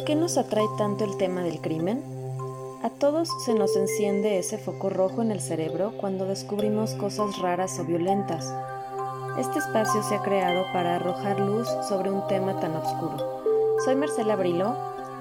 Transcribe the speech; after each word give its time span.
¿Por 0.00 0.06
qué 0.06 0.16
nos 0.16 0.38
atrae 0.38 0.64
tanto 0.78 1.04
el 1.04 1.18
tema 1.18 1.42
del 1.42 1.60
crimen? 1.60 2.02
A 2.82 2.88
todos 2.88 3.28
se 3.44 3.52
nos 3.52 3.76
enciende 3.76 4.38
ese 4.38 4.56
foco 4.56 4.88
rojo 4.88 5.20
en 5.20 5.30
el 5.30 5.42
cerebro 5.42 5.92
cuando 5.98 6.24
descubrimos 6.24 6.94
cosas 6.94 7.38
raras 7.38 7.78
o 7.78 7.84
violentas. 7.84 8.50
Este 9.38 9.58
espacio 9.58 10.02
se 10.02 10.14
ha 10.14 10.22
creado 10.22 10.64
para 10.72 10.96
arrojar 10.96 11.38
luz 11.38 11.68
sobre 11.86 12.10
un 12.10 12.26
tema 12.28 12.58
tan 12.60 12.76
oscuro. 12.76 13.42
Soy 13.84 13.94
Marcela 13.94 14.36
Brilo, 14.36 14.74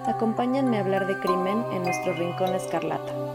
acompáñenme 0.05 0.77
a 0.77 0.79
hablar 0.79 1.07
de 1.07 1.19
crimen 1.19 1.61
en 1.73 1.83
nuestro 1.83 2.13
rincón 2.13 2.55
escarlata. 2.55 3.28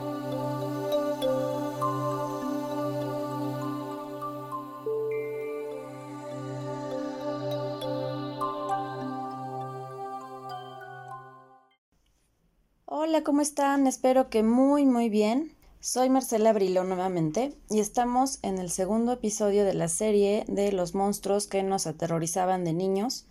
¿Cómo 13.25 13.41
están? 13.41 13.87
Espero 13.87 14.29
que 14.29 14.43
muy, 14.43 14.85
muy 14.85 15.09
bien. 15.09 15.57
Soy 15.81 16.11
Marcela 16.11 16.53
Briló 16.53 16.85
nuevamente 16.85 17.55
y 17.71 17.81
estamos 17.81 18.39
en 18.43 18.59
el 18.59 18.71
segundo 18.71 19.13
episodio 19.13 19.65
de 19.65 19.73
la 19.73 19.89
serie 19.89 20.45
de 20.47 20.73
los 20.73 20.95
monstruos 20.95 21.47
que 21.47 21.63
nos 21.63 21.87
aterrorizaban 21.87 22.65
de 22.65 22.75
niños, 22.75 23.25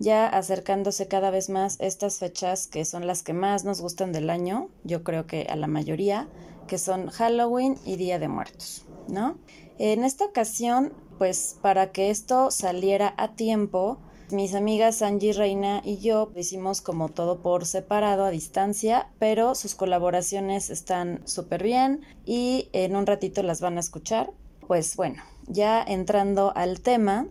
ya 0.00 0.26
acercándose 0.26 1.06
cada 1.06 1.30
vez 1.30 1.48
más 1.48 1.76
estas 1.78 2.18
fechas 2.18 2.66
que 2.66 2.84
son 2.84 3.06
las 3.06 3.22
que 3.22 3.32
más 3.32 3.64
nos 3.64 3.80
gustan 3.80 4.10
del 4.10 4.30
año, 4.30 4.68
yo 4.82 5.04
creo 5.04 5.28
que 5.28 5.46
a 5.48 5.54
la 5.54 5.68
mayoría, 5.68 6.28
que 6.66 6.78
son 6.78 7.06
Halloween 7.08 7.76
y 7.84 7.96
Día 7.96 8.18
de 8.18 8.26
Muertos, 8.26 8.84
¿no? 9.08 9.38
En 9.78 10.02
esta 10.02 10.24
ocasión, 10.24 10.92
pues 11.18 11.56
para 11.62 11.92
que 11.92 12.10
esto 12.10 12.50
saliera 12.50 13.14
a 13.16 13.36
tiempo, 13.36 13.98
mis 14.32 14.54
amigas 14.54 15.02
Angie 15.02 15.32
Reina 15.32 15.82
y 15.84 15.98
yo 15.98 16.30
hicimos 16.36 16.80
como 16.80 17.08
todo 17.08 17.42
por 17.42 17.66
separado 17.66 18.24
a 18.24 18.30
distancia, 18.30 19.10
pero 19.18 19.54
sus 19.54 19.74
colaboraciones 19.74 20.70
están 20.70 21.20
súper 21.26 21.62
bien 21.62 22.02
y 22.24 22.68
en 22.72 22.96
un 22.96 23.06
ratito 23.06 23.42
las 23.42 23.60
van 23.60 23.76
a 23.76 23.80
escuchar. 23.80 24.32
Pues 24.66 24.96
bueno, 24.96 25.22
ya 25.46 25.82
entrando 25.82 26.52
al 26.54 26.80
tema, 26.80 27.28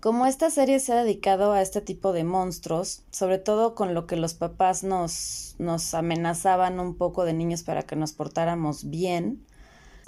como 0.00 0.26
esta 0.26 0.50
serie 0.50 0.80
se 0.80 0.92
ha 0.92 1.02
dedicado 1.02 1.52
a 1.52 1.62
este 1.62 1.80
tipo 1.80 2.12
de 2.12 2.24
monstruos, 2.24 3.04
sobre 3.10 3.38
todo 3.38 3.74
con 3.74 3.94
lo 3.94 4.06
que 4.06 4.16
los 4.16 4.34
papás 4.34 4.84
nos, 4.84 5.56
nos 5.58 5.94
amenazaban 5.94 6.78
un 6.78 6.96
poco 6.96 7.24
de 7.24 7.32
niños 7.32 7.62
para 7.62 7.82
que 7.82 7.96
nos 7.96 8.12
portáramos 8.12 8.90
bien, 8.90 9.46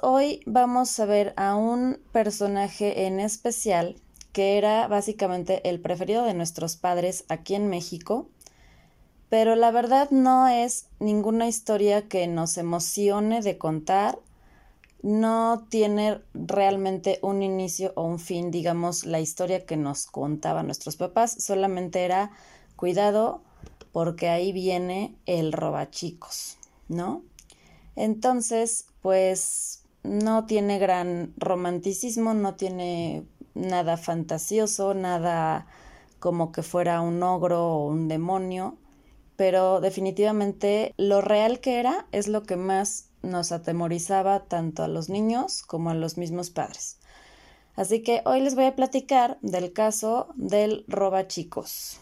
hoy 0.02 0.42
vamos 0.44 1.00
a 1.00 1.06
ver 1.06 1.32
a 1.36 1.56
un 1.56 1.98
personaje 2.12 3.06
en 3.06 3.20
especial 3.20 3.96
que 4.36 4.58
era 4.58 4.86
básicamente 4.86 5.66
el 5.66 5.80
preferido 5.80 6.22
de 6.26 6.34
nuestros 6.34 6.76
padres 6.76 7.24
aquí 7.30 7.54
en 7.54 7.68
México, 7.68 8.28
pero 9.30 9.56
la 9.56 9.70
verdad 9.70 10.10
no 10.10 10.46
es 10.46 10.88
ninguna 11.00 11.48
historia 11.48 12.06
que 12.06 12.26
nos 12.26 12.58
emocione 12.58 13.40
de 13.40 13.56
contar, 13.56 14.18
no 15.00 15.64
tiene 15.70 16.20
realmente 16.34 17.18
un 17.22 17.42
inicio 17.42 17.94
o 17.96 18.02
un 18.02 18.18
fin, 18.18 18.50
digamos, 18.50 19.06
la 19.06 19.20
historia 19.20 19.64
que 19.64 19.78
nos 19.78 20.04
contaban 20.04 20.66
nuestros 20.66 20.96
papás, 20.96 21.42
solamente 21.42 22.04
era 22.04 22.30
cuidado 22.76 23.40
porque 23.90 24.28
ahí 24.28 24.52
viene 24.52 25.16
el 25.24 25.50
robachicos, 25.50 26.58
¿no? 26.88 27.22
Entonces, 27.94 28.84
pues 29.00 29.82
no 30.02 30.44
tiene 30.44 30.78
gran 30.78 31.32
romanticismo, 31.38 32.34
no 32.34 32.54
tiene 32.54 33.24
nada 33.56 33.96
fantasioso, 33.96 34.94
nada 34.94 35.66
como 36.20 36.52
que 36.52 36.62
fuera 36.62 37.00
un 37.00 37.22
ogro 37.22 37.66
o 37.66 37.86
un 37.86 38.08
demonio, 38.08 38.76
pero 39.36 39.80
definitivamente 39.80 40.94
lo 40.96 41.20
real 41.20 41.60
que 41.60 41.80
era 41.80 42.06
es 42.12 42.28
lo 42.28 42.44
que 42.44 42.56
más 42.56 43.10
nos 43.22 43.52
atemorizaba 43.52 44.44
tanto 44.44 44.82
a 44.82 44.88
los 44.88 45.08
niños 45.08 45.62
como 45.62 45.90
a 45.90 45.94
los 45.94 46.16
mismos 46.16 46.50
padres. 46.50 46.98
Así 47.74 48.02
que 48.02 48.22
hoy 48.24 48.40
les 48.40 48.54
voy 48.54 48.64
a 48.64 48.76
platicar 48.76 49.38
del 49.42 49.72
caso 49.72 50.28
del 50.36 50.84
roba 50.88 51.26
chicos. 51.26 52.00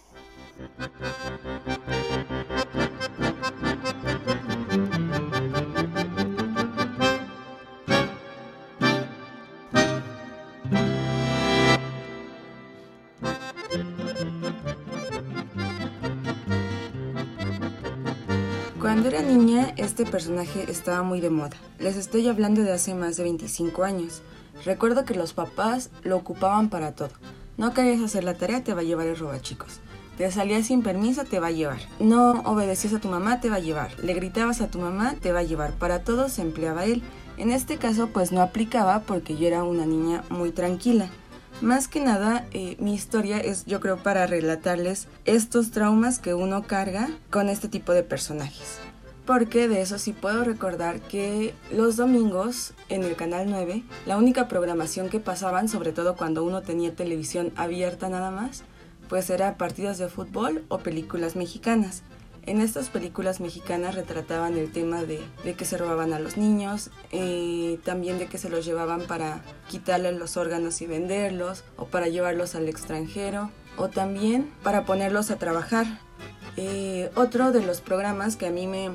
Este 19.76 20.04
personaje 20.04 20.70
estaba 20.70 21.02
muy 21.02 21.20
de 21.20 21.30
moda. 21.30 21.56
Les 21.78 21.97
estoy 21.97 22.28
hablando 22.28 22.62
de 22.62 22.72
hace 22.72 22.94
más 22.94 23.16
de 23.16 23.25
25 23.25 23.84
años. 23.84 24.22
Recuerdo 24.64 25.04
que 25.04 25.14
los 25.14 25.32
papás 25.32 25.91
lo 26.02 26.16
ocupaban 26.16 26.69
para 26.69 26.92
todo. 26.92 27.10
No 27.56 27.72
querías 27.72 28.03
hacer 28.03 28.24
la 28.24 28.34
tarea, 28.34 28.64
te 28.64 28.74
va 28.74 28.80
a 28.80 28.84
llevar 28.84 29.06
el 29.06 29.19
robachicos. 29.19 29.80
Te 30.16 30.30
salías 30.30 30.66
sin 30.66 30.82
permiso, 30.82 31.24
te 31.24 31.41
va 31.41 31.48
a 31.48 31.53
llevar. 31.53 31.80
No 31.98 32.41
obedecías 32.42 32.94
a 32.94 33.00
tu 33.00 33.08
mamá, 33.08 33.41
te 33.41 33.50
va 33.50 33.56
a 33.56 33.60
llevar. 33.60 33.98
Le 34.00 34.14
gritabas 34.14 34.60
a 34.60 34.69
tu 34.69 34.78
mamá, 34.78 35.14
te 35.20 35.32
va 35.32 35.41
a 35.41 35.44
llevar. 35.44 35.72
Para 35.72 36.04
todo 36.04 36.28
se 36.28 36.42
empleaba 36.42 36.84
él. 36.84 37.03
En 37.36 37.50
este 37.50 37.78
caso, 37.78 38.08
pues 38.08 38.30
no 38.30 38.41
aplicaba 38.41 39.00
porque 39.00 39.36
yo 39.36 39.48
era 39.48 39.64
una 39.64 39.86
niña 39.86 40.22
muy 40.30 40.53
tranquila. 40.53 41.08
Más 41.60 41.88
que 41.88 42.00
nada, 42.00 42.47
eh, 42.53 42.76
mi 42.78 42.94
historia 42.94 43.38
es 43.38 43.64
yo 43.66 43.80
creo 43.80 43.97
para 43.97 44.26
relatarles 44.26 45.08
estos 45.24 45.70
traumas 45.70 46.19
que 46.19 46.34
uno 46.34 46.64
carga 46.64 47.08
con 47.30 47.48
este 47.48 47.69
tipo 47.69 47.92
de 47.92 48.03
personajes. 48.03 48.78
Porque 49.26 49.68
de 49.68 49.80
eso 49.80 49.98
sí 49.98 50.12
puedo 50.12 50.44
recordar 50.44 51.00
que 51.00 51.54
los 51.72 51.96
domingos 51.96 52.74
en 52.90 53.04
el 53.04 53.16
canal 53.16 53.46
9, 53.48 53.82
la 54.04 54.18
única 54.18 54.48
programación 54.48 55.08
que 55.08 55.18
pasaban, 55.18 55.68
sobre 55.68 55.92
todo 55.92 56.14
cuando 56.14 56.44
uno 56.44 56.60
tenía 56.60 56.94
televisión 56.94 57.52
abierta 57.56 58.10
nada 58.10 58.30
más, 58.30 58.64
pues 59.08 59.30
era 59.30 59.56
partidas 59.56 59.96
de 59.96 60.08
fútbol 60.08 60.64
o 60.68 60.78
películas 60.78 61.36
mexicanas. 61.36 62.02
En 62.46 62.60
estas 62.60 62.90
películas 62.90 63.40
mexicanas 63.40 63.94
retrataban 63.94 64.58
el 64.58 64.70
tema 64.70 65.02
de, 65.02 65.22
que 65.54 65.64
se 65.64 65.78
robaban 65.78 66.12
a 66.12 66.18
los 66.18 66.36
niños, 66.36 66.91
eh, 67.10 67.78
también 67.84 68.18
de 68.18 68.26
que 68.26 68.36
se 68.36 68.50
los 68.50 68.66
llevaban 68.66 69.02
para 69.06 69.41
quitarles 69.70 70.18
los 70.18 70.36
órganos 70.36 70.82
y 70.82 70.86
venderlos, 70.86 71.64
o 71.78 71.86
para 71.86 72.08
llevarlos 72.08 72.54
al 72.54 72.68
extranjero, 72.68 73.50
o 73.78 73.88
también 73.88 74.52
para 74.62 74.84
ponerlos 74.84 75.30
a 75.30 75.36
trabajar. 75.36 75.86
Eh, 76.58 77.10
otro 77.14 77.50
de 77.50 77.64
los 77.64 77.80
programas 77.80 78.36
que 78.36 78.46
a 78.46 78.50
mí 78.50 78.66
me, 78.66 78.91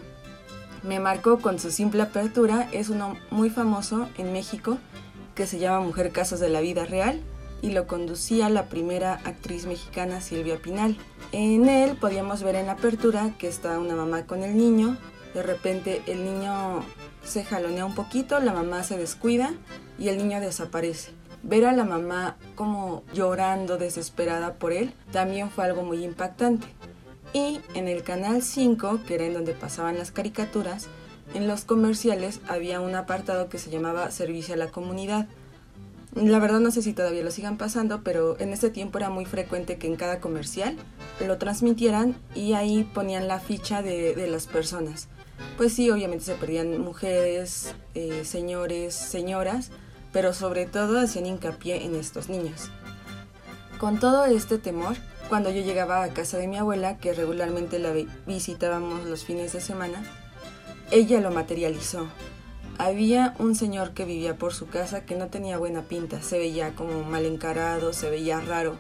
me 0.84 1.00
marcó 1.00 1.40
con 1.40 1.60
su 1.60 1.72
simple 1.72 2.02
apertura 2.02 2.70
es 2.72 2.90
uno 2.90 3.18
muy 3.32 3.50
famoso 3.50 4.10
en 4.18 4.32
México 4.32 4.78
que 5.36 5.48
se 5.48 5.60
llama 5.60 5.86
Mujer 5.86 6.12
Casos 6.12 6.40
de 6.40 6.50
la 6.50 6.62
Vida 6.62 6.86
Real 6.86 7.22
y 7.62 7.72
lo 7.72 7.88
conducía 7.88 8.50
la 8.50 8.66
primera 8.66 9.16
actriz 9.26 9.66
mexicana 9.66 10.22
Silvia 10.22 10.58
Pinal. 10.62 10.98
En 11.32 11.68
él 11.68 11.98
podíamos 11.98 12.44
ver 12.44 12.56
en 12.56 12.68
la 12.68 12.74
apertura 12.74 13.34
que 13.38 13.48
está 13.48 13.80
una 13.80 13.96
mamá 13.96 14.26
con 14.26 14.44
el 14.44 14.58
niño, 14.58 14.98
de 15.34 15.44
repente 15.44 16.02
el 16.08 16.24
niño 16.24 16.84
se 17.24 17.44
jalonea 17.44 17.86
un 17.86 17.96
poquito, 17.96 18.40
la 18.40 18.54
mamá 18.54 18.84
se 18.84 18.98
descuida 18.98 19.54
y 19.98 20.08
el 20.08 20.18
niño 20.18 20.40
desaparece. 20.40 21.12
Ver 21.44 21.66
a 21.66 21.74
la 21.74 21.86
mamá 21.86 22.36
como 22.56 23.04
llorando 23.14 23.78
desesperada 23.78 24.56
por 24.56 24.74
él 24.74 24.94
también 25.12 25.50
fue 25.50 25.66
algo 25.66 25.84
muy 25.84 26.04
impactante. 26.04 26.68
Y 27.34 27.60
en 27.76 27.88
el 27.88 28.04
canal 28.04 28.42
5, 28.42 29.02
que 29.08 29.16
era 29.16 29.26
en 29.26 29.34
donde 29.34 29.54
pasaban 29.54 29.98
las 29.98 30.12
caricaturas, 30.12 30.88
en 31.34 31.48
los 31.48 31.64
comerciales 31.64 32.42
había 32.48 32.82
un 32.82 32.96
apartado 32.96 33.50
que 33.50 33.60
se 33.60 33.70
llamaba 33.70 34.10
Servicio 34.10 34.56
a 34.56 34.58
la 34.58 34.72
Comunidad, 34.72 35.28
la 36.16 36.40
verdad 36.40 36.60
no 36.60 36.72
sé 36.72 36.82
si 36.82 36.94
todavía 36.94 37.24
lo 37.24 37.30
sigan 37.30 37.58
pasando, 37.58 38.02
pero 38.04 38.40
en 38.40 38.52
ese 38.52 38.72
tiempo 38.72 38.98
era 38.98 39.10
muy 39.10 39.26
frecuente 39.26 39.78
que 39.78 39.86
en 39.86 39.96
cada 39.96 40.20
comercial 40.20 40.76
lo 41.26 41.38
transmitieran 41.38 42.16
y 42.34 42.54
ahí 42.54 42.84
ponían 42.84 43.28
la 43.28 43.40
ficha 43.40 43.84
de, 43.84 44.28
las 44.28 44.48
personas. 44.48 45.08
Pues 45.56 45.74
sí, 45.74 45.90
obviamente 45.92 46.26
se 46.26 46.34
perdían 46.34 46.82
mujeres, 46.82 47.76
eh, 47.94 48.24
señores, 48.26 48.96
señoras, 48.96 49.70
pero 50.12 50.34
sobre 50.34 50.66
todo 50.66 51.00
hacían 51.00 51.28
hincapié 51.28 51.86
en 51.86 51.96
estos 51.96 52.28
niños. 52.28 52.72
Con 53.78 54.00
todo 54.00 54.26
este 54.26 54.58
temor, 54.58 54.98
cuando 55.30 55.50
yo 55.52 55.62
llegaba 55.62 56.04
a 56.04 56.10
casa 56.10 56.38
de 56.38 56.48
mi 56.48 56.58
abuela, 56.58 56.98
que 56.98 57.14
regularmente 57.14 57.80
la 57.80 57.94
visitábamos 58.28 59.06
los 59.06 59.24
fines 59.24 59.54
de 59.54 59.62
semana, 59.62 60.04
ella 60.92 61.22
lo 61.22 61.32
materializó 61.32 62.10
había 62.80 63.36
un 63.40 63.56
señor 63.56 63.92
que 63.92 64.06
vivía 64.06 64.38
por 64.38 64.54
su 64.54 64.68
casa 64.68 65.06
que 65.06 65.14
no 65.14 65.28
tenía 65.28 65.58
buena 65.58 65.82
pinta, 65.82 66.22
se 66.22 66.40
veía 66.40 66.74
como 66.76 67.04
mal 67.04 67.26
encarado, 67.26 67.92
se 67.92 68.10
veía 68.10 68.40
raro. 68.40 68.78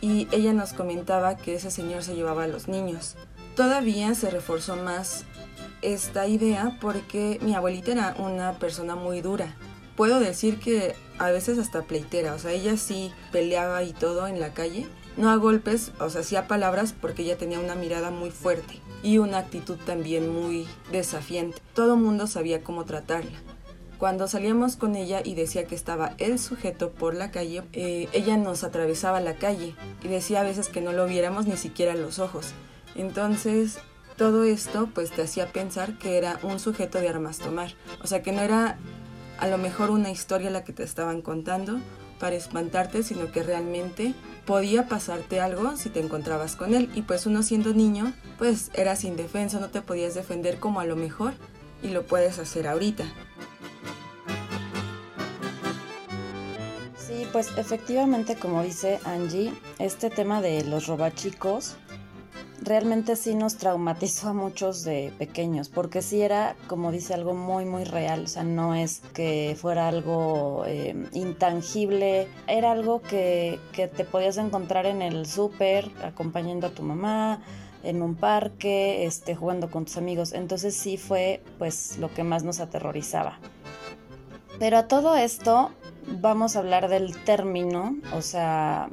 Y 0.00 0.26
ella 0.32 0.54
nos 0.54 0.72
comentaba 0.72 1.36
que 1.36 1.54
ese 1.54 1.70
señor 1.70 2.02
se 2.02 2.14
llevaba 2.16 2.44
a 2.44 2.48
los 2.48 2.66
niños. 2.66 3.14
Todavía 3.54 4.14
se 4.14 4.30
reforzó 4.30 4.76
más 4.76 5.24
esta 5.82 6.26
idea 6.26 6.78
porque 6.80 7.38
mi 7.42 7.54
abuelita 7.54 7.92
era 7.92 8.14
una 8.18 8.58
persona 8.58 8.96
muy 8.96 9.20
dura. 9.20 9.54
Puedo 9.96 10.18
decir 10.18 10.58
que 10.58 10.94
a 11.18 11.30
veces 11.30 11.58
hasta 11.58 11.82
pleitera, 11.82 12.32
o 12.32 12.38
sea, 12.38 12.52
ella 12.52 12.78
sí 12.78 13.12
peleaba 13.32 13.82
y 13.82 13.92
todo 13.92 14.26
en 14.28 14.40
la 14.40 14.54
calle, 14.54 14.86
no 15.16 15.30
a 15.30 15.36
golpes, 15.36 15.92
o 15.98 16.10
sea, 16.10 16.22
sí 16.22 16.36
a 16.36 16.46
palabras 16.46 16.94
porque 16.98 17.22
ella 17.22 17.38
tenía 17.38 17.60
una 17.60 17.74
mirada 17.74 18.10
muy 18.10 18.30
fuerte 18.30 18.80
y 19.02 19.18
una 19.18 19.38
actitud 19.38 19.76
también 19.86 20.28
muy 20.28 20.66
desafiante. 20.92 21.58
Todo 21.74 21.96
mundo 21.96 22.26
sabía 22.26 22.62
cómo 22.62 22.84
tratarla. 22.84 23.38
Cuando 23.98 24.28
salíamos 24.28 24.76
con 24.76 24.94
ella 24.94 25.22
y 25.24 25.34
decía 25.34 25.64
que 25.64 25.74
estaba 25.74 26.12
el 26.18 26.38
sujeto 26.38 26.90
por 26.90 27.14
la 27.14 27.30
calle, 27.30 27.62
eh, 27.72 28.08
ella 28.12 28.36
nos 28.36 28.62
atravesaba 28.62 29.20
la 29.20 29.36
calle 29.36 29.74
y 30.02 30.08
decía 30.08 30.40
a 30.40 30.44
veces 30.44 30.68
que 30.68 30.82
no 30.82 30.92
lo 30.92 31.06
viéramos 31.06 31.46
ni 31.46 31.56
siquiera 31.56 31.94
los 31.94 32.18
ojos. 32.18 32.52
Entonces, 32.94 33.78
todo 34.16 34.44
esto 34.44 34.90
pues 34.92 35.10
te 35.12 35.22
hacía 35.22 35.50
pensar 35.50 35.98
que 35.98 36.18
era 36.18 36.38
un 36.42 36.60
sujeto 36.60 37.00
de 37.00 37.08
armas 37.08 37.38
tomar. 37.38 37.72
O 38.02 38.06
sea, 38.06 38.22
que 38.22 38.32
no 38.32 38.42
era 38.42 38.76
a 39.38 39.46
lo 39.46 39.56
mejor 39.56 39.90
una 39.90 40.10
historia 40.10 40.50
la 40.50 40.64
que 40.64 40.74
te 40.74 40.82
estaban 40.82 41.22
contando 41.22 41.80
para 42.18 42.36
espantarte, 42.36 43.02
sino 43.02 43.30
que 43.30 43.42
realmente 43.42 44.14
podía 44.44 44.86
pasarte 44.88 45.40
algo 45.40 45.76
si 45.76 45.90
te 45.90 46.00
encontrabas 46.00 46.56
con 46.56 46.74
él. 46.74 46.90
Y 46.94 47.02
pues 47.02 47.26
uno 47.26 47.42
siendo 47.42 47.74
niño, 47.74 48.12
pues 48.38 48.70
eras 48.74 49.04
indefenso, 49.04 49.60
no 49.60 49.70
te 49.70 49.82
podías 49.82 50.14
defender 50.14 50.58
como 50.58 50.80
a 50.80 50.84
lo 50.84 50.96
mejor 50.96 51.34
y 51.82 51.88
lo 51.88 52.06
puedes 52.06 52.38
hacer 52.38 52.66
ahorita. 52.66 53.04
Sí, 56.96 57.26
pues 57.32 57.50
efectivamente, 57.56 58.36
como 58.36 58.62
dice 58.62 59.00
Angie, 59.04 59.52
este 59.78 60.10
tema 60.10 60.40
de 60.40 60.64
los 60.64 60.86
robachicos 60.86 61.76
realmente 62.62 63.16
sí 63.16 63.34
nos 63.34 63.56
traumatizó 63.56 64.28
a 64.28 64.32
muchos 64.32 64.84
de 64.84 65.12
pequeños, 65.18 65.68
porque 65.68 66.02
sí 66.02 66.22
era, 66.22 66.56
como 66.66 66.92
dice, 66.92 67.14
algo 67.14 67.34
muy, 67.34 67.64
muy 67.64 67.84
real, 67.84 68.24
o 68.24 68.26
sea, 68.26 68.44
no 68.44 68.74
es 68.74 69.00
que 69.14 69.56
fuera 69.60 69.88
algo 69.88 70.64
eh, 70.66 70.94
intangible, 71.12 72.28
era 72.46 72.72
algo 72.72 73.02
que, 73.02 73.58
que 73.72 73.88
te 73.88 74.04
podías 74.04 74.36
encontrar 74.38 74.86
en 74.86 75.02
el 75.02 75.26
súper, 75.26 75.90
acompañando 76.02 76.66
a 76.66 76.70
tu 76.70 76.82
mamá, 76.82 77.42
en 77.82 78.02
un 78.02 78.16
parque, 78.16 79.06
este, 79.06 79.36
jugando 79.36 79.70
con 79.70 79.84
tus 79.84 79.96
amigos, 79.96 80.32
entonces 80.32 80.74
sí 80.74 80.96
fue 80.96 81.42
pues 81.58 81.98
lo 81.98 82.12
que 82.12 82.24
más 82.24 82.42
nos 82.42 82.60
aterrorizaba. 82.60 83.38
Pero 84.58 84.78
a 84.78 84.88
todo 84.88 85.16
esto 85.16 85.70
vamos 86.06 86.56
a 86.56 86.60
hablar 86.60 86.88
del 86.88 87.16
término, 87.24 87.96
o 88.14 88.22
sea, 88.22 88.88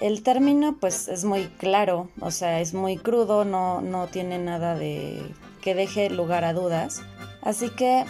el 0.00 0.22
término 0.22 0.76
pues 0.78 1.08
es 1.08 1.24
muy 1.24 1.44
claro, 1.58 2.10
o 2.20 2.30
sea, 2.30 2.60
es 2.60 2.74
muy 2.74 2.96
crudo, 2.96 3.44
no, 3.44 3.80
no 3.80 4.06
tiene 4.06 4.38
nada 4.38 4.74
de 4.74 5.22
que 5.62 5.74
deje 5.74 6.10
lugar 6.10 6.44
a 6.44 6.52
dudas. 6.52 7.02
Así 7.42 7.70
que 7.70 8.04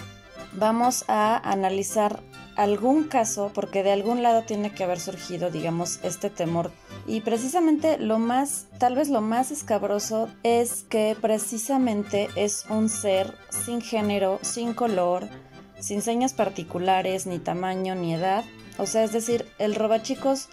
vamos 0.53 1.05
a 1.09 1.37
analizar 1.51 2.23
algún 2.57 3.05
caso, 3.05 3.51
porque 3.55 3.83
de 3.83 3.93
algún 3.93 4.23
lado 4.23 4.43
tiene 4.43 4.73
que 4.73 4.83
haber 4.83 4.99
surgido, 4.99 5.51
digamos, 5.51 6.01
este 6.03 6.31
temor. 6.31 6.73
Y 7.07 7.21
precisamente 7.21 7.99
lo 7.99 8.19
más, 8.19 8.67
tal 8.79 8.97
vez 8.97 9.09
lo 9.09 9.21
más 9.21 9.51
escabroso 9.51 10.29
es 10.43 10.85
que 10.89 11.17
precisamente 11.21 12.29
es 12.35 12.65
un 12.69 12.89
ser 12.89 13.35
sin 13.51 13.81
género, 13.81 14.39
sin 14.43 14.73
color, 14.73 15.29
sin 15.79 16.03
señas 16.03 16.33
particulares, 16.33 17.27
ni 17.27 17.39
tamaño, 17.39 17.95
ni 17.95 18.15
edad. 18.15 18.45
O 18.79 18.87
sea, 18.87 19.05
es 19.05 19.13
decir, 19.13 19.47
el 19.59 19.75
robachicos 19.75 20.49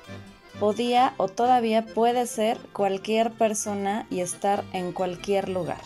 podía 0.59 1.13
o 1.17 1.27
todavía 1.27 1.85
puede 1.85 2.25
ser 2.25 2.57
cualquier 2.73 3.31
persona 3.31 4.05
y 4.09 4.21
estar 4.21 4.63
en 4.73 4.91
cualquier 4.91 5.49
lugar. 5.49 5.81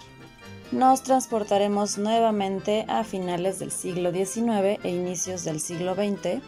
Nos 0.72 1.02
transportaremos 1.02 1.98
nuevamente 1.98 2.86
a 2.90 3.06
finales 3.06 3.58
del 3.58 3.72
siglo 3.72 4.12
XIX 4.12 4.80
e 4.84 4.90
inicios 4.90 5.46
del 5.46 5.62
siglo 5.62 5.96
XX, 5.96 6.42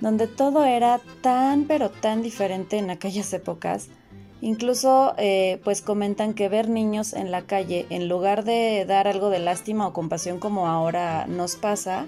donde 0.00 0.26
todo 0.26 0.64
era 0.64 1.00
tan 1.20 1.64
pero 1.64 1.90
tan 1.90 2.22
diferente 2.22 2.78
en 2.78 2.88
aquellas 2.88 3.32
épocas. 3.34 3.88
Incluso 4.40 5.14
eh, 5.18 5.60
pues 5.62 5.82
comentan 5.82 6.32
que 6.32 6.48
ver 6.48 6.68
niños 6.68 7.12
en 7.12 7.30
la 7.30 7.42
calle, 7.42 7.86
en 7.90 8.08
lugar 8.08 8.44
de 8.44 8.86
dar 8.86 9.08
algo 9.08 9.28
de 9.28 9.40
lástima 9.40 9.86
o 9.86 9.92
compasión 9.92 10.38
como 10.38 10.68
ahora 10.68 11.26
nos 11.26 11.56
pasa, 11.56 12.06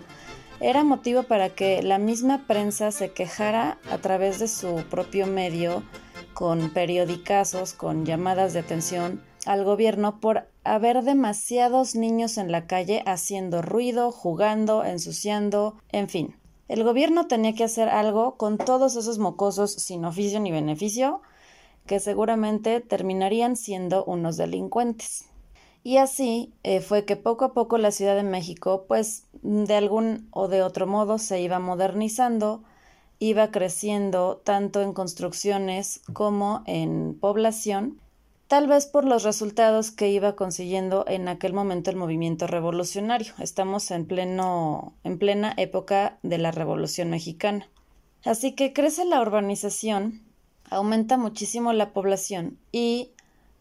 era 0.61 0.83
motivo 0.85 1.23
para 1.23 1.51
que 1.51 1.83
la 1.83 1.99
misma 1.99 2.47
prensa 2.47 2.91
se 2.91 3.13
quejara 3.13 3.79
a 3.91 3.99
través 3.99 4.39
de 4.39 4.49
su 4.49 4.85
propio 4.91 5.27
medio, 5.27 5.83
con 6.35 6.71
periodicazos, 6.71 7.73
con 7.73 8.05
llamadas 8.05 8.53
de 8.53 8.61
atención 8.61 9.23
al 9.47 9.65
gobierno 9.65 10.21
por 10.21 10.49
haber 10.65 11.03
demasiados 11.03 11.95
niños 11.95 12.39
en 12.39 12.53
la 12.53 12.67
calle 12.67 13.03
haciendo 13.07 13.63
ruido, 13.63 14.13
jugando, 14.13 14.85
ensuciando, 14.85 15.77
en 15.91 16.09
fin. 16.09 16.37
El 16.69 16.85
gobierno 16.85 17.29
tenía 17.29 17.55
que 17.55 17.65
hacer 17.65 17.89
algo 17.89 18.37
con 18.37 18.59
todos 18.59 18.97
esos 18.97 19.19
mocosos 19.19 19.73
sin 19.73 20.05
oficio 20.05 20.39
ni 20.39 20.51
beneficio, 20.51 21.23
que 21.87 21.99
seguramente 21.99 22.81
terminarían 22.81 23.57
siendo 23.57 24.05
unos 24.05 24.37
delincuentes. 24.37 25.28
Y 25.83 25.99
así 25.99 26.53
eh, 26.65 26.81
fue 26.81 27.05
que 27.05 27.17
poco 27.17 27.47
a 27.47 27.55
poco 27.55 27.79
la 27.79 27.91
Ciudad 27.91 28.17
de 28.17 28.23
México, 28.23 28.85
pues 28.89 29.25
de 29.43 29.75
algún 29.75 30.29
o 30.31 30.49
de 30.49 30.63
otro 30.63 30.87
modo 30.87 31.19
se 31.19 31.41
iba 31.41 31.59
modernizando, 31.59 32.63
iba 33.19 33.51
creciendo 33.51 34.41
tanto 34.45 34.83
en 34.83 34.93
construcciones 34.93 36.03
como 36.13 36.63
en 36.67 37.19
población, 37.19 38.01
tal 38.49 38.67
vez 38.67 38.87
por 38.87 39.05
los 39.05 39.23
resultados 39.23 39.91
que 39.91 40.11
iba 40.11 40.37
consiguiendo 40.37 41.05
en 41.07 41.29
aquel 41.29 41.53
momento 41.53 41.91
el 41.91 41.97
movimiento 41.97 42.47
revolucionario. 42.47 43.33
Estamos 43.39 43.91
en 43.91 44.07
pleno 44.07 44.95
en 45.05 45.19
plena 45.19 45.55
época 45.57 46.19
de 46.23 46.39
la 46.39 46.51
Revolución 46.51 47.11
Mexicana. 47.11 47.69
Así 48.25 48.53
que 48.55 48.73
crece 48.73 49.05
la 49.05 49.21
urbanización, 49.21 50.23
aumenta 50.71 51.17
muchísimo 51.17 51.73
la 51.73 51.93
población 51.93 52.59
y 52.73 53.13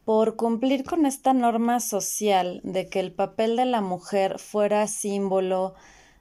por 0.07 0.37
cumplir 0.37 0.85
con 0.85 1.05
esta 1.05 1.33
norma 1.33 1.81
social 1.81 2.61
de 2.63 2.87
que 2.87 3.01
el 3.01 3.11
papel 3.11 3.57
de 3.57 3.65
la 3.65 3.81
mujer 3.81 4.39
fuera 4.39 4.87
símbolo 4.87 5.73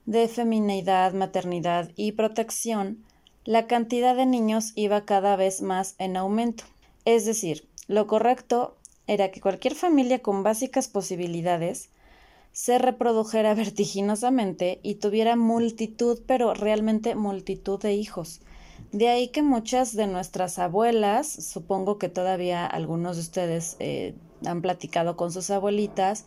de 0.06 0.26
feminidad, 0.26 1.12
maternidad 1.12 1.92
y 1.94 2.10
protección, 2.10 3.04
la 3.44 3.68
cantidad 3.68 4.16
de 4.16 4.26
niños 4.26 4.72
iba 4.74 5.04
cada 5.04 5.36
vez 5.36 5.62
más 5.62 5.94
en 5.98 6.16
aumento. 6.16 6.64
Es 7.04 7.26
decir, 7.26 7.68
lo 7.86 8.08
correcto 8.08 8.74
era 9.06 9.30
que 9.30 9.40
cualquier 9.40 9.76
familia 9.76 10.18
con 10.18 10.42
básicas 10.42 10.88
posibilidades 10.88 11.90
se 12.50 12.78
reprodujera 12.78 13.54
vertiginosamente 13.64 14.80
y 14.82 14.96
tuviera 14.96 15.36
multitud, 15.36 16.18
pero 16.26 16.54
realmente 16.54 17.14
multitud 17.14 17.80
de 17.80 17.94
hijos. 17.94 18.40
De 18.92 19.08
ahí 19.08 19.28
que 19.28 19.42
muchas 19.42 19.94
de 19.94 20.06
nuestras 20.06 20.58
abuelas, 20.58 21.28
supongo 21.28 21.98
que 21.98 22.08
todavía 22.08 22.66
algunos 22.66 23.16
de 23.16 23.22
ustedes 23.22 23.76
eh, 23.78 24.14
han 24.44 24.62
platicado 24.62 25.16
con 25.16 25.32
sus 25.32 25.50
abuelitas, 25.50 26.26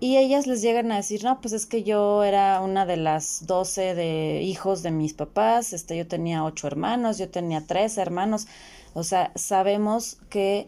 y 0.00 0.16
ellas 0.16 0.48
les 0.48 0.62
llegan 0.62 0.90
a 0.90 0.96
decir, 0.96 1.22
no, 1.22 1.40
pues 1.40 1.52
es 1.54 1.64
que 1.64 1.84
yo 1.84 2.24
era 2.24 2.60
una 2.60 2.86
de 2.86 2.96
las 2.96 3.46
doce 3.46 3.94
de 3.94 4.42
hijos 4.42 4.82
de 4.82 4.90
mis 4.90 5.14
papás, 5.14 5.72
este, 5.72 5.96
yo 5.96 6.08
tenía 6.08 6.44
ocho 6.44 6.66
hermanos, 6.66 7.18
yo 7.18 7.30
tenía 7.30 7.64
tres 7.64 7.98
hermanos, 7.98 8.48
o 8.94 9.04
sea, 9.04 9.30
sabemos 9.36 10.18
que 10.28 10.66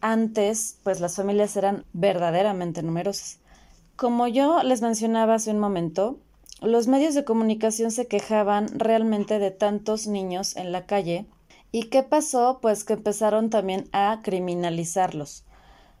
antes, 0.00 0.78
pues 0.84 1.00
las 1.00 1.16
familias 1.16 1.54
eran 1.56 1.84
verdaderamente 1.92 2.82
numerosas. 2.82 3.40
Como 3.94 4.26
yo 4.26 4.62
les 4.62 4.80
mencionaba 4.80 5.34
hace 5.34 5.50
un 5.50 5.58
momento, 5.58 6.18
los 6.60 6.86
medios 6.86 7.14
de 7.14 7.24
comunicación 7.24 7.90
se 7.90 8.06
quejaban 8.06 8.68
realmente 8.78 9.38
de 9.38 9.50
tantos 9.50 10.06
niños 10.06 10.56
en 10.56 10.72
la 10.72 10.86
calle. 10.86 11.26
¿Y 11.72 11.84
qué 11.84 12.02
pasó? 12.02 12.58
Pues 12.62 12.84
que 12.84 12.94
empezaron 12.94 13.50
también 13.50 13.88
a 13.92 14.20
criminalizarlos. 14.22 15.44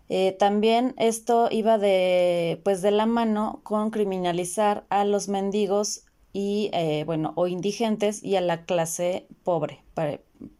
Eh, 0.08 0.36
también 0.38 0.94
esto 0.98 1.48
iba 1.50 1.78
de, 1.78 2.60
pues 2.64 2.80
de 2.80 2.92
la 2.92 3.06
mano 3.06 3.60
con 3.64 3.90
criminalizar 3.90 4.86
a 4.88 5.04
los 5.04 5.28
mendigos 5.28 6.04
y, 6.32 6.70
eh, 6.72 7.02
bueno, 7.04 7.32
o 7.34 7.48
indigentes 7.48 8.22
y 8.22 8.36
a 8.36 8.40
la 8.40 8.64
clase 8.64 9.26
pobre 9.42 9.82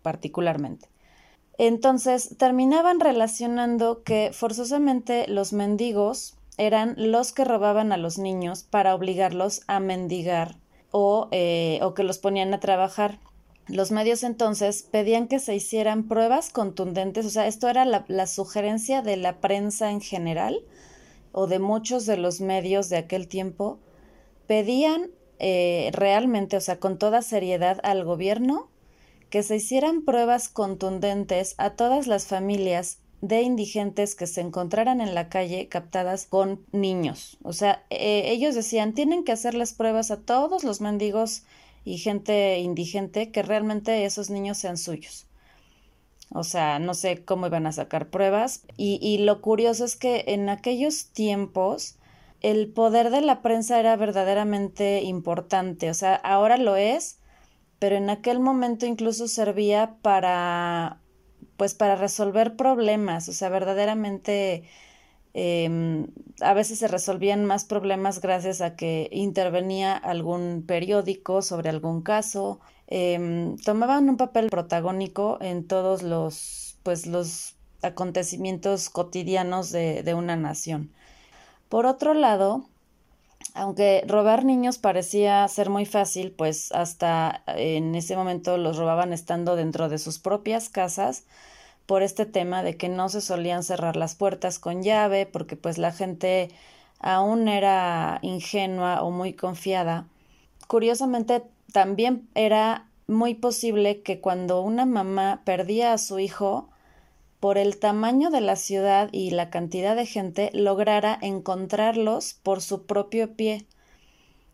particularmente. 0.03 0.89
Entonces 1.59 2.37
terminaban 2.39 3.01
relacionando 3.01 4.03
que 4.03 4.31
forzosamente 4.33 5.27
los 5.29 5.53
mendigos 5.53 6.36
eran 6.59 6.95
los 6.97 7.33
que 7.33 7.45
robaban 7.45 7.93
a 7.93 7.97
los 7.97 8.19
niños 8.19 8.65
para 8.65 8.95
obligarlos 8.95 9.63
a 9.67 9.81
mendigar 9.81 10.57
o, 10.91 11.29
eh, 11.31 11.79
o 11.83 11.95
que 11.95 12.03
los 12.03 12.19
ponían 12.19 12.55
a 12.55 12.61
trabajar. 12.61 13.19
Los 13.69 13.91
medios 13.91 14.23
entonces 14.23 14.83
pedían 14.83 15.27
que 15.27 15.41
se 15.41 15.55
hicieran 15.55 16.07
pruebas 16.07 16.51
contundentes, 16.51 17.27
o 17.27 17.31
sea, 17.31 17.47
esto 17.49 17.69
era 17.69 17.85
la, 17.85 18.27
sugerencia 18.27 19.03
de 19.03 19.17
la 19.17 19.41
prensa 19.41 19.91
en 19.91 20.01
general 20.01 20.61
o 21.33 21.47
de 21.49 21.59
muchos 21.59 22.07
de 22.07 22.17
los 22.17 22.41
medios 22.41 22.89
de 22.89 22.97
aquel 22.97 23.27
tiempo, 23.27 23.81
pedían 24.47 25.11
eh, 25.41 25.91
realmente, 25.93 26.57
o 26.57 26.61
sea, 26.61 26.79
con 26.79 26.97
toda 26.97 27.23
seriedad 27.23 27.81
al 27.83 28.05
gobierno 28.05 28.71
que 29.31 29.43
se 29.43 29.57
hicieran 29.57 30.05
pruebas 30.05 30.49
contundentes 30.49 31.57
a 31.59 31.71
todas 31.71 32.07
las 32.07 32.27
familias 32.27 33.01
de 33.21 33.43
indigentes 33.43 34.15
que 34.15 34.27
se 34.27 34.41
encontraran 34.41 35.01
en 35.01 35.15
la 35.15 35.29
calle 35.29 35.69
captadas 35.69 36.27
con 36.27 36.65
niños. 36.73 37.39
O 37.43 37.53
sea, 37.53 37.85
eh, 37.91 38.25
ellos 38.27 38.55
decían, 38.55 38.95
tienen 38.95 39.25
que 39.25 39.33
hacer 39.33 39.55
las 39.55 39.73
pruebas 39.73 40.11
a 40.11 40.21
todos 40.21 40.65
los 40.65 40.81
mendigos 40.81 41.45
y 41.85 41.99
gente 41.99 42.59
indigente 42.59 43.31
que 43.31 43.43
realmente 43.43 44.05
esos 44.05 44.31
niños 44.31 44.59
sean 44.59 44.77
suyos. 44.77 45.27
O 46.31 46.45
sea, 46.45 46.79
no 46.79 46.95
sé 46.95 47.25
cómo 47.25 47.47
iban 47.47 47.67
a 47.67 47.73
sacar 47.73 48.11
pruebas. 48.11 48.63
Y, 48.77 48.99
y 49.01 49.19
lo 49.19 49.41
curioso 49.41 49.85
es 49.85 49.97
que 49.97 50.25
en 50.29 50.49
aquellos 50.49 51.07
tiempos 51.07 51.97
el 52.43 52.69
poder 52.69 53.11
de 53.11 53.23
la 53.23 53.43
prensa 53.43 53.79
era 53.81 53.97
verdaderamente 53.97 55.03
importante. 55.03 55.91
O 55.91 55.95
sea, 55.95 56.17
ahora 56.17 56.59
lo 56.59 56.77
es, 56.77 57.19
pero 57.79 57.97
en 57.97 58.11
aquel 58.11 58.41
momento 58.41 58.87
incluso 58.87 59.29
servía 59.29 59.97
para, 60.03 61.01
pues, 61.57 61.75
para 61.75 61.97
resolver 61.97 62.57
problemas. 62.57 63.29
O 63.29 63.33
sea, 63.33 63.49
verdaderamente 63.49 64.65
Em, 65.39 66.07
a 66.41 66.55
veces 66.55 66.79
se 66.79 66.89
resolvían 66.89 67.45
más 67.45 67.67
problemas 67.67 68.23
gracias 68.23 68.63
a 68.63 68.75
que 68.75 69.11
intervenía 69.13 69.95
algún 69.95 70.65
periódico 70.67 71.43
sobre 71.43 71.69
algún 71.69 72.01
caso. 72.01 72.59
Em, 72.87 73.59
tomaban 73.59 74.09
un 74.09 74.17
papel 74.17 74.49
protagónico 74.49 75.37
en 75.43 75.67
todos 75.67 76.03
los, 76.03 76.79
pues, 76.83 77.07
los 77.07 77.55
acontecimientos 77.83 78.89
cotidianos 78.89 79.71
de, 79.73 80.03
de 80.03 80.15
una 80.15 80.37
nación. 80.37 80.91
Por 81.69 81.85
otro 81.85 82.15
lado, 82.15 82.71
aunque 83.57 84.05
robar 84.07 84.45
niños 84.45 84.79
parecía 84.79 85.47
ser 85.49 85.71
muy 85.71 85.87
fácil, 85.87 86.33
pues 86.33 86.71
hasta 86.73 87.43
en 87.47 87.95
ese 87.95 88.17
momento 88.17 88.59
los 88.59 88.77
robaban 88.77 89.13
estando 89.13 89.57
dentro 89.57 89.89
de 89.89 89.99
sus 89.99 90.19
propias 90.19 90.69
casas, 90.69 91.25
por 91.87 92.03
este 92.03 92.27
tema 92.27 92.63
de 92.63 92.77
que 92.77 92.89
no 92.89 93.09
se 93.09 93.21
solían 93.21 93.63
cerrar 93.63 93.97
las 93.97 94.17
puertas 94.17 94.59
con 94.59 94.83
llave 94.83 95.25
porque 95.25 95.57
pues 95.57 95.79
la 95.79 95.93
gente 95.93 96.51
aún 96.99 97.49
era 97.49 98.19
ingenua 98.23 99.03
o 99.03 99.11
muy 99.11 99.33
confiada. 99.33 100.07
Curiosamente 100.67 101.45
también 101.73 102.29
era 102.35 102.87
muy 103.07 103.35
posible 103.35 104.03
que 104.03 104.21
cuando 104.21 104.61
una 104.63 104.85
mamá 104.85 105.43
perdía 105.45 105.93
a 105.93 105.99
su 105.99 106.19
hijo, 106.19 106.69
por 107.41 107.59
el 107.59 107.79
tamaño 107.79 108.31
de 108.31 108.41
la 108.41 108.57
ciudad 108.57 109.09
y 109.13 109.31
la 109.31 109.51
cantidad 109.51 109.97
de 109.97 110.07
gente, 110.07 110.51
lograra 110.55 111.19
encontrarlos 111.21 112.35
por 112.43 112.63
su 112.63 112.87
propio 112.87 113.35
pie. 113.35 113.67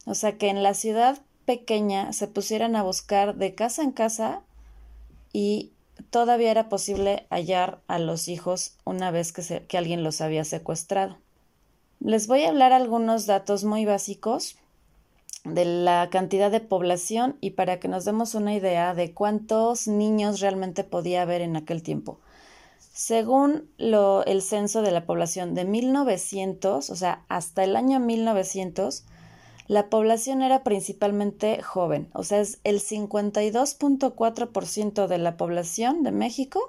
O 0.04 0.14
sea 0.14 0.36
que 0.36 0.48
en 0.48 0.62
la 0.62 0.74
ciudad 0.74 1.20
pequeña 1.44 2.12
se 2.12 2.28
pusieran 2.28 2.76
a 2.76 2.82
buscar 2.82 3.36
de 3.36 3.54
casa 3.54 3.82
en 3.82 3.92
casa 3.92 4.42
y 5.32 5.72
todavía 6.10 6.50
era 6.50 6.68
posible 6.68 7.26
hallar 7.30 7.80
a 7.86 7.98
los 7.98 8.28
hijos 8.28 8.76
una 8.84 9.10
vez 9.10 9.32
que, 9.32 9.64
que 9.66 9.78
alguien 9.78 10.02
los 10.02 10.20
había 10.20 10.44
secuestrado. 10.44 11.18
Les 12.00 12.26
voy 12.26 12.42
a 12.42 12.48
hablar 12.48 12.72
algunos 12.72 13.26
datos 13.26 13.64
muy 13.64 13.84
básicos 13.84 14.56
de 15.44 15.64
la 15.64 16.08
cantidad 16.10 16.50
de 16.50 16.60
población 16.60 17.36
y 17.40 17.50
para 17.50 17.78
que 17.80 17.88
nos 17.88 18.04
demos 18.04 18.34
una 18.34 18.54
idea 18.54 18.94
de 18.94 19.12
cuántos 19.12 19.88
niños 19.88 20.40
realmente 20.40 20.84
podía 20.84 21.22
haber 21.22 21.42
en 21.42 21.56
aquel 21.56 21.82
tiempo. 21.82 22.18
Según 23.04 23.68
el 23.78 24.42
censo 24.42 24.80
de 24.80 24.92
la 24.92 25.06
población 25.06 25.54
de 25.54 25.64
1900, 25.64 26.88
o 26.88 26.94
sea, 26.94 27.25
hasta 27.26 27.64
el 27.64 27.75
año 27.75 27.99
1900, 27.99 29.02
la 29.66 29.90
población 29.90 30.40
era 30.40 30.62
principalmente 30.62 31.61
joven, 31.62 32.11
o 32.12 32.23
sea, 32.23 32.40
es 32.40 32.61
el 32.62 32.78
52.4% 32.78 35.09
de 35.09 35.18
la 35.18 35.37
población 35.37 36.04
de 36.04 36.12
México 36.12 36.61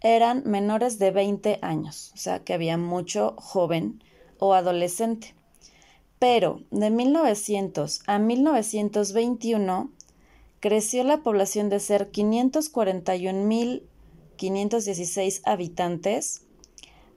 eran 0.00 0.42
menores 0.44 0.98
de 0.98 1.12
20 1.12 1.60
años, 1.62 2.10
o 2.14 2.16
sea, 2.16 2.40
que 2.40 2.52
había 2.52 2.76
mucho 2.76 3.36
joven 3.36 4.02
o 4.40 4.54
adolescente. 4.54 5.36
Pero 6.18 6.62
de 6.72 6.90
1900 6.90 8.02
a 8.08 8.18
1921 8.18 9.88
creció 10.58 11.04
la 11.04 11.18
población 11.18 11.68
de 11.68 11.78
ser 11.78 12.10
541.516 14.40 15.42
habitantes 15.44 16.42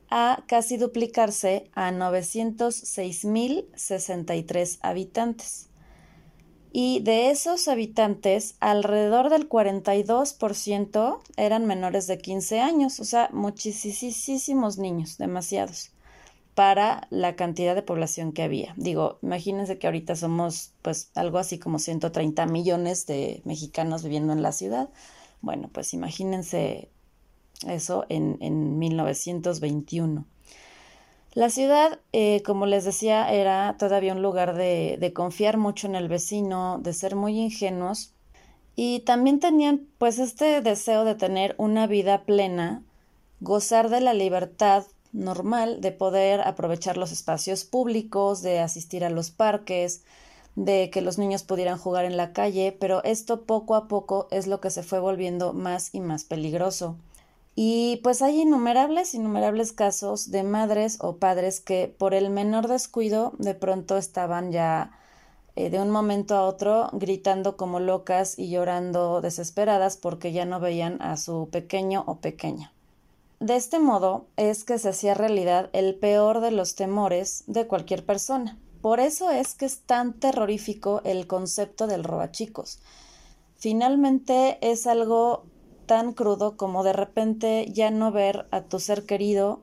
a 0.09 0.43
casi 0.47 0.77
duplicarse 0.77 1.69
a 1.73 1.91
906.063 1.91 4.79
habitantes. 4.81 5.69
Y 6.75 7.01
de 7.01 7.29
esos 7.29 7.67
habitantes, 7.67 8.55
alrededor 8.59 9.29
del 9.29 9.47
42% 9.47 11.19
eran 11.37 11.65
menores 11.65 12.07
de 12.07 12.17
15 12.17 12.61
años, 12.61 12.99
o 12.99 13.05
sea, 13.05 13.29
muchísimos 13.31 14.79
niños, 14.79 15.19
demasiados, 15.19 15.91
para 16.55 17.07
la 17.11 17.35
cantidad 17.35 17.75
de 17.75 17.83
población 17.83 18.33
que 18.33 18.41
había. 18.41 18.73
Digo, 18.75 19.19
imagínense 19.21 19.77
que 19.77 19.85
ahorita 19.87 20.15
somos 20.15 20.73
pues 20.81 21.11
algo 21.13 21.37
así 21.37 21.59
como 21.59 21.77
130 21.77 22.47
millones 22.47 23.05
de 23.05 23.43
mexicanos 23.45 24.03
viviendo 24.03 24.33
en 24.33 24.41
la 24.41 24.51
ciudad. 24.51 24.89
Bueno, 25.41 25.69
pues 25.71 25.93
imagínense 25.93 26.89
eso 27.67 28.05
en, 28.09 28.37
en 28.41 28.79
1921. 28.79 30.25
La 31.33 31.49
ciudad, 31.49 31.99
eh, 32.11 32.43
como 32.43 32.67
les 32.67 32.85
decía, 32.85 33.31
era 33.31 33.75
todavía 33.79 34.13
un 34.13 34.21
lugar 34.21 34.55
de, 34.55 34.97
de, 34.99 35.13
confiar 35.13 35.57
mucho 35.57 35.87
en 35.87 35.95
el 35.95 36.07
vecino, 36.07 36.79
de 36.79 36.93
ser 36.93 37.15
muy 37.15 37.39
ingenuos 37.39 38.13
y 38.75 39.01
también 39.01 39.39
tenían 39.39 39.87
pues 39.97 40.19
este 40.19 40.61
deseo 40.61 41.05
de 41.05 41.15
tener 41.15 41.55
una 41.57 41.87
vida 41.87 42.23
plena, 42.23 42.83
gozar 43.39 43.89
de 43.89 44.01
la 44.01 44.13
libertad 44.13 44.85
normal, 45.11 45.79
de 45.81 45.91
poder 45.91 46.41
aprovechar 46.41 46.97
los 46.97 47.11
espacios 47.11 47.65
públicos, 47.65 48.41
de 48.41 48.59
asistir 48.59 49.05
a 49.05 49.09
los 49.09 49.29
parques, 49.31 50.03
de 50.55 50.89
que 50.89 51.01
los 51.01 51.17
niños 51.17 51.43
pudieran 51.43 51.77
jugar 51.77 52.05
en 52.05 52.17
la 52.17 52.33
calle, 52.33 52.75
pero 52.79 53.03
esto 53.03 53.43
poco 53.43 53.75
a 53.75 53.87
poco 53.87 54.27
es 54.31 54.47
lo 54.47 54.59
que 54.59 54.69
se 54.69 54.83
fue 54.83 54.99
volviendo 54.99 55.53
más 55.53 55.89
y 55.93 55.99
más 55.99 56.23
peligroso. 56.23 56.97
Y 57.55 57.97
pues 58.03 58.21
hay 58.21 58.41
innumerables, 58.41 59.13
innumerables 59.13 59.73
casos 59.73 60.31
de 60.31 60.43
madres 60.43 60.97
o 61.01 61.17
padres 61.17 61.59
que 61.59 61.87
por 61.87 62.13
el 62.15 62.29
menor 62.29 62.67
descuido 62.67 63.33
de 63.37 63.53
pronto 63.53 63.97
estaban 63.97 64.51
ya 64.51 64.91
eh, 65.55 65.69
de 65.69 65.79
un 65.79 65.91
momento 65.91 66.35
a 66.35 66.45
otro 66.45 66.89
gritando 66.93 67.55
como 67.55 67.79
locas 67.79 68.39
y 68.39 68.49
llorando 68.49 69.21
desesperadas 69.21 69.97
porque 69.97 70.31
ya 70.31 70.45
no 70.45 70.59
veían 70.59 70.99
a 71.01 71.15
su 71.15 71.49
pequeño 71.51 72.03
o 72.07 72.17
pequeña. 72.17 72.73
De 73.39 73.55
este 73.55 73.77
modo 73.77 74.25
es 74.35 74.63
que 74.63 74.79
se 74.79 74.89
hacía 74.89 75.13
realidad 75.13 75.69
el 75.73 75.95
peor 75.95 76.39
de 76.39 76.49
los 76.49 76.73
temores 76.75 77.43
de 77.45 77.67
cualquier 77.67 78.03
persona. 78.03 78.57
Por 78.81 78.99
eso 78.99 79.29
es 79.29 79.53
que 79.53 79.65
es 79.65 79.81
tan 79.81 80.13
terrorífico 80.13 81.01
el 81.03 81.27
concepto 81.27 81.85
del 81.85 82.03
robachicos. 82.03 82.79
Finalmente 83.55 84.57
es 84.61 84.87
algo 84.87 85.45
tan 85.85 86.13
crudo 86.13 86.57
como 86.57 86.83
de 86.83 86.93
repente 86.93 87.67
ya 87.71 87.91
no 87.91 88.11
ver 88.11 88.47
a 88.51 88.61
tu 88.61 88.79
ser 88.79 89.05
querido, 89.05 89.61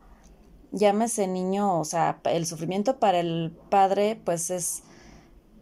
llámese 0.72 1.26
niño, 1.26 1.80
o 1.80 1.84
sea, 1.84 2.20
el 2.24 2.46
sufrimiento 2.46 2.98
para 2.98 3.20
el 3.20 3.52
padre 3.70 4.20
pues 4.24 4.50
es 4.50 4.82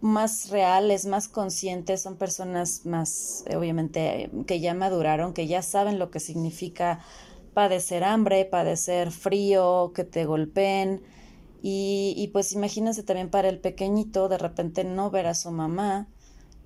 más 0.00 0.50
real, 0.50 0.90
es 0.90 1.06
más 1.06 1.28
consciente, 1.28 1.96
son 1.96 2.16
personas 2.16 2.86
más, 2.86 3.44
obviamente, 3.54 4.30
que 4.46 4.60
ya 4.60 4.74
maduraron, 4.74 5.34
que 5.34 5.46
ya 5.46 5.62
saben 5.62 5.98
lo 5.98 6.10
que 6.10 6.20
significa 6.20 7.00
padecer 7.54 8.04
hambre, 8.04 8.44
padecer 8.44 9.10
frío, 9.10 9.92
que 9.94 10.04
te 10.04 10.24
golpeen. 10.24 11.02
Y, 11.62 12.14
y 12.16 12.28
pues 12.28 12.52
imagínense 12.52 13.02
también 13.02 13.30
para 13.30 13.48
el 13.48 13.58
pequeñito 13.58 14.28
de 14.28 14.38
repente 14.38 14.84
no 14.84 15.10
ver 15.10 15.26
a 15.26 15.34
su 15.34 15.50
mamá, 15.50 16.08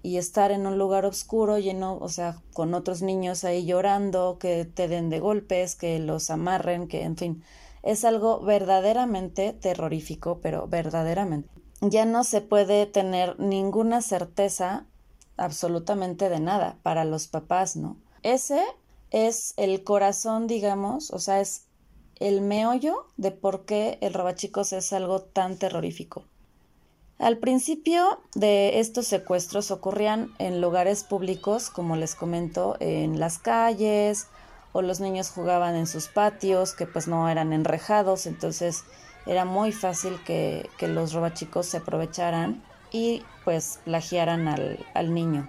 y 0.03 0.17
estar 0.17 0.51
en 0.51 0.67
un 0.67 0.79
lugar 0.79 1.05
oscuro 1.05 1.59
lleno, 1.59 1.97
o 1.99 2.09
sea, 2.09 2.41
con 2.53 2.75
otros 2.75 3.03
niños 3.03 3.45
ahí 3.45 3.65
llorando, 3.65 4.39
que 4.39 4.65
te 4.65 4.89
den 4.89 5.11
de 5.11 5.21
golpes, 5.21 5.77
que 5.77 5.99
los 5.99 6.31
amarren, 6.31 6.89
que 6.89 7.03
en 7.03 7.17
fin, 7.17 7.45
es 7.83 8.05
algo 8.05 8.41
verdaderamente 8.41 9.53
terrorífico, 9.53 10.41
pero 10.41 10.67
verdaderamente. 10.67 11.49
Ya 11.81 12.05
no 12.05 12.25
se 12.25 12.41
puede 12.41 12.87
tener 12.87 13.39
ninguna 13.41 14.03
certeza 14.03 14.87
absolutamente 15.37 16.29
de 16.29 16.41
nada 16.41 16.79
para 16.83 17.05
los 17.05 17.27
papás, 17.29 17.77
¿no? 17.77 17.97
Ese 18.23 18.63
es 19.11 19.55
el 19.57 19.83
corazón, 19.85 20.47
digamos, 20.47 21.11
o 21.11 21.19
sea, 21.19 21.41
es 21.41 21.67
el 22.17 22.41
meollo 22.41 23.07
de 23.17 23.33
por 23.33 23.65
qué 23.65 23.99
el 24.01 24.15
robachicos 24.15 24.73
es 24.73 24.93
algo 24.93 25.23
tan 25.23 25.59
terrorífico. 25.59 26.25
Al 27.19 27.39
principio 27.39 28.21
de 28.35 28.81
estos 28.81 29.07
secuestros 29.07 29.71
ocurrían 29.71 30.35
en 30.39 30.61
lugares 30.61 31.05
públicos, 31.05 31.71
como 31.71 31.95
les 31.97 32.15
comento, 32.15 32.77
en 32.81 33.21
las 33.21 33.39
calles 33.39 34.27
o 34.73 34.83
los 34.83 35.01
niños 35.01 35.31
jugaban 35.31 35.77
en 35.77 35.87
sus 35.87 36.09
patios 36.09 36.75
que 36.75 36.87
pues 36.87 37.07
no 37.07 37.29
eran 37.29 37.53
enrejados, 37.53 38.27
entonces 38.27 38.85
era 39.27 39.45
muy 39.45 39.71
fácil 39.71 40.19
que, 40.25 40.69
que 40.79 40.89
los 40.89 41.13
robachicos 41.13 41.67
se 41.67 41.77
aprovecharan 41.77 42.63
y 42.91 43.23
pues 43.45 43.79
plagiaran 43.85 44.49
al, 44.49 44.85
al 44.95 45.15
niño. 45.15 45.49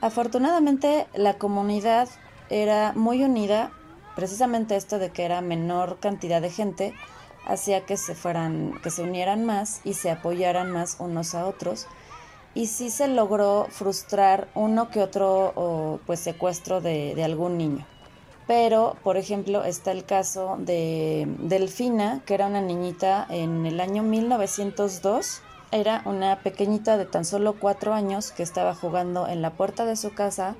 Afortunadamente 0.00 1.06
la 1.14 1.34
comunidad 1.34 2.08
era 2.48 2.92
muy 2.94 3.22
unida, 3.24 3.72
precisamente 4.14 4.76
esto 4.76 4.98
de 4.98 5.10
que 5.10 5.24
era 5.24 5.40
menor 5.40 5.98
cantidad 6.00 6.40
de 6.40 6.50
gente, 6.50 6.94
hacía 7.46 7.86
que 7.86 7.96
se 7.96 8.14
fueran, 8.14 8.80
que 8.82 8.90
se 8.90 9.02
unieran 9.02 9.44
más 9.44 9.80
y 9.84 9.94
se 9.94 10.10
apoyaran 10.10 10.70
más 10.70 10.96
unos 10.98 11.34
a 11.34 11.46
otros. 11.46 11.86
Y 12.54 12.66
sí 12.66 12.90
se 12.90 13.08
logró 13.08 13.66
frustrar 13.70 14.48
uno 14.54 14.90
que 14.90 15.02
otro 15.02 16.00
pues 16.06 16.20
secuestro 16.20 16.80
de, 16.80 17.14
de 17.14 17.24
algún 17.24 17.58
niño. 17.58 17.86
Pero, 18.46 18.96
por 19.02 19.16
ejemplo, 19.16 19.64
está 19.64 19.90
el 19.92 20.04
caso 20.04 20.56
de 20.58 21.26
Delfina, 21.40 22.22
que 22.24 22.34
era 22.34 22.46
una 22.46 22.60
niñita 22.60 23.26
en 23.28 23.66
el 23.66 23.80
año 23.80 24.02
1902. 24.02 25.42
Era 25.72 26.02
una 26.04 26.40
pequeñita 26.42 26.96
de 26.96 27.06
tan 27.06 27.24
solo 27.24 27.56
cuatro 27.58 27.92
años 27.92 28.30
que 28.30 28.44
estaba 28.44 28.74
jugando 28.74 29.26
en 29.26 29.42
la 29.42 29.50
puerta 29.50 29.84
de 29.84 29.96
su 29.96 30.14
casa 30.14 30.54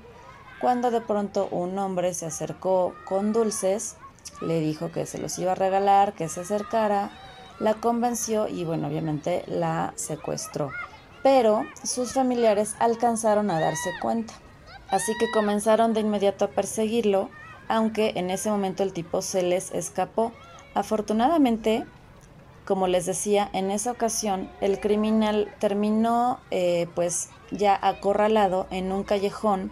cuando 0.59 0.89
de 0.91 1.01
pronto 1.01 1.47
un 1.51 1.77
hombre 1.77 2.13
se 2.13 2.25
acercó 2.25 2.95
con 3.05 3.31
dulces, 3.31 3.95
le 4.41 4.59
dijo 4.59 4.91
que 4.91 5.05
se 5.05 5.17
los 5.17 5.37
iba 5.39 5.53
a 5.53 5.55
regalar, 5.55 6.13
que 6.13 6.29
se 6.29 6.41
acercara, 6.41 7.11
la 7.59 7.73
convenció 7.75 8.47
y 8.47 8.65
bueno, 8.65 8.87
obviamente 8.87 9.43
la 9.47 9.93
secuestró. 9.95 10.71
Pero 11.23 11.65
sus 11.83 12.13
familiares 12.13 12.75
alcanzaron 12.79 13.49
a 13.49 13.59
darse 13.59 13.89
cuenta. 14.01 14.33
Así 14.89 15.11
que 15.19 15.31
comenzaron 15.33 15.93
de 15.93 16.01
inmediato 16.01 16.45
a 16.45 16.49
perseguirlo 16.49 17.29
aunque 17.67 18.13
en 18.15 18.29
ese 18.29 18.49
momento 18.49 18.83
el 18.83 18.93
tipo 18.93 19.21
se 19.21 19.43
les 19.43 19.71
escapó. 19.71 20.31
Afortunadamente, 20.73 21.85
como 22.65 22.87
les 22.87 23.05
decía, 23.05 23.49
en 23.53 23.71
esa 23.71 23.91
ocasión 23.91 24.49
el 24.61 24.79
criminal 24.79 25.53
terminó 25.59 26.39
eh, 26.51 26.87
pues 26.95 27.29
ya 27.51 27.77
acorralado 27.81 28.67
en 28.71 28.91
un 28.91 29.03
callejón 29.03 29.71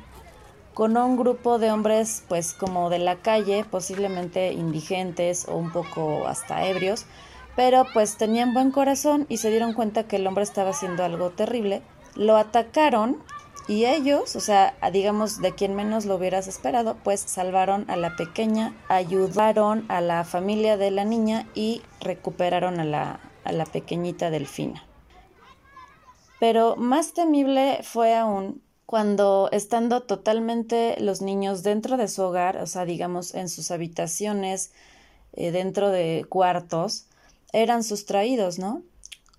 con 0.75 0.97
un 0.97 1.15
grupo 1.15 1.57
de 1.57 1.71
hombres 1.71 2.23
pues 2.27 2.53
como 2.53 2.89
de 2.89 2.99
la 2.99 3.15
calle, 3.15 3.63
posiblemente 3.63 4.51
indigentes 4.51 5.47
o 5.47 5.55
un 5.55 5.71
poco 5.71 6.27
hasta 6.27 6.67
ebrios, 6.67 7.05
pero 7.55 7.85
pues 7.93 8.17
tenían 8.17 8.53
buen 8.53 8.71
corazón 8.71 9.25
y 9.29 9.37
se 9.37 9.49
dieron 9.49 9.73
cuenta 9.73 10.03
que 10.03 10.17
el 10.17 10.27
hombre 10.27 10.43
estaba 10.43 10.71
haciendo 10.71 11.05
algo 11.05 11.29
terrible. 11.29 11.81
Lo 12.15 12.35
atacaron 12.35 13.17
y 13.69 13.85
ellos, 13.85 14.35
o 14.35 14.41
sea, 14.41 14.75
digamos 14.91 15.41
de 15.41 15.53
quien 15.55 15.75
menos 15.75 16.05
lo 16.05 16.15
hubieras 16.15 16.47
esperado, 16.47 16.97
pues 17.05 17.21
salvaron 17.21 17.89
a 17.89 17.95
la 17.95 18.17
pequeña, 18.17 18.75
ayudaron 18.89 19.85
a 19.87 20.01
la 20.01 20.25
familia 20.25 20.75
de 20.75 20.91
la 20.91 21.05
niña 21.05 21.47
y 21.55 21.83
recuperaron 22.01 22.81
a 22.81 22.83
la, 22.83 23.21
a 23.45 23.53
la 23.53 23.65
pequeñita 23.65 24.29
delfina. 24.29 24.83
Pero 26.37 26.75
más 26.75 27.13
temible 27.13 27.79
fue 27.81 28.13
aún 28.13 28.61
cuando 28.95 29.49
estando 29.51 30.03
totalmente 30.03 30.95
los 31.01 31.21
niños 31.21 31.63
dentro 31.63 31.97
de 31.97 32.07
su 32.07 32.21
hogar, 32.21 32.55
o 32.61 32.65
sea, 32.65 32.85
digamos 32.85 33.35
en 33.35 33.49
sus 33.49 33.69
habitaciones, 33.71 34.71
eh, 35.33 35.51
dentro 35.51 35.89
de 35.89 36.25
cuartos, 36.29 37.07
eran 37.51 37.83
sustraídos, 37.83 38.57
¿no? 38.57 38.83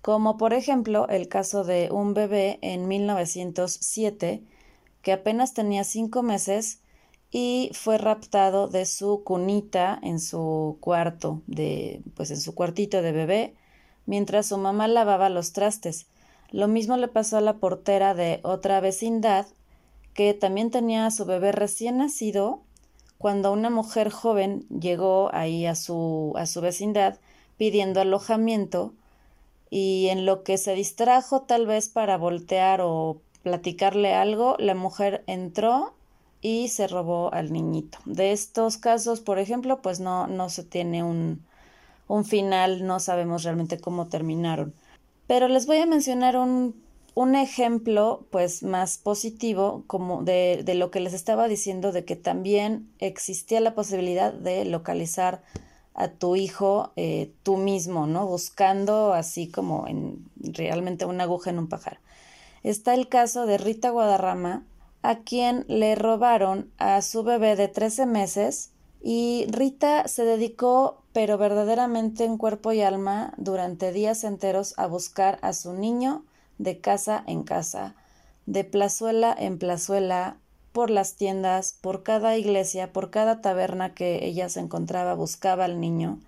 como 0.03 0.37
por 0.37 0.53
ejemplo 0.53 1.07
el 1.09 1.27
caso 1.27 1.63
de 1.63 1.89
un 1.91 2.13
bebé 2.13 2.59
en 2.61 2.87
1907 2.87 4.43
que 5.01 5.11
apenas 5.11 5.55
tenía 5.55 5.83
cinco 5.83 6.21
meses 6.21 6.81
y 7.31 7.71
fue 7.73 7.97
raptado 7.97 8.67
de 8.67 8.85
su 8.85 9.23
cunita 9.23 9.97
en 10.03 10.19
su 10.19 10.77
cuarto, 10.81 11.41
de, 11.47 12.03
pues 12.15 12.29
en 12.29 12.39
su 12.39 12.53
cuartito 12.53 13.01
de 13.01 13.11
bebé, 13.11 13.55
mientras 14.05 14.45
su 14.45 14.59
mamá 14.59 14.87
lavaba 14.87 15.29
los 15.29 15.51
trastes. 15.51 16.05
Lo 16.51 16.67
mismo 16.67 16.97
le 16.97 17.07
pasó 17.07 17.37
a 17.37 17.41
la 17.41 17.57
portera 17.57 18.13
de 18.13 18.39
otra 18.43 18.79
vecindad, 18.79 19.47
que 20.13 20.33
también 20.33 20.71
tenía 20.71 21.05
a 21.05 21.11
su 21.11 21.25
bebé 21.25 21.51
recién 21.51 21.97
nacido, 21.97 22.61
cuando 23.17 23.51
una 23.51 23.69
mujer 23.69 24.09
joven 24.09 24.65
llegó 24.69 25.29
ahí 25.33 25.65
a 25.65 25.75
su, 25.75 26.33
a 26.35 26.45
su 26.45 26.61
vecindad 26.61 27.17
pidiendo 27.57 28.01
alojamiento, 28.01 28.93
y 29.69 30.07
en 30.09 30.25
lo 30.25 30.43
que 30.43 30.57
se 30.57 30.73
distrajo 30.75 31.41
tal 31.41 31.65
vez 31.65 31.89
para 31.89 32.17
voltear 32.17 32.79
o 32.81 33.19
platicarle 33.43 34.13
algo, 34.13 34.55
la 34.59 34.75
mujer 34.75 35.23
entró 35.27 35.93
y 36.41 36.69
se 36.69 36.87
robó 36.87 37.33
al 37.33 37.51
niñito. 37.51 37.97
De 38.05 38.31
estos 38.31 38.77
casos, 38.77 39.19
por 39.19 39.39
ejemplo, 39.39 39.81
pues 39.81 39.99
no, 39.99 40.27
no 40.27 40.49
se 40.49 40.63
tiene 40.63 41.03
un, 41.03 41.43
un 42.07 42.25
final, 42.25 42.85
no 42.85 42.99
sabemos 42.99 43.43
realmente 43.43 43.79
cómo 43.79 44.07
terminaron. 44.07 44.73
Pero 45.27 45.47
les 45.47 45.67
voy 45.67 45.77
a 45.77 45.85
mencionar 45.85 46.37
un, 46.37 46.81
un 47.13 47.35
ejemplo 47.35 48.25
pues 48.31 48.63
más 48.63 48.97
positivo 48.97 49.83
como 49.87 50.23
de, 50.23 50.61
de 50.63 50.75
lo 50.75 50.89
que 50.89 50.99
les 50.99 51.13
estaba 51.13 51.47
diciendo 51.47 51.91
de 51.91 52.05
que 52.05 52.15
también 52.15 52.89
existía 52.99 53.59
la 53.59 53.75
posibilidad 53.75 54.33
de 54.33 54.65
localizar 54.65 55.43
a 55.97 56.09
tu 56.09 56.35
hijo 56.35 56.93
eh, 56.95 57.33
tú 57.41 57.57
mismo, 57.57 58.05
¿no? 58.05 58.27
Buscando 58.27 59.13
así 59.13 59.49
como 59.49 59.87
en 59.87 60.29
realmente 60.39 61.05
una 61.05 61.23
aguja 61.23 61.49
en 61.49 61.57
un 61.57 61.67
pajar. 61.67 61.99
Está 62.63 62.93
el 62.93 63.09
caso 63.09 63.47
de 63.47 63.57
Rita 63.57 63.89
Guadarrama, 63.89 64.63
a 65.01 65.19
quien 65.19 65.65
le 65.67 65.95
robaron 65.95 66.71
a 66.77 67.01
su 67.01 67.23
bebé 67.23 67.55
de 67.55 67.67
13 67.67 68.05
meses 68.05 68.71
y 69.01 69.45
Rita 69.49 70.07
se 70.07 70.23
dedicó, 70.23 71.03
pero 71.13 71.37
verdaderamente 71.37 72.25
en 72.25 72.37
cuerpo 72.37 72.71
y 72.71 72.81
alma, 72.81 73.33
durante 73.37 73.91
días 73.91 74.23
enteros 74.23 74.73
a 74.77 74.87
buscar 74.87 75.39
a 75.41 75.53
su 75.53 75.73
niño 75.73 76.25
de 76.57 76.79
casa 76.79 77.23
en 77.27 77.43
casa, 77.43 77.95
de 78.45 78.63
plazuela 78.63 79.35
en 79.37 79.59
plazuela, 79.59 80.37
por 80.77 80.91
las 80.91 81.15
tiendas, 81.15 81.73
por 81.81 82.03
cada 82.03 82.37
iglesia, 82.37 82.93
por 82.93 83.09
cada 83.09 83.41
taberna 83.41 83.95
que 83.95 84.25
ella 84.25 84.47
se 84.47 84.59
encontraba, 84.59 85.15
buscaba 85.15 85.65
al 85.65 85.79
niño. 85.79 86.19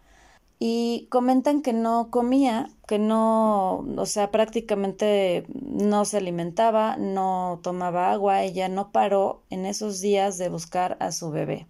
Y 0.58 1.08
comentan 1.12 1.62
que 1.62 1.71
no 1.71 2.10
comía, 2.10 2.71
que 2.88 2.97
no, 2.97 3.86
o 3.95 4.05
sea, 4.08 4.32
prácticamente 4.32 5.45
no 5.53 6.03
se 6.03 6.17
alimentaba, 6.17 6.97
no 6.97 7.60
tomaba 7.62 8.12
agua, 8.12 8.41
ella 8.41 8.69
no 8.69 8.91
paró 8.91 9.43
en 9.51 9.67
esos 9.67 10.01
días 10.01 10.39
de 10.39 10.49
buscar 10.49 10.97
a 10.99 11.12
su 11.12 11.29
bebé. 11.29 11.67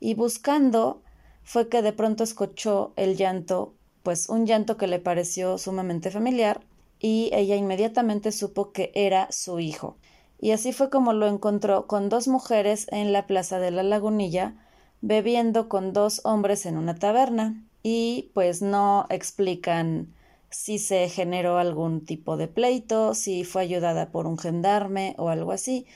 Y 0.00 0.14
buscando 0.14 1.02
fue 1.44 1.68
que 1.68 1.82
de 1.82 1.92
pronto 1.92 2.24
escuchó 2.24 2.92
el 2.96 3.16
llanto, 3.16 3.74
pues 4.02 4.28
un 4.28 4.46
llanto 4.46 4.76
que 4.76 4.86
le 4.86 4.98
pareció 4.98 5.58
sumamente 5.58 6.10
familiar, 6.10 6.62
y 6.98 7.30
ella 7.32 7.56
inmediatamente 7.56 8.32
supo 8.32 8.72
que 8.72 8.92
era 8.94 9.30
su 9.30 9.58
hijo. 9.60 9.96
Y 10.38 10.52
así 10.52 10.72
fue 10.72 10.90
como 10.90 11.12
lo 11.12 11.26
encontró 11.26 11.86
con 11.86 12.08
dos 12.08 12.28
mujeres 12.28 12.86
en 12.90 13.12
la 13.12 13.26
plaza 13.26 13.58
de 13.58 13.70
la 13.70 13.82
lagunilla, 13.82 14.54
bebiendo 15.02 15.68
con 15.68 15.92
dos 15.92 16.20
hombres 16.24 16.66
en 16.66 16.76
una 16.76 16.94
taberna, 16.94 17.62
y 17.82 18.30
pues 18.34 18.62
no 18.62 19.06
explican 19.10 20.14
si 20.50 20.78
se 20.78 21.08
generó 21.08 21.58
algún 21.58 22.04
tipo 22.04 22.36
de 22.36 22.48
pleito, 22.48 23.14
si 23.14 23.44
fue 23.44 23.62
ayudada 23.62 24.10
por 24.10 24.26
un 24.26 24.36
gendarme 24.36 25.14
o 25.16 25.28
algo 25.28 25.52
así, 25.52 25.86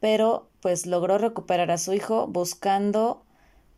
pero 0.00 0.48
pues 0.60 0.86
logró 0.86 1.18
recuperar 1.18 1.70
a 1.70 1.78
su 1.78 1.92
hijo 1.92 2.26
buscando 2.26 3.22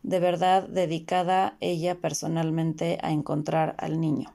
de 0.07 0.21
verdad 0.21 0.69
dedicada 0.69 1.57
ella 1.61 1.97
personalmente 1.97 2.99
a 3.03 3.11
encontrar 3.11 3.75
al 3.79 4.01
niño. 4.01 4.33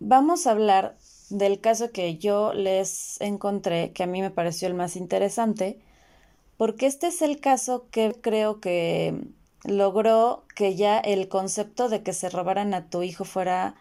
Vamos 0.00 0.46
a 0.46 0.50
hablar 0.50 0.96
del 1.30 1.60
caso 1.60 1.92
que 1.92 2.18
yo 2.18 2.52
les 2.52 3.20
encontré, 3.20 3.92
que 3.92 4.02
a 4.02 4.08
mí 4.08 4.20
me 4.20 4.32
pareció 4.32 4.66
el 4.66 4.74
más 4.74 4.96
interesante, 4.96 5.78
porque 6.56 6.86
este 6.86 7.06
es 7.06 7.22
el 7.22 7.38
caso 7.38 7.86
que 7.92 8.16
creo 8.20 8.58
que 8.58 9.28
logró 9.62 10.42
que 10.56 10.74
ya 10.74 10.98
el 10.98 11.28
concepto 11.28 11.88
de 11.88 12.02
que 12.02 12.12
se 12.12 12.28
robaran 12.28 12.74
a 12.74 12.90
tu 12.90 13.04
hijo 13.04 13.24
fuera 13.24 13.76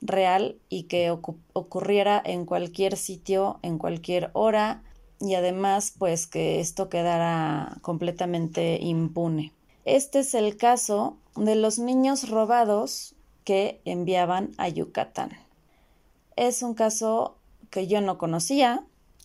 real 0.00 0.56
y 0.70 0.84
que 0.84 1.10
ocurriera 1.10 2.22
en 2.24 2.46
cualquier 2.46 2.96
sitio, 2.96 3.58
en 3.60 3.76
cualquier 3.76 4.30
hora 4.32 4.82
y 5.20 5.34
además 5.34 5.92
pues 5.98 6.26
que 6.26 6.58
esto 6.58 6.88
quedara 6.88 7.76
completamente 7.82 8.78
impune. 8.80 9.52
Este 9.88 10.18
es 10.18 10.34
el 10.34 10.58
caso 10.58 11.16
de 11.34 11.54
los 11.54 11.78
niños 11.78 12.28
robados 12.28 13.14
que 13.44 13.80
enviaban 13.86 14.50
a 14.58 14.68
Yucatán. 14.68 15.30
Es 16.36 16.62
un 16.62 16.74
caso 16.74 17.38
que 17.70 17.86
yo 17.86 18.02
no 18.02 18.18
conocía. 18.18 18.84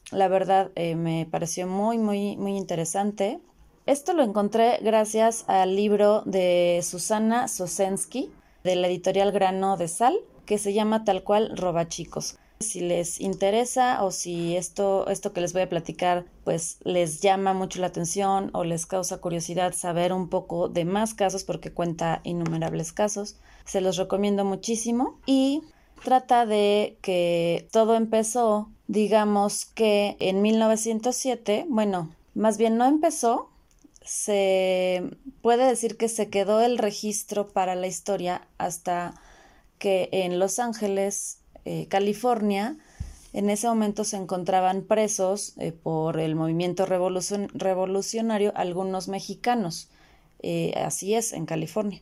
La 0.09 0.29
verdad 0.29 0.71
eh, 0.75 0.95
me 0.95 1.27
pareció 1.29 1.67
muy, 1.67 1.97
muy, 1.97 2.37
muy 2.37 2.55
interesante. 2.55 3.41
Esto 3.85 4.13
lo 4.13 4.23
encontré 4.23 4.77
gracias 4.81 5.43
al 5.47 5.75
libro 5.75 6.21
de 6.21 6.79
Susana 6.81 7.49
Sosensky 7.49 8.31
de 8.63 8.77
la 8.77 8.87
editorial 8.87 9.33
Grano 9.33 9.75
de 9.75 9.89
Sal, 9.89 10.17
que 10.45 10.57
se 10.57 10.71
llama 10.71 11.03
tal 11.03 11.23
cual 11.25 11.57
Roba 11.57 11.89
Chicos. 11.89 12.37
Si 12.63 12.81
les 12.81 13.21
interesa 13.21 14.03
o 14.03 14.11
si 14.11 14.55
esto, 14.55 15.07
esto 15.07 15.33
que 15.33 15.41
les 15.41 15.53
voy 15.53 15.61
a 15.61 15.69
platicar 15.69 16.25
pues 16.43 16.77
les 16.83 17.21
llama 17.21 17.53
mucho 17.53 17.79
la 17.79 17.87
atención 17.87 18.49
o 18.53 18.63
les 18.63 18.85
causa 18.85 19.19
curiosidad 19.19 19.73
saber 19.73 20.11
un 20.11 20.29
poco 20.29 20.69
de 20.69 20.85
más 20.85 21.13
casos 21.13 21.43
porque 21.43 21.71
cuenta 21.71 22.21
innumerables 22.23 22.91
casos, 22.91 23.37
se 23.65 23.81
los 23.81 23.97
recomiendo 23.97 24.45
muchísimo. 24.45 25.19
Y 25.25 25.61
trata 26.03 26.45
de 26.45 26.97
que 27.01 27.67
todo 27.71 27.95
empezó, 27.95 28.69
digamos 28.87 29.65
que 29.65 30.17
en 30.19 30.41
1907, 30.41 31.65
bueno, 31.69 32.09
más 32.33 32.57
bien 32.57 32.77
no 32.77 32.85
empezó, 32.85 33.49
se 34.05 35.03
puede 35.41 35.65
decir 35.65 35.97
que 35.97 36.09
se 36.09 36.29
quedó 36.29 36.61
el 36.61 36.77
registro 36.77 37.47
para 37.47 37.75
la 37.75 37.87
historia 37.87 38.47
hasta 38.57 39.13
que 39.77 40.09
en 40.11 40.39
Los 40.39 40.59
Ángeles, 40.59 41.39
eh, 41.65 41.87
California, 41.87 42.77
en 43.33 43.49
ese 43.49 43.67
momento 43.67 44.03
se 44.03 44.17
encontraban 44.17 44.83
presos 44.83 45.53
eh, 45.57 45.71
por 45.71 46.19
el 46.19 46.35
movimiento 46.35 46.85
revolucionario 46.85 48.53
algunos 48.55 49.07
mexicanos. 49.07 49.89
eh, 50.43 50.73
así 50.77 51.15
es 51.15 51.33
en 51.33 51.45
California. 51.45 52.01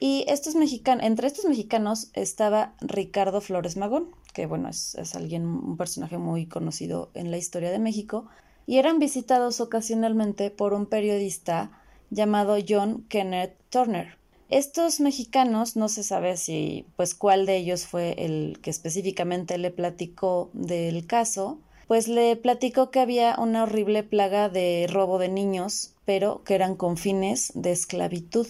Y 0.00 0.24
estos 0.28 0.56
mexicanos, 0.56 1.06
entre 1.06 1.28
estos 1.28 1.44
mexicanos 1.44 2.10
estaba 2.12 2.74
Ricardo 2.80 3.40
Flores 3.40 3.76
Magón, 3.76 4.08
que 4.34 4.46
bueno, 4.46 4.68
es, 4.68 4.96
es 4.96 5.14
alguien, 5.14 5.46
un 5.46 5.76
personaje 5.76 6.18
muy 6.18 6.46
conocido 6.46 7.10
en 7.14 7.30
la 7.30 7.38
historia 7.38 7.70
de 7.70 7.78
México, 7.78 8.26
y 8.66 8.78
eran 8.78 8.98
visitados 8.98 9.60
ocasionalmente 9.60 10.50
por 10.50 10.74
un 10.74 10.86
periodista 10.86 11.70
llamado 12.10 12.56
John 12.68 13.04
Kenneth 13.08 13.56
Turner. 13.70 14.21
Estos 14.52 15.00
mexicanos, 15.00 15.76
no 15.76 15.88
se 15.88 16.02
sabe 16.02 16.36
si, 16.36 16.84
pues, 16.96 17.14
cuál 17.14 17.46
de 17.46 17.56
ellos 17.56 17.86
fue 17.86 18.14
el 18.18 18.58
que 18.60 18.68
específicamente 18.68 19.56
le 19.56 19.70
platicó 19.70 20.50
del 20.52 21.06
caso, 21.06 21.58
pues 21.88 22.06
le 22.06 22.36
platicó 22.36 22.90
que 22.90 23.00
había 23.00 23.34
una 23.38 23.62
horrible 23.62 24.02
plaga 24.02 24.50
de 24.50 24.86
robo 24.90 25.18
de 25.18 25.30
niños, 25.30 25.94
pero 26.04 26.44
que 26.44 26.54
eran 26.54 26.76
con 26.76 26.98
fines 26.98 27.52
de 27.54 27.72
esclavitud. 27.72 28.46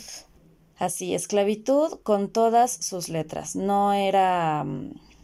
Así, 0.77 1.15
esclavitud 1.15 2.01
con 2.03 2.31
todas 2.31 2.73
sus 2.73 3.09
letras. 3.09 3.55
No 3.55 3.93
era, 3.93 4.67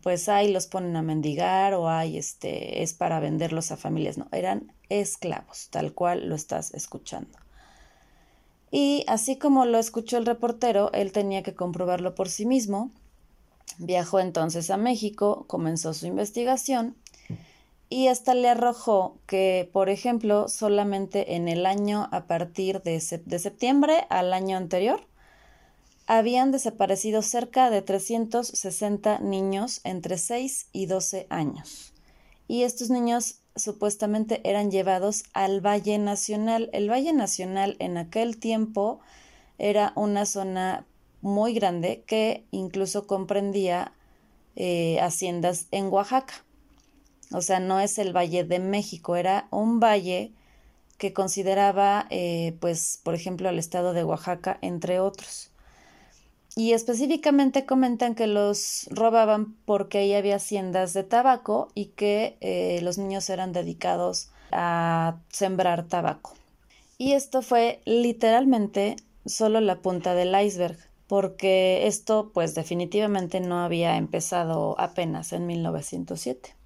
pues 0.05 0.29
ahí 0.29 0.53
los 0.53 0.69
ponen 0.69 0.95
a 0.95 1.03
mendigar 1.03 1.75
o 1.75 1.89
hay 1.89 2.17
este, 2.17 2.85
es 2.85 2.95
para 2.95 3.19
venderlos 3.19 3.73
a 3.73 3.77
familias. 3.77 4.17
No, 4.17 4.29
eran 4.31 4.73
esclavos, 4.89 5.71
tal 5.71 5.93
cual 5.93 6.29
lo 6.29 6.37
estás 6.37 6.73
escuchando. 6.73 7.37
Y 8.71 9.05
así 9.07 9.37
como 9.37 9.65
lo 9.65 9.79
escuchó 9.79 10.19
el 10.19 10.27
reportero, 10.27 10.91
él 10.93 11.13
tenía 11.13 11.43
que 11.43 11.55
comprobarlo 11.55 12.15
por 12.15 12.29
sí 12.29 12.45
mismo. 12.47 12.91
Viajó 13.79 14.21
entonces 14.21 14.71
a 14.71 14.77
México, 14.77 15.45
comenzó 15.47 15.95
su 15.95 16.07
investigación 16.07 16.97
y 17.91 18.09
hasta 18.09 18.35
le 18.35 18.49
arrojó 18.49 19.17
que, 19.27 19.71
por 19.73 19.89
ejemplo, 19.89 20.49
solamente 20.49 21.35
en 21.37 21.49
el 21.49 21.65
año 21.65 22.09
a 22.13 22.25
partir 22.27 22.83
de, 22.83 23.03
de 23.25 23.39
septiembre 23.39 24.07
al 24.11 24.33
año 24.33 24.57
anterior, 24.57 25.01
habían 26.07 26.53
desaparecido 26.53 27.23
cerca 27.23 27.71
de 27.71 27.83
360 27.83 29.21
niños 29.21 29.81
entre 29.85 30.19
6 30.19 30.69
y 30.73 30.87
12 30.87 31.27
años. 31.31 31.93
Y 32.47 32.63
estos 32.63 32.91
niños 32.91 33.41
supuestamente 33.59 34.41
eran 34.49 34.71
llevados 34.71 35.25
al 35.33 35.61
Valle 35.65 35.99
Nacional. 35.99 36.71
El 36.73 36.91
Valle 36.91 37.13
Nacional 37.13 37.77
en 37.79 37.97
aquel 37.97 38.39
tiempo 38.39 39.01
era 39.59 39.93
una 39.97 40.27
zona 40.27 40.87
muy 41.21 41.53
grande 41.53 42.05
que 42.07 42.45
incluso 42.51 43.07
comprendía 43.07 43.93
eh, 44.57 44.99
haciendas 45.01 45.67
en 45.71 45.87
Oaxaca. 45.87 46.45
O 47.33 47.43
sea, 47.43 47.61
no 47.61 47.81
es 47.81 47.99
el 47.99 48.17
Valle 48.17 48.45
de 48.45 48.59
México, 48.59 49.17
era 49.17 49.49
un 49.51 49.81
valle 49.81 50.33
que 50.97 51.13
consideraba, 51.13 52.07
eh, 52.11 52.57
pues, 52.61 53.01
por 53.03 53.15
ejemplo, 53.15 53.49
al 53.49 53.59
estado 53.59 53.93
de 53.93 54.05
Oaxaca, 54.05 54.59
entre 54.63 55.01
otros 55.01 55.51
y 56.59 56.73
específicamente 56.73 57.67
comentan 57.67 58.17
que 58.17 58.27
los 58.27 58.89
robaban 58.91 59.55
porque 59.65 59.99
ahí 59.99 60.15
había 60.15 60.35
haciendas 60.35 60.93
de 60.93 61.05
tabaco 61.05 61.69
y 61.73 61.85
que 61.87 62.37
eh, 62.41 62.81
los 62.83 62.99
niños 62.99 63.31
eran 63.31 63.53
dedicados 63.53 64.31
a 64.51 65.19
sembrar 65.29 65.87
tabaco. 65.87 66.35
Y 66.99 67.13
esto 67.13 67.43
fue 67.43 67.81
literalmente 67.85 68.97
solo 69.25 69.61
la 69.61 69.77
punta 69.77 70.15
del 70.15 70.35
iceberg, 70.35 70.77
porque 71.07 71.87
esto 71.87 72.33
pues 72.35 72.57
definitivamente 72.57 73.39
no 73.39 73.61
había 73.61 73.97
empezado 73.97 74.75
apenas 74.81 75.33
en 75.33 75.47
1907. 75.47 76.57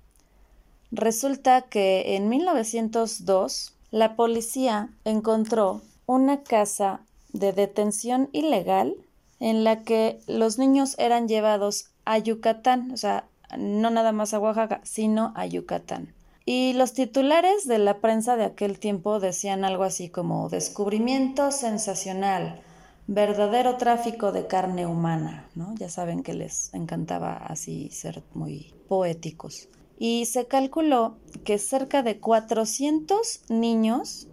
Resulta 0.90 1.66
que 1.68 2.16
en 2.16 2.30
1902 2.30 3.74
la 3.90 4.16
policía 4.16 4.88
encontró 5.04 5.82
una 6.06 6.44
casa 6.44 7.02
de 7.34 7.52
detención 7.52 8.30
ilegal 8.32 8.96
en 9.42 9.64
la 9.64 9.82
que 9.82 10.20
los 10.28 10.56
niños 10.56 10.94
eran 10.98 11.26
llevados 11.26 11.90
a 12.04 12.16
Yucatán, 12.16 12.92
o 12.92 12.96
sea, 12.96 13.26
no 13.58 13.90
nada 13.90 14.12
más 14.12 14.32
a 14.32 14.38
Oaxaca, 14.38 14.80
sino 14.84 15.32
a 15.34 15.46
Yucatán. 15.46 16.14
Y 16.44 16.74
los 16.74 16.92
titulares 16.92 17.66
de 17.66 17.78
la 17.78 17.98
prensa 17.98 18.36
de 18.36 18.44
aquel 18.44 18.78
tiempo 18.78 19.18
decían 19.18 19.64
algo 19.64 19.82
así 19.82 20.08
como 20.08 20.48
descubrimiento 20.48 21.50
sensacional, 21.50 22.60
verdadero 23.08 23.78
tráfico 23.78 24.30
de 24.30 24.46
carne 24.46 24.86
humana, 24.86 25.48
¿no? 25.56 25.74
Ya 25.74 25.88
saben 25.88 26.22
que 26.22 26.34
les 26.34 26.72
encantaba 26.72 27.32
así 27.32 27.90
ser 27.90 28.22
muy 28.34 28.72
poéticos. 28.86 29.68
Y 29.98 30.26
se 30.26 30.46
calculó 30.46 31.16
que 31.44 31.58
cerca 31.58 32.04
de 32.04 32.20
400 32.20 33.42
niños 33.48 34.28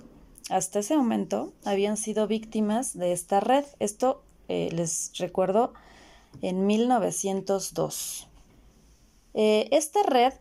hasta 0.52 0.80
ese 0.80 0.96
momento 0.96 1.52
habían 1.66 1.98
sido 1.98 2.28
víctimas 2.28 2.96
de 2.96 3.12
esta 3.12 3.40
red. 3.40 3.66
Esto 3.80 4.24
eh, 4.50 4.70
les 4.72 5.12
recuerdo, 5.18 5.74
en 6.42 6.68
1902. 6.68 8.28
Eh, 9.34 9.70
esta 9.72 10.04
red 10.04 10.34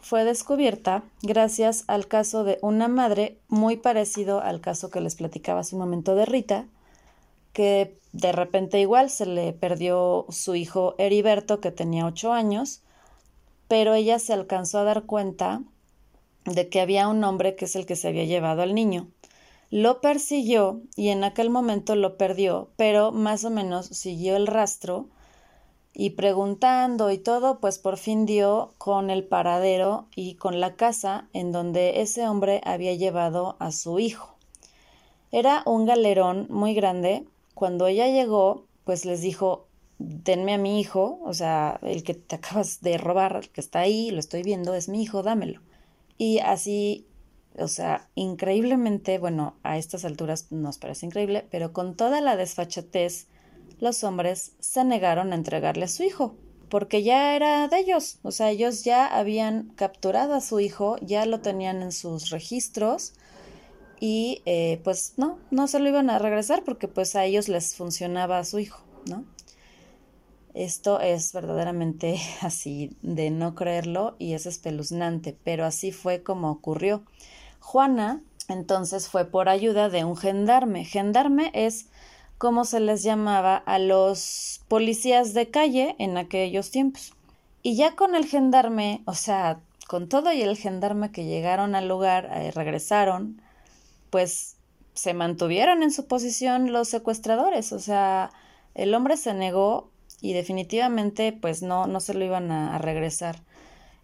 fue 0.00 0.24
descubierta 0.24 1.02
gracias 1.22 1.84
al 1.88 2.06
caso 2.06 2.44
de 2.44 2.58
una 2.62 2.88
madre 2.88 3.38
muy 3.48 3.76
parecido 3.76 4.40
al 4.40 4.60
caso 4.60 4.90
que 4.90 5.00
les 5.00 5.16
platicaba 5.16 5.60
hace 5.60 5.74
un 5.74 5.80
momento 5.80 6.14
de 6.14 6.26
Rita, 6.26 6.66
que 7.52 7.98
de 8.12 8.32
repente 8.32 8.80
igual 8.80 9.10
se 9.10 9.26
le 9.26 9.52
perdió 9.52 10.26
su 10.28 10.54
hijo 10.54 10.94
Heriberto, 10.98 11.60
que 11.60 11.72
tenía 11.72 12.06
ocho 12.06 12.32
años, 12.32 12.82
pero 13.68 13.94
ella 13.94 14.18
se 14.18 14.32
alcanzó 14.32 14.78
a 14.78 14.84
dar 14.84 15.04
cuenta 15.04 15.62
de 16.44 16.68
que 16.68 16.80
había 16.80 17.08
un 17.08 17.22
hombre 17.24 17.56
que 17.56 17.64
es 17.64 17.74
el 17.74 17.86
que 17.86 17.96
se 17.96 18.08
había 18.08 18.24
llevado 18.24 18.62
al 18.62 18.74
niño. 18.74 19.08
Lo 19.70 20.00
persiguió 20.00 20.80
y 20.94 21.08
en 21.08 21.24
aquel 21.24 21.50
momento 21.50 21.96
lo 21.96 22.16
perdió, 22.16 22.70
pero 22.76 23.10
más 23.10 23.44
o 23.44 23.50
menos 23.50 23.86
siguió 23.86 24.36
el 24.36 24.46
rastro 24.46 25.08
y 25.92 26.10
preguntando 26.10 27.10
y 27.10 27.18
todo, 27.18 27.58
pues 27.58 27.78
por 27.78 27.96
fin 27.96 28.26
dio 28.26 28.74
con 28.78 29.10
el 29.10 29.24
paradero 29.24 30.06
y 30.14 30.34
con 30.34 30.60
la 30.60 30.76
casa 30.76 31.26
en 31.32 31.52
donde 31.52 32.02
ese 32.02 32.28
hombre 32.28 32.60
había 32.64 32.94
llevado 32.94 33.56
a 33.58 33.72
su 33.72 33.98
hijo. 33.98 34.36
Era 35.32 35.62
un 35.66 35.86
galerón 35.86 36.46
muy 36.50 36.74
grande. 36.74 37.24
Cuando 37.54 37.86
ella 37.86 38.08
llegó, 38.08 38.66
pues 38.84 39.04
les 39.04 39.22
dijo, 39.22 39.66
denme 39.98 40.54
a 40.54 40.58
mi 40.58 40.80
hijo, 40.80 41.18
o 41.24 41.32
sea, 41.32 41.80
el 41.82 42.02
que 42.04 42.14
te 42.14 42.36
acabas 42.36 42.82
de 42.82 42.98
robar, 42.98 43.36
el 43.36 43.48
que 43.48 43.60
está 43.60 43.80
ahí, 43.80 44.10
lo 44.10 44.20
estoy 44.20 44.42
viendo, 44.42 44.74
es 44.74 44.88
mi 44.88 45.02
hijo, 45.02 45.22
dámelo. 45.22 45.60
Y 46.18 46.38
así 46.40 47.06
o 47.58 47.68
sea, 47.68 48.08
increíblemente, 48.14 49.18
bueno, 49.18 49.56
a 49.62 49.78
estas 49.78 50.04
alturas 50.04 50.50
nos 50.50 50.78
parece 50.78 51.06
increíble, 51.06 51.46
pero 51.50 51.72
con 51.72 51.96
toda 51.96 52.20
la 52.20 52.36
desfachatez, 52.36 53.28
los 53.78 54.04
hombres 54.04 54.52
se 54.58 54.84
negaron 54.84 55.32
a 55.32 55.36
entregarle 55.36 55.84
a 55.84 55.88
su 55.88 56.02
hijo, 56.02 56.36
porque 56.68 57.02
ya 57.02 57.36
era 57.36 57.68
de 57.68 57.78
ellos, 57.78 58.18
o 58.22 58.30
sea, 58.30 58.50
ellos 58.50 58.84
ya 58.84 59.06
habían 59.06 59.70
capturado 59.76 60.34
a 60.34 60.40
su 60.40 60.60
hijo, 60.60 60.96
ya 61.00 61.26
lo 61.26 61.40
tenían 61.40 61.82
en 61.82 61.92
sus 61.92 62.30
registros 62.30 63.14
y 64.00 64.42
eh, 64.44 64.80
pues 64.84 65.14
no, 65.16 65.38
no 65.50 65.68
se 65.68 65.78
lo 65.78 65.88
iban 65.88 66.10
a 66.10 66.18
regresar 66.18 66.64
porque 66.64 66.88
pues 66.88 67.16
a 67.16 67.24
ellos 67.24 67.48
les 67.48 67.74
funcionaba 67.74 68.38
a 68.38 68.44
su 68.44 68.58
hijo, 68.58 68.82
¿no? 69.08 69.24
Esto 70.54 71.00
es 71.00 71.34
verdaderamente 71.34 72.18
así 72.40 72.96
de 73.02 73.30
no 73.30 73.54
creerlo 73.54 74.16
y 74.18 74.32
es 74.32 74.46
espeluznante, 74.46 75.36
pero 75.44 75.64
así 75.64 75.92
fue 75.92 76.22
como 76.22 76.50
ocurrió. 76.50 77.04
Juana 77.66 78.20
entonces 78.46 79.08
fue 79.08 79.24
por 79.24 79.48
ayuda 79.48 79.88
de 79.88 80.04
un 80.04 80.16
gendarme. 80.16 80.84
Gendarme 80.84 81.50
es 81.52 81.88
como 82.38 82.64
se 82.64 82.78
les 82.78 83.02
llamaba 83.02 83.56
a 83.56 83.80
los 83.80 84.60
policías 84.68 85.34
de 85.34 85.50
calle 85.50 85.96
en 85.98 86.16
aquellos 86.16 86.70
tiempos. 86.70 87.12
Y 87.64 87.74
ya 87.74 87.96
con 87.96 88.14
el 88.14 88.24
gendarme, 88.24 89.02
o 89.04 89.14
sea, 89.14 89.58
con 89.88 90.08
todo 90.08 90.32
y 90.32 90.42
el 90.42 90.56
gendarme 90.56 91.10
que 91.10 91.24
llegaron 91.24 91.74
al 91.74 91.88
lugar, 91.88 92.30
eh, 92.32 92.52
regresaron, 92.52 93.42
pues 94.10 94.54
se 94.94 95.12
mantuvieron 95.12 95.82
en 95.82 95.90
su 95.90 96.06
posición 96.06 96.72
los 96.72 96.88
secuestradores, 96.88 97.72
o 97.72 97.80
sea, 97.80 98.30
el 98.76 98.94
hombre 98.94 99.16
se 99.16 99.34
negó 99.34 99.90
y 100.20 100.34
definitivamente 100.34 101.32
pues 101.32 101.62
no, 101.62 101.88
no 101.88 101.98
se 101.98 102.14
lo 102.14 102.24
iban 102.24 102.52
a 102.52 102.78
regresar. 102.78 103.42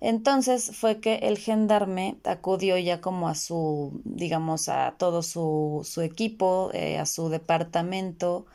Entonces 0.04 0.76
fue 0.76 0.98
que 1.00 1.14
el 1.22 1.38
gendarme 1.38 2.16
acudió 2.24 2.76
ya 2.76 3.00
como 3.00 3.28
a 3.28 3.36
su, 3.36 4.02
digamos, 4.04 4.68
a 4.68 4.96
todo 4.98 5.22
su, 5.22 5.86
equipo, 6.02 6.70
eh, 6.74 6.98
a 6.98 7.06
su 7.06 7.28
departamento 7.28 8.46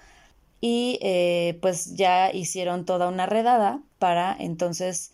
y 0.59 0.99
eh, 1.01 1.57
pues 1.61 1.95
ya 1.95 2.33
hicieron 2.33 2.85
toda 2.85 3.07
una 3.07 3.27
redada 3.27 3.81
para 3.97 4.35
entonces 4.37 5.13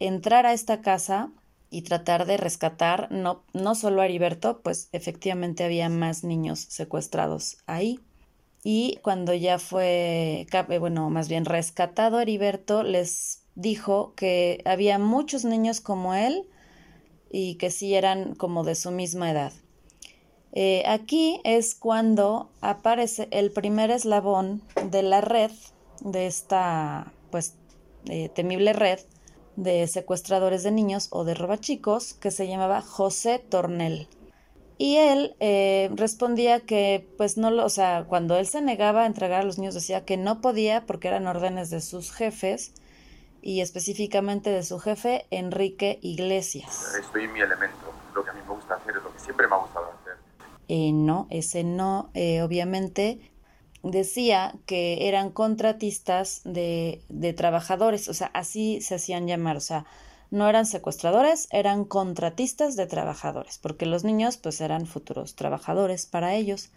entrar 0.00 0.46
a 0.46 0.54
esta 0.54 0.80
casa 0.80 1.30
y 1.68 1.82
tratar 1.82 2.24
de 2.24 2.38
rescatar 2.38 3.08
no, 3.10 3.42
no 3.52 3.74
solo 3.74 4.00
a 4.00 4.06
Heriberto, 4.06 4.62
pues 4.62 4.88
efectivamente 4.92 5.64
había 5.64 5.90
más 5.90 6.24
niños 6.24 6.60
secuestrados 6.60 7.58
ahí. 7.66 8.00
Y 8.62 9.00
cuando 9.02 9.34
ya 9.34 9.58
fue, 9.58 10.46
bueno, 10.80 11.10
más 11.10 11.28
bien 11.28 11.44
rescatado 11.44 12.20
Heriberto, 12.20 12.82
les 12.82 13.43
dijo 13.54 14.12
que 14.16 14.62
había 14.64 14.98
muchos 14.98 15.44
niños 15.44 15.80
como 15.80 16.14
él 16.14 16.48
y 17.30 17.56
que 17.56 17.70
sí 17.70 17.94
eran 17.94 18.34
como 18.34 18.64
de 18.64 18.74
su 18.74 18.90
misma 18.90 19.30
edad. 19.30 19.52
Eh, 20.52 20.84
aquí 20.86 21.40
es 21.42 21.74
cuando 21.74 22.48
aparece 22.60 23.26
el 23.32 23.50
primer 23.50 23.90
eslabón 23.90 24.62
de 24.90 25.02
la 25.02 25.20
red, 25.20 25.50
de 26.00 26.26
esta 26.26 27.12
pues 27.30 27.54
eh, 28.08 28.28
temible 28.28 28.72
red 28.72 29.00
de 29.56 29.86
secuestradores 29.86 30.62
de 30.62 30.70
niños 30.70 31.08
o 31.10 31.24
de 31.24 31.34
robachicos 31.34 32.14
que 32.14 32.30
se 32.30 32.46
llamaba 32.46 32.82
José 32.82 33.38
Tornel. 33.40 34.08
Y 34.78 34.96
él 34.96 35.36
eh, 35.38 35.90
respondía 35.94 36.60
que, 36.60 37.08
pues 37.16 37.36
no 37.36 37.50
lo, 37.50 37.64
o 37.64 37.68
sea, 37.68 38.06
cuando 38.08 38.36
él 38.36 38.46
se 38.46 38.60
negaba 38.60 39.02
a 39.02 39.06
entregar 39.06 39.42
a 39.42 39.44
los 39.44 39.58
niños 39.58 39.74
decía 39.74 40.04
que 40.04 40.16
no 40.16 40.40
podía 40.40 40.84
porque 40.86 41.08
eran 41.08 41.26
órdenes 41.26 41.70
de 41.70 41.80
sus 41.80 42.12
jefes 42.12 42.72
y 43.44 43.60
específicamente 43.60 44.48
de 44.48 44.62
su 44.62 44.78
jefe 44.78 45.26
Enrique 45.30 45.98
Iglesias. 46.00 46.94
Estoy 46.98 47.24
en 47.24 47.34
mi 47.34 47.40
elemento, 47.40 47.92
lo 48.14 48.24
que 48.24 48.30
a 48.30 48.32
mí 48.32 48.40
me 48.40 48.54
gusta 48.54 48.76
hacer 48.76 48.96
es 48.96 49.02
lo 49.02 49.12
que 49.12 49.18
siempre 49.18 49.46
me 49.46 49.54
ha 49.54 49.58
gustado 49.58 49.84
hacer. 50.00 50.14
Eh, 50.68 50.92
no, 50.94 51.26
ese 51.28 51.62
no, 51.62 52.10
eh, 52.14 52.40
obviamente 52.40 53.30
decía 53.82 54.54
que 54.64 55.08
eran 55.08 55.30
contratistas 55.30 56.40
de, 56.44 57.02
de 57.10 57.34
trabajadores, 57.34 58.08
o 58.08 58.14
sea, 58.14 58.30
así 58.32 58.80
se 58.80 58.94
hacían 58.94 59.26
llamar, 59.26 59.58
o 59.58 59.60
sea, 59.60 59.84
no 60.30 60.48
eran 60.48 60.64
secuestradores, 60.64 61.46
eran 61.50 61.84
contratistas 61.84 62.76
de 62.76 62.86
trabajadores, 62.86 63.58
porque 63.58 63.84
los 63.84 64.04
niños 64.04 64.38
pues 64.38 64.62
eran 64.62 64.86
futuros 64.86 65.34
trabajadores 65.34 66.06
para 66.06 66.34
ellos. 66.34 66.70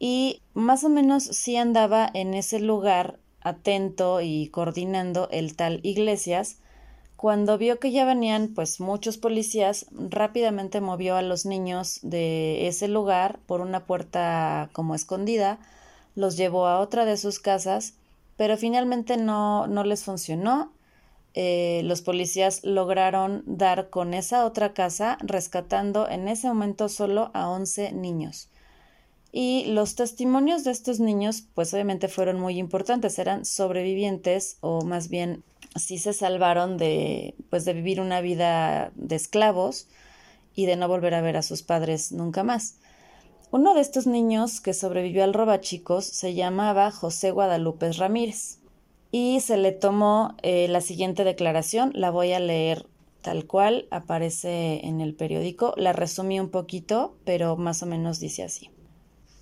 Y 0.00 0.42
más 0.52 0.82
o 0.82 0.88
menos 0.88 1.22
sí 1.22 1.56
andaba 1.56 2.10
en 2.12 2.34
ese 2.34 2.58
lugar 2.58 3.20
atento 3.40 4.20
y 4.20 4.48
coordinando 4.48 5.28
el 5.30 5.56
tal 5.56 5.80
Iglesias, 5.82 6.58
cuando 7.18 7.58
vio 7.58 7.80
que 7.80 7.90
ya 7.90 8.04
venían 8.04 8.52
pues 8.54 8.78
muchos 8.78 9.18
policías, 9.18 9.86
rápidamente 9.90 10.80
movió 10.80 11.16
a 11.16 11.22
los 11.22 11.46
niños 11.46 11.98
de 12.02 12.68
ese 12.68 12.86
lugar 12.86 13.40
por 13.46 13.60
una 13.60 13.86
puerta 13.86 14.70
como 14.72 14.94
escondida, 14.94 15.58
los 16.14 16.36
llevó 16.36 16.68
a 16.68 16.78
otra 16.78 17.04
de 17.04 17.16
sus 17.16 17.40
casas, 17.40 17.94
pero 18.36 18.56
finalmente 18.56 19.16
no, 19.16 19.66
no 19.66 19.82
les 19.82 20.04
funcionó. 20.04 20.70
Eh, 21.34 21.82
los 21.84 22.02
policías 22.02 22.64
lograron 22.64 23.42
dar 23.46 23.90
con 23.90 24.14
esa 24.14 24.44
otra 24.44 24.72
casa, 24.72 25.18
rescatando 25.20 26.08
en 26.08 26.28
ese 26.28 26.46
momento 26.46 26.88
solo 26.88 27.32
a 27.34 27.48
11 27.50 27.92
niños. 27.92 28.48
Y 29.30 29.66
los 29.66 29.94
testimonios 29.94 30.64
de 30.64 30.70
estos 30.70 31.00
niños, 31.00 31.44
pues 31.54 31.72
obviamente 31.74 32.08
fueron 32.08 32.40
muy 32.40 32.58
importantes, 32.58 33.18
eran 33.18 33.44
sobrevivientes 33.44 34.56
o 34.60 34.82
más 34.82 35.08
bien 35.08 35.44
sí 35.76 35.98
se 35.98 36.12
salvaron 36.12 36.78
de, 36.78 37.34
pues 37.50 37.64
de 37.64 37.74
vivir 37.74 38.00
una 38.00 38.20
vida 38.20 38.90
de 38.94 39.16
esclavos 39.16 39.88
y 40.54 40.66
de 40.66 40.76
no 40.76 40.88
volver 40.88 41.14
a 41.14 41.20
ver 41.20 41.36
a 41.36 41.42
sus 41.42 41.62
padres 41.62 42.10
nunca 42.10 42.42
más. 42.42 42.76
Uno 43.50 43.74
de 43.74 43.80
estos 43.80 44.06
niños 44.06 44.60
que 44.60 44.74
sobrevivió 44.74 45.24
al 45.24 45.34
robachicos 45.34 46.04
se 46.04 46.34
llamaba 46.34 46.90
José 46.90 47.30
Guadalupe 47.30 47.92
Ramírez 47.92 48.58
y 49.10 49.40
se 49.40 49.56
le 49.56 49.72
tomó 49.72 50.36
eh, 50.42 50.68
la 50.68 50.80
siguiente 50.80 51.24
declaración, 51.24 51.92
la 51.94 52.10
voy 52.10 52.32
a 52.32 52.40
leer 52.40 52.86
tal 53.22 53.46
cual 53.46 53.86
aparece 53.90 54.86
en 54.86 55.00
el 55.00 55.14
periódico, 55.14 55.74
la 55.76 55.92
resumí 55.92 56.40
un 56.40 56.50
poquito, 56.50 57.16
pero 57.24 57.56
más 57.56 57.82
o 57.82 57.86
menos 57.86 58.20
dice 58.20 58.42
así. 58.42 58.70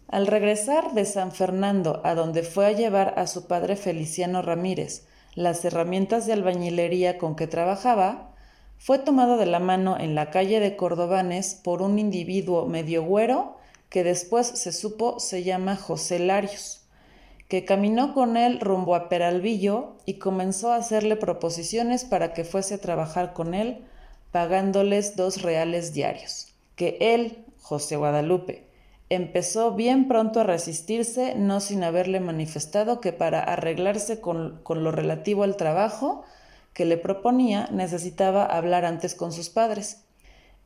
Al 0.09 0.29
regresar 0.29 0.95
de 0.95 1.05
San 1.05 1.33
Fernando, 1.33 2.01
a 2.05 2.15
donde 2.15 2.45
fue 2.45 2.67
a 2.67 2.73
llevar 2.73 3.15
a 3.17 3.27
su 3.27 3.47
padre 3.47 3.75
Feliciano 3.75 4.41
Ramírez 4.41 5.07
las 5.35 5.65
herramientas 5.65 6.27
de 6.27 6.33
albañilería 6.33 7.19
con 7.19 7.35
que 7.35 7.49
trabajaba, 7.49 8.33
fue 8.79 8.99
tomado 8.99 9.37
de 9.37 9.47
la 9.47 9.59
mano 9.59 9.99
en 9.99 10.15
la 10.15 10.31
calle 10.31 10.61
de 10.61 10.77
Cordobanes 10.77 11.61
por 11.63 11.83
un 11.83 11.99
individuo 11.99 12.67
medio 12.67 13.03
güero 13.03 13.57
que 13.89 14.05
después 14.05 14.47
se 14.47 14.73
supo 14.73 15.19
se 15.19 15.43
llama 15.43 15.77
José 15.77 16.21
Larios, 16.21 16.83
que 17.49 17.65
caminó 17.65 18.15
con 18.15 18.37
él 18.37 18.61
rumbo 18.61 18.95
a 18.95 19.09
Peralvillo 19.09 19.97
y 20.05 20.15
comenzó 20.15 20.73
a 20.73 20.77
hacerle 20.77 21.17
proposiciones 21.17 22.05
para 22.05 22.33
que 22.33 22.45
fuese 22.45 22.75
a 22.75 22.81
trabajar 22.81 23.33
con 23.33 23.55
él, 23.55 23.85
pagándoles 24.31 25.17
dos 25.17 25.43
reales 25.43 25.93
diarios, 25.93 26.55
que 26.77 26.97
él, 27.01 27.45
José 27.61 27.97
Guadalupe, 27.97 28.66
Empezó 29.09 29.73
bien 29.73 30.09
pronto 30.09 30.41
a 30.41 30.45
resistirse, 30.45 31.37
no 31.37 31.61
sin 31.61 31.85
haberle 31.85 32.19
manifestado 32.19 33.01
que 33.01 33.13
para 33.13 33.41
arreglarse 33.41 34.21
con, 34.21 34.63
lo 34.69 34.91
relativo 34.91 35.45
al 35.45 35.57
trabajo 35.57 36.25
que 36.73 36.85
le 36.85 36.97
proponía 36.97 37.69
necesitaba 37.71 38.45
hablar 38.45 38.85
antes 38.85 39.15
con 39.15 39.33
sus 39.33 39.49
padres. 39.49 40.03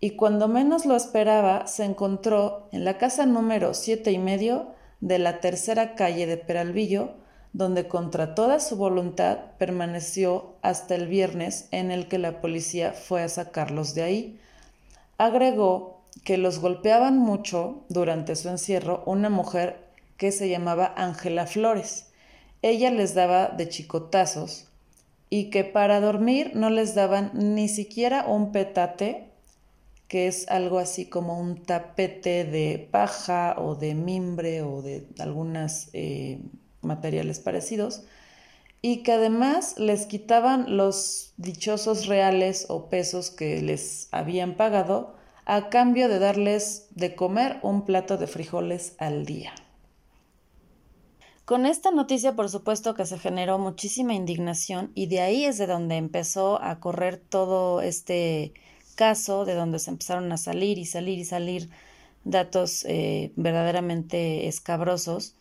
Y 0.01 0.13
cuando 0.13 0.49
menos 0.49 0.87
lo 0.87 0.97
esperaba, 0.97 1.67
se 1.67 1.85
encontró 1.85 2.67
en 2.73 2.87
la 2.87 2.97
casa 2.97 3.27
número 3.27 3.75
siete 3.75 4.11
y 4.11 4.19
medio 4.19 4.69
de 5.01 5.19
la 5.19 5.41
tercera 5.41 5.95
calle 5.95 6.27
de 6.27 6.39
Peralvillo, 6.39 7.11
donde 7.53 7.89
contra 7.89 8.35
toda 8.35 8.59
su 8.59 8.77
voluntad 8.77 9.39
permaneció 9.59 10.55
hasta 10.63 10.95
el 10.95 11.09
viernes 11.09 11.69
en 11.73 11.91
el 11.91 12.09
que 12.09 12.19
la 12.19 12.41
policía 12.41 12.93
fue 12.93 13.23
a 13.23 13.29
sacarlos 13.29 13.95
de 13.95 14.03
ahí. 14.03 14.41
Agregó 15.19 16.00
que 16.25 16.39
los 16.39 16.59
golpeaban 16.59 17.19
mucho 17.19 17.85
durante 17.89 18.37
su 18.37 18.49
encierro 18.49 19.03
una 19.07 19.31
mujer 19.31 19.91
que 20.17 20.33
se 20.33 20.49
llamaba 20.49 20.93
Ángela 20.97 21.47
Flores. 21.47 22.09
Ella 22.63 22.91
les 22.91 23.15
daba 23.15 23.49
de 23.49 23.69
chicotazos 23.69 24.67
y 25.31 25.51
que 25.51 25.65
para 25.65 26.01
dormir 26.01 26.53
no 26.55 26.69
les 26.71 26.95
daban 26.95 27.31
ni 27.33 27.69
siquiera 27.69 28.27
un 28.27 28.53
petate, 28.53 29.29
que 30.09 30.27
es 30.27 30.49
algo 30.49 30.79
así 30.79 31.07
como 31.07 31.41
un 31.41 31.63
tapete 31.63 32.45
de 32.45 32.89
paja 32.91 33.55
o 33.59 33.77
de 33.77 33.95
mimbre 33.95 34.63
o 34.63 34.83
de 34.83 35.07
algunos 35.21 35.89
eh, 35.93 36.41
materiales 36.83 37.39
parecidos, 37.39 38.03
y 38.83 39.03
que 39.03 39.13
además 39.13 39.79
les 39.79 40.07
quitaban 40.07 40.77
los 40.77 41.33
dichosos 41.37 42.07
reales 42.07 42.67
o 42.69 42.91
pesos 42.91 43.31
que 43.31 43.63
les 43.63 44.09
habían 44.11 44.57
pagado 44.57 45.15
a 45.51 45.69
cambio 45.69 46.09
de 46.09 46.21
darles 46.21 46.87
de 46.95 47.17
comer 47.17 47.59
un 47.63 47.85
plato 47.85 48.17
de 48.17 48.29
frijoles 48.29 48.95
al 48.99 49.27
día. 49.27 49.53
Con 51.45 51.67
esta 51.67 51.91
noticia, 51.91 52.37
por 52.37 52.49
supuesto 52.49 52.95
que 52.95 53.05
se 53.05 53.19
generó 53.19 53.59
muchísima 53.59 54.15
indignación 54.15 54.93
y 54.95 55.09
de 55.09 55.23
ahí 55.23 55.45
es 55.45 55.59
de 55.59 55.67
donde 55.67 55.97
empezó 55.97 56.63
a 56.63 56.79
correr 56.79 57.17
todo 57.17 57.81
este 57.81 58.55
caso, 58.95 59.45
de 59.45 59.55
donde 59.55 59.81
se 59.81 59.91
empezaron 59.91 60.31
a 60.31 60.37
salir 60.37 60.79
y 60.79 60.85
salir 60.85 61.19
y 61.19 61.25
salir 61.25 61.69
datos 62.23 62.85
eh, 62.85 63.33
verdaderamente 63.35 64.47
escabrosos. 64.47 65.35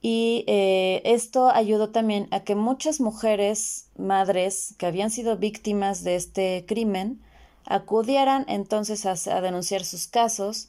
Y 0.00 0.44
eh, 0.46 1.02
esto 1.04 1.50
ayudó 1.50 1.90
también 1.90 2.26
a 2.30 2.40
que 2.40 2.54
muchas 2.54 3.02
mujeres, 3.02 3.90
madres 3.98 4.74
que 4.78 4.86
habían 4.86 5.10
sido 5.10 5.36
víctimas 5.36 6.04
de 6.04 6.14
este 6.16 6.64
crimen, 6.66 7.20
acudieran 7.64 8.44
entonces 8.48 9.06
a, 9.06 9.40
denunciar 9.40 9.84
sus 9.84 10.06
casos, 10.08 10.68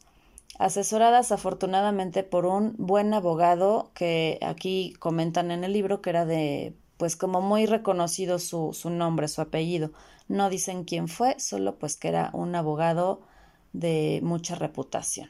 asesoradas 0.57 1.31
afortunadamente 1.31 2.23
por 2.23 2.45
un 2.45 2.75
buen 2.77 3.13
abogado 3.13 3.91
que 3.93 4.39
aquí 4.41 4.93
comentan 4.99 5.51
en 5.51 5.63
el 5.63 5.73
libro 5.73 6.01
que 6.01 6.09
era 6.09 6.25
de 6.25 6.75
pues 6.97 7.15
como 7.15 7.39
muy 7.39 7.65
reconocido 7.65 8.39
su, 8.39 8.73
su 8.73 8.89
nombre, 8.89 9.29
su 9.29 9.41
apellido. 9.41 9.91
No 10.27 10.49
dicen 10.49 10.83
quién 10.83 11.07
fue, 11.07 11.39
solo 11.39 11.79
pues 11.79 11.95
que 11.95 12.09
era 12.09 12.29
un 12.33 12.55
abogado 12.55 13.21
de 13.71 14.19
mucha 14.21 14.55
reputación. 14.55 15.29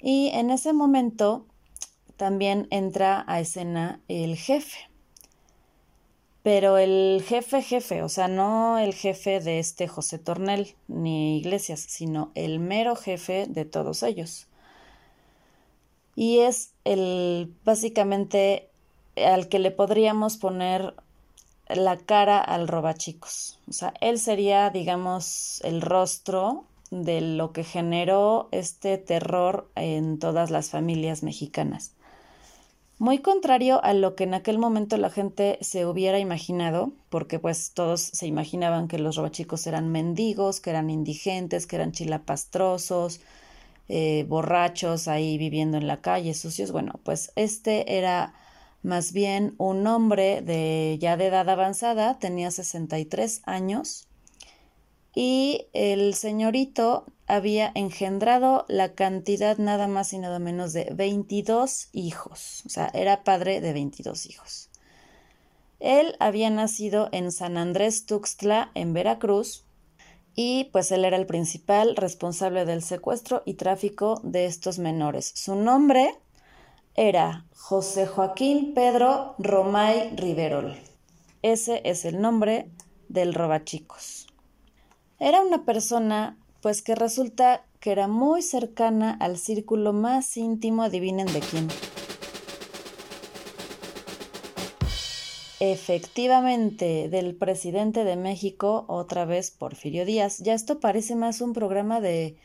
Y 0.00 0.30
en 0.32 0.50
ese 0.50 0.72
momento 0.72 1.46
también 2.16 2.66
entra 2.70 3.24
a 3.26 3.40
escena 3.40 4.00
el 4.08 4.36
jefe, 4.36 4.89
pero 6.42 6.78
el 6.78 7.22
jefe 7.26 7.62
jefe, 7.62 8.02
o 8.02 8.08
sea, 8.08 8.28
no 8.28 8.78
el 8.78 8.94
jefe 8.94 9.40
de 9.40 9.58
este 9.58 9.88
José 9.88 10.18
Tornel 10.18 10.74
ni 10.88 11.38
Iglesias, 11.38 11.80
sino 11.80 12.32
el 12.34 12.60
mero 12.60 12.96
jefe 12.96 13.46
de 13.46 13.64
todos 13.66 14.02
ellos. 14.02 14.46
Y 16.16 16.40
es 16.40 16.72
el 16.84 17.54
básicamente 17.64 18.68
al 19.16 19.48
que 19.48 19.58
le 19.58 19.70
podríamos 19.70 20.38
poner 20.38 20.94
la 21.68 21.98
cara 21.98 22.38
al 22.38 22.68
robachicos. 22.68 23.58
O 23.68 23.72
sea, 23.72 23.92
él 24.00 24.18
sería, 24.18 24.70
digamos, 24.70 25.60
el 25.62 25.82
rostro 25.82 26.64
de 26.90 27.20
lo 27.20 27.52
que 27.52 27.64
generó 27.64 28.48
este 28.50 28.98
terror 28.98 29.70
en 29.76 30.18
todas 30.18 30.50
las 30.50 30.70
familias 30.70 31.22
mexicanas 31.22 31.92
muy 33.00 33.20
contrario 33.20 33.82
a 33.82 33.94
lo 33.94 34.14
que 34.14 34.24
en 34.24 34.34
aquel 34.34 34.58
momento 34.58 34.98
la 34.98 35.08
gente 35.08 35.56
se 35.62 35.86
hubiera 35.86 36.18
imaginado, 36.18 36.92
porque 37.08 37.38
pues 37.38 37.72
todos 37.72 38.02
se 38.02 38.26
imaginaban 38.26 38.88
que 38.88 38.98
los 38.98 39.16
robachicos 39.16 39.66
eran 39.66 39.88
mendigos, 39.88 40.60
que 40.60 40.68
eran 40.68 40.90
indigentes, 40.90 41.66
que 41.66 41.76
eran 41.76 41.92
chilapastrosos, 41.92 43.22
eh, 43.88 44.26
borrachos 44.28 45.08
ahí 45.08 45.38
viviendo 45.38 45.78
en 45.78 45.86
la 45.86 46.02
calle, 46.02 46.34
sucios. 46.34 46.72
Bueno, 46.72 47.00
pues 47.02 47.32
este 47.36 47.96
era 47.96 48.34
más 48.82 49.14
bien 49.14 49.54
un 49.56 49.86
hombre 49.86 50.42
de 50.42 50.98
ya 51.00 51.16
de 51.16 51.28
edad 51.28 51.48
avanzada, 51.48 52.18
tenía 52.18 52.50
63 52.50 53.40
años 53.46 54.09
y 55.22 55.66
el 55.74 56.14
señorito 56.14 57.04
había 57.26 57.70
engendrado 57.74 58.64
la 58.68 58.94
cantidad 58.94 59.58
nada 59.58 59.86
más 59.86 60.14
y 60.14 60.18
nada 60.18 60.38
menos 60.38 60.72
de 60.72 60.88
22 60.94 61.90
hijos, 61.92 62.62
o 62.64 62.70
sea, 62.70 62.90
era 62.94 63.22
padre 63.22 63.60
de 63.60 63.74
22 63.74 64.24
hijos. 64.24 64.70
Él 65.78 66.16
había 66.20 66.48
nacido 66.48 67.10
en 67.12 67.32
San 67.32 67.58
Andrés 67.58 68.06
Tuxtla, 68.06 68.70
en 68.74 68.94
Veracruz, 68.94 69.66
y 70.34 70.70
pues 70.72 70.90
él 70.90 71.04
era 71.04 71.18
el 71.18 71.26
principal 71.26 71.96
responsable 71.96 72.64
del 72.64 72.82
secuestro 72.82 73.42
y 73.44 73.54
tráfico 73.54 74.22
de 74.24 74.46
estos 74.46 74.78
menores. 74.78 75.32
Su 75.34 75.54
nombre 75.54 76.14
era 76.94 77.44
José 77.54 78.06
Joaquín 78.06 78.72
Pedro 78.72 79.34
Romay 79.36 80.16
Riverol. 80.16 80.78
Ese 81.42 81.82
es 81.84 82.06
el 82.06 82.22
nombre 82.22 82.70
del 83.10 83.34
robachicos. 83.34 84.29
Era 85.20 85.42
una 85.42 85.66
persona 85.66 86.38
pues 86.62 86.80
que 86.80 86.94
resulta 86.94 87.62
que 87.78 87.92
era 87.92 88.08
muy 88.08 88.40
cercana 88.40 89.12
al 89.20 89.36
círculo 89.36 89.92
más 89.92 90.34
íntimo, 90.38 90.82
adivinen 90.82 91.26
de 91.26 91.40
quién. 91.40 91.68
Efectivamente, 95.60 97.10
del 97.10 97.34
presidente 97.34 98.04
de 98.04 98.16
México, 98.16 98.86
otra 98.88 99.26
vez 99.26 99.50
Porfirio 99.50 100.06
Díaz. 100.06 100.38
Ya 100.38 100.54
esto 100.54 100.80
parece 100.80 101.16
más 101.16 101.42
un 101.42 101.52
programa 101.52 102.00
de 102.00 102.38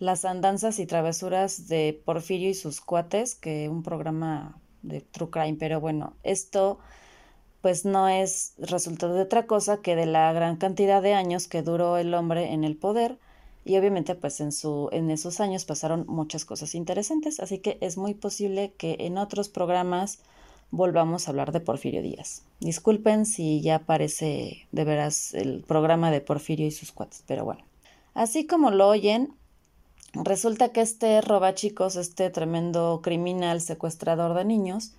las 0.00 0.24
andanzas 0.24 0.80
y 0.80 0.86
travesuras 0.86 1.68
de 1.68 2.02
Porfirio 2.04 2.50
y 2.50 2.54
sus 2.54 2.80
cuates 2.80 3.36
que 3.36 3.68
un 3.68 3.84
programa 3.84 4.58
de 4.82 5.00
True 5.00 5.30
Crime, 5.30 5.56
pero 5.60 5.80
bueno, 5.80 6.16
esto 6.24 6.80
pues 7.66 7.84
no 7.84 8.06
es 8.06 8.52
resultado 8.58 9.14
de 9.14 9.22
otra 9.22 9.48
cosa 9.48 9.78
que 9.78 9.96
de 9.96 10.06
la 10.06 10.32
gran 10.32 10.54
cantidad 10.54 11.02
de 11.02 11.14
años 11.14 11.48
que 11.48 11.62
duró 11.62 11.96
el 11.96 12.14
hombre 12.14 12.52
en 12.52 12.62
el 12.62 12.76
poder 12.76 13.18
y 13.64 13.76
obviamente 13.76 14.14
pues 14.14 14.40
en 14.40 14.52
su 14.52 14.88
en 14.92 15.10
esos 15.10 15.40
años 15.40 15.64
pasaron 15.64 16.04
muchas 16.06 16.44
cosas 16.44 16.76
interesantes, 16.76 17.40
así 17.40 17.58
que 17.58 17.76
es 17.80 17.96
muy 17.96 18.14
posible 18.14 18.72
que 18.78 18.98
en 19.00 19.18
otros 19.18 19.48
programas 19.48 20.20
volvamos 20.70 21.26
a 21.26 21.32
hablar 21.32 21.50
de 21.50 21.58
Porfirio 21.58 22.02
Díaz. 22.02 22.44
Disculpen 22.60 23.26
si 23.26 23.60
ya 23.60 23.74
aparece 23.74 24.68
de 24.70 24.84
veras 24.84 25.34
el 25.34 25.64
programa 25.66 26.12
de 26.12 26.20
Porfirio 26.20 26.68
y 26.68 26.70
sus 26.70 26.92
cuates, 26.92 27.24
pero 27.26 27.44
bueno. 27.44 27.64
Así 28.14 28.46
como 28.46 28.70
lo 28.70 28.86
oyen, 28.86 29.34
resulta 30.14 30.68
que 30.68 30.82
este 30.82 31.20
roba 31.20 31.56
chicos, 31.56 31.96
este 31.96 32.30
tremendo 32.30 33.00
criminal 33.02 33.60
secuestrador 33.60 34.34
de 34.34 34.44
niños, 34.44 34.92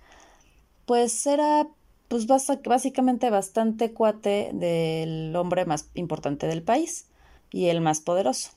pues 0.84 1.26
era 1.26 1.66
pues 2.08 2.26
básicamente 2.26 3.30
bastante 3.30 3.92
cuate 3.92 4.50
del 4.54 5.34
hombre 5.36 5.66
más 5.66 5.90
importante 5.94 6.46
del 6.46 6.62
país 6.62 7.06
y 7.50 7.66
el 7.66 7.80
más 7.80 8.00
poderoso. 8.00 8.50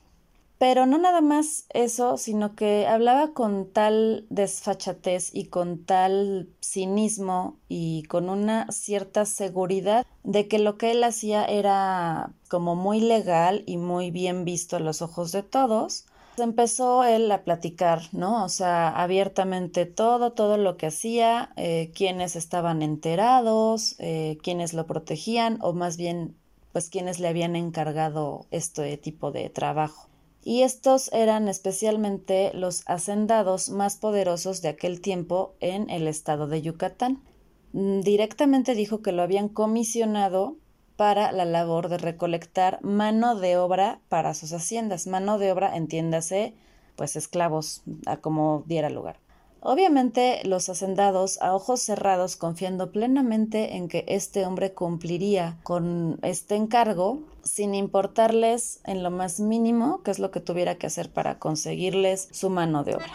Pero 0.57 0.85
no 0.85 0.99
nada 0.99 1.21
más 1.21 1.65
eso, 1.73 2.17
sino 2.17 2.55
que 2.55 2.85
hablaba 2.85 3.33
con 3.33 3.71
tal 3.71 4.27
desfachatez 4.29 5.33
y 5.33 5.45
con 5.45 5.85
tal 5.85 6.49
cinismo 6.61 7.57
y 7.67 8.03
con 8.03 8.29
una 8.29 8.71
cierta 8.71 9.25
seguridad 9.25 10.05
de 10.23 10.47
que 10.47 10.59
lo 10.59 10.77
que 10.77 10.91
él 10.91 11.03
hacía 11.03 11.43
era 11.45 12.31
como 12.47 12.75
muy 12.75 13.01
legal 13.01 13.63
y 13.65 13.77
muy 13.77 14.11
bien 14.11 14.45
visto 14.45 14.75
a 14.75 14.79
los 14.79 15.01
ojos 15.01 15.31
de 15.31 15.41
todos. 15.41 16.05
Empezó 16.43 17.03
él 17.03 17.31
a 17.31 17.43
platicar, 17.43 18.01
¿no? 18.11 18.43
O 18.43 18.49
sea, 18.49 18.89
abiertamente 18.89 19.85
todo, 19.85 20.33
todo 20.33 20.57
lo 20.57 20.77
que 20.77 20.87
hacía, 20.87 21.51
eh, 21.55 21.91
quienes 21.95 22.35
estaban 22.35 22.81
enterados, 22.81 23.95
eh, 23.99 24.37
quienes 24.43 24.73
lo 24.73 24.85
protegían 24.87 25.57
o 25.61 25.73
más 25.73 25.97
bien, 25.97 26.35
pues 26.71 26.89
quienes 26.89 27.19
le 27.19 27.27
habían 27.27 27.55
encargado 27.55 28.45
este 28.51 28.97
tipo 28.97 29.31
de 29.31 29.49
trabajo 29.49 30.11
y 30.43 30.63
estos 30.63 31.11
eran 31.13 31.47
especialmente 31.47 32.51
los 32.53 32.83
hacendados 32.87 33.69
más 33.69 33.97
poderosos 33.97 34.61
de 34.61 34.69
aquel 34.69 35.01
tiempo 35.01 35.53
en 35.59 35.89
el 35.89 36.07
estado 36.07 36.47
de 36.47 36.61
Yucatán. 36.61 37.21
Mm, 37.73 38.01
directamente 38.01 38.75
dijo 38.75 39.01
que 39.01 39.11
lo 39.11 39.21
habían 39.21 39.49
comisionado 39.49 40.57
para 41.01 41.31
la 41.31 41.45
labor 41.45 41.89
de 41.89 41.97
recolectar 41.97 42.77
mano 42.83 43.33
de 43.33 43.57
obra 43.57 44.01
para 44.07 44.35
sus 44.35 44.53
haciendas. 44.53 45.07
Mano 45.07 45.39
de 45.39 45.51
obra, 45.51 45.75
entiéndase, 45.75 46.53
pues 46.95 47.15
esclavos, 47.15 47.81
a 48.05 48.17
como 48.17 48.63
diera 48.67 48.91
lugar. 48.91 49.17
Obviamente 49.61 50.41
los 50.43 50.69
hacendados, 50.69 51.41
a 51.41 51.55
ojos 51.55 51.81
cerrados, 51.81 52.35
confiando 52.35 52.91
plenamente 52.91 53.77
en 53.77 53.87
que 53.87 54.05
este 54.07 54.45
hombre 54.45 54.75
cumpliría 54.75 55.57
con 55.63 56.19
este 56.21 56.55
encargo, 56.55 57.23
sin 57.41 57.73
importarles 57.73 58.79
en 58.83 59.01
lo 59.01 59.09
más 59.09 59.39
mínimo 59.39 60.03
qué 60.03 60.11
es 60.11 60.19
lo 60.19 60.29
que 60.29 60.39
tuviera 60.39 60.75
que 60.75 60.85
hacer 60.85 61.11
para 61.11 61.39
conseguirles 61.39 62.29
su 62.31 62.51
mano 62.51 62.83
de 62.83 62.97
obra. 62.97 63.11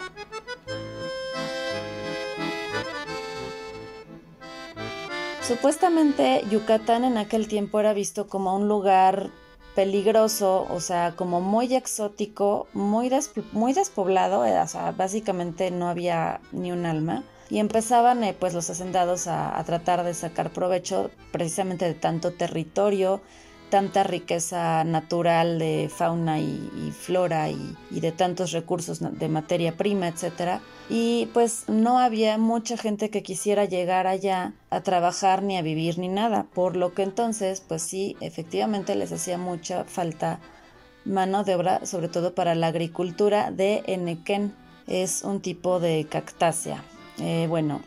Supuestamente 5.47 6.43
Yucatán 6.51 7.05
en 7.05 7.17
aquel 7.17 7.47
tiempo 7.47 7.79
era 7.79 7.93
visto 7.93 8.27
como 8.27 8.53
un 8.53 8.67
lugar 8.67 9.29
peligroso, 9.75 10.67
o 10.69 10.81
sea, 10.81 11.13
como 11.15 11.39
muy 11.39 11.73
exótico, 11.73 12.67
muy, 12.73 13.09
muy 13.53 13.71
despoblado, 13.71 14.45
eh, 14.45 14.59
o 14.59 14.67
sea, 14.67 14.91
básicamente 14.91 15.71
no 15.71 15.87
había 15.87 16.41
ni 16.51 16.73
un 16.73 16.85
alma. 16.85 17.23
Y 17.49 17.59
empezaban 17.59 18.25
eh, 18.25 18.35
pues 18.37 18.53
los 18.53 18.69
hacendados 18.69 19.27
a, 19.27 19.57
a 19.57 19.63
tratar 19.63 20.03
de 20.03 20.13
sacar 20.13 20.51
provecho 20.51 21.11
precisamente 21.31 21.85
de 21.85 21.93
tanto 21.93 22.33
territorio 22.33 23.21
tanta 23.69 24.03
riqueza 24.03 24.83
natural 24.83 25.59
de 25.59 25.89
fauna 25.93 26.39
y, 26.39 26.91
flora 26.97 27.49
y, 27.49 27.75
de 27.89 28.11
tantos 28.11 28.51
recursos 28.51 28.99
de 28.99 29.27
materia 29.29 29.75
prima, 29.75 30.07
etc. 30.07 30.61
Y 30.89 31.29
pues 31.33 31.65
no 31.67 31.99
había 31.99 32.37
mucha 32.37 32.77
gente 32.77 33.09
que 33.09 33.23
quisiera 33.23 33.65
llegar 33.65 34.07
allá 34.07 34.53
a 34.69 34.81
trabajar 34.81 35.43
ni 35.43 35.57
a 35.57 35.61
vivir 35.61 35.97
ni 35.97 36.07
nada, 36.07 36.45
por 36.53 36.75
lo 36.75 36.93
que 36.93 37.03
entonces 37.03 37.61
pues 37.61 37.81
sí, 37.81 38.15
efectivamente 38.21 38.95
les 38.95 39.11
hacía 39.11 39.37
mucha 39.37 39.83
falta 39.83 40.39
mano 41.05 41.43
de 41.43 41.55
obra, 41.55 41.85
sobre 41.85 42.07
todo 42.07 42.33
para 42.35 42.55
la 42.55 42.67
agricultura 42.67 43.51
de 43.51 43.83
Enequén. 43.87 44.53
Es 44.87 45.23
un 45.23 45.41
tipo 45.41 45.79
de 45.79 46.05
cactácea. 46.09 46.81
Eh, 47.19 47.47
bueno, 47.49 47.81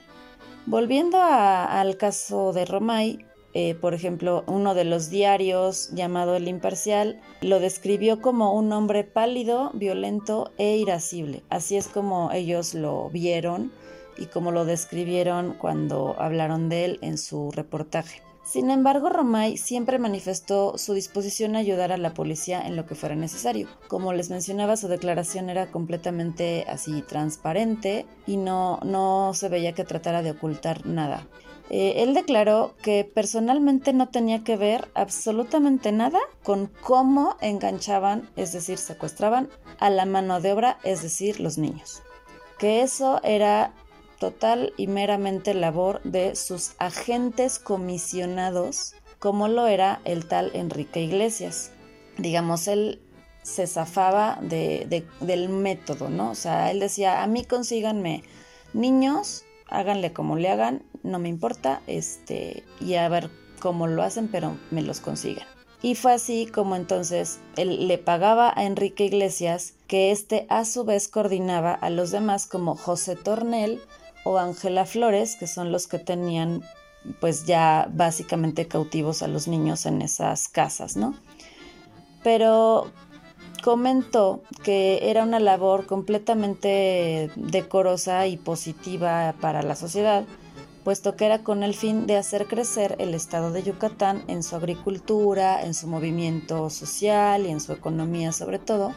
volviendo 0.66 1.18
al 1.22 1.96
caso 1.96 2.52
de 2.52 2.66
Romay, 2.66 3.24
eh, 3.52 3.74
por 3.74 3.94
ejemplo, 3.94 4.44
uno 4.46 4.74
de 4.74 4.84
los 4.84 5.10
diarios 5.10 5.90
llamado 5.92 6.36
El 6.36 6.46
Imparcial 6.46 7.20
lo 7.40 7.58
describió 7.58 8.20
como 8.20 8.54
un 8.54 8.72
hombre 8.72 9.02
pálido, 9.02 9.70
violento 9.74 10.52
e 10.56 10.76
irascible. 10.76 11.42
Así 11.48 11.76
es 11.76 11.88
como 11.88 12.30
ellos 12.32 12.74
lo 12.74 13.10
vieron 13.10 13.72
y 14.16 14.26
como 14.26 14.52
lo 14.52 14.64
describieron 14.64 15.54
cuando 15.54 16.14
hablaron 16.18 16.68
de 16.68 16.84
él 16.84 16.98
en 17.02 17.18
su 17.18 17.50
reportaje. 17.50 18.22
Sin 18.44 18.70
embargo, 18.70 19.10
Romay 19.10 19.56
siempre 19.56 19.98
manifestó 19.98 20.76
su 20.76 20.94
disposición 20.94 21.54
a 21.54 21.60
ayudar 21.60 21.92
a 21.92 21.96
la 21.96 22.14
policía 22.14 22.60
en 22.66 22.74
lo 22.74 22.84
que 22.84 22.96
fuera 22.96 23.14
necesario. 23.14 23.68
Como 23.86 24.12
les 24.12 24.30
mencionaba, 24.30 24.76
su 24.76 24.88
declaración 24.88 25.50
era 25.50 25.70
completamente 25.70 26.64
así 26.68 27.02
transparente 27.02 28.06
y 28.26 28.38
no, 28.38 28.80
no 28.82 29.32
se 29.34 29.48
veía 29.48 29.72
que 29.72 29.84
tratara 29.84 30.22
de 30.22 30.32
ocultar 30.32 30.84
nada. 30.84 31.28
Eh, 31.70 32.02
él 32.02 32.14
declaró 32.14 32.74
que 32.82 33.04
personalmente 33.04 33.92
no 33.92 34.08
tenía 34.08 34.42
que 34.42 34.56
ver 34.56 34.88
absolutamente 34.94 35.92
nada 35.92 36.18
con 36.42 36.66
cómo 36.66 37.36
enganchaban, 37.40 38.28
es 38.34 38.52
decir, 38.52 38.76
secuestraban 38.76 39.48
a 39.78 39.88
la 39.88 40.04
mano 40.04 40.40
de 40.40 40.52
obra, 40.52 40.78
es 40.82 41.00
decir, 41.02 41.38
los 41.38 41.58
niños. 41.58 42.02
Que 42.58 42.82
eso 42.82 43.20
era 43.22 43.72
total 44.18 44.74
y 44.76 44.88
meramente 44.88 45.54
labor 45.54 46.02
de 46.02 46.34
sus 46.34 46.72
agentes 46.78 47.60
comisionados, 47.60 48.94
como 49.20 49.46
lo 49.46 49.68
era 49.68 50.00
el 50.04 50.26
tal 50.26 50.50
Enrique 50.54 51.00
Iglesias. 51.00 51.70
Digamos, 52.18 52.66
él 52.66 53.00
se 53.42 53.68
zafaba 53.68 54.40
del 54.42 55.48
método, 55.48 56.10
¿no? 56.10 56.32
O 56.32 56.34
sea, 56.34 56.72
él 56.72 56.80
decía, 56.80 57.22
a 57.22 57.28
mí 57.28 57.44
consíganme 57.44 58.24
niños 58.72 59.44
háganle 59.70 60.12
como 60.12 60.36
le 60.36 60.48
hagan, 60.48 60.82
no 61.02 61.18
me 61.18 61.28
importa, 61.28 61.80
este, 61.86 62.64
y 62.80 62.94
a 62.94 63.08
ver 63.08 63.30
cómo 63.60 63.86
lo 63.86 64.02
hacen, 64.02 64.28
pero 64.28 64.56
me 64.70 64.82
los 64.82 65.00
consiguen. 65.00 65.44
Y 65.82 65.94
fue 65.94 66.12
así 66.12 66.46
como 66.46 66.76
entonces 66.76 67.40
él 67.56 67.88
le 67.88 67.96
pagaba 67.96 68.52
a 68.54 68.64
Enrique 68.64 69.06
Iglesias, 69.06 69.74
que 69.86 70.10
éste 70.10 70.46
a 70.50 70.64
su 70.64 70.84
vez 70.84 71.08
coordinaba 71.08 71.72
a 71.72 71.88
los 71.88 72.10
demás 72.10 72.46
como 72.46 72.76
José 72.76 73.16
Tornel 73.16 73.80
o 74.24 74.38
Ángela 74.38 74.84
Flores, 74.84 75.36
que 75.36 75.46
son 75.46 75.72
los 75.72 75.86
que 75.86 75.98
tenían 75.98 76.62
pues 77.18 77.46
ya 77.46 77.88
básicamente 77.92 78.68
cautivos 78.68 79.22
a 79.22 79.28
los 79.28 79.48
niños 79.48 79.86
en 79.86 80.02
esas 80.02 80.48
casas, 80.48 80.96
¿no? 80.96 81.14
Pero 82.22 82.92
comentó 83.62 84.42
que 84.62 85.10
era 85.10 85.22
una 85.22 85.40
labor 85.40 85.86
completamente 85.86 87.30
decorosa 87.36 88.26
y 88.26 88.36
positiva 88.36 89.34
para 89.40 89.62
la 89.62 89.76
sociedad, 89.76 90.24
puesto 90.84 91.16
que 91.16 91.26
era 91.26 91.42
con 91.42 91.62
el 91.62 91.74
fin 91.74 92.06
de 92.06 92.16
hacer 92.16 92.46
crecer 92.46 92.96
el 92.98 93.14
estado 93.14 93.52
de 93.52 93.62
Yucatán 93.62 94.24
en 94.28 94.42
su 94.42 94.56
agricultura, 94.56 95.62
en 95.62 95.74
su 95.74 95.86
movimiento 95.86 96.70
social 96.70 97.46
y 97.46 97.50
en 97.50 97.60
su 97.60 97.72
economía 97.72 98.32
sobre 98.32 98.58
todo, 98.58 98.92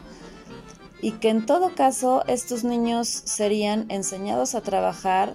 y 1.00 1.12
que 1.12 1.28
en 1.28 1.44
todo 1.44 1.74
caso 1.74 2.24
estos 2.26 2.64
niños 2.64 3.08
serían 3.08 3.86
enseñados 3.90 4.54
a 4.54 4.62
trabajar, 4.62 5.34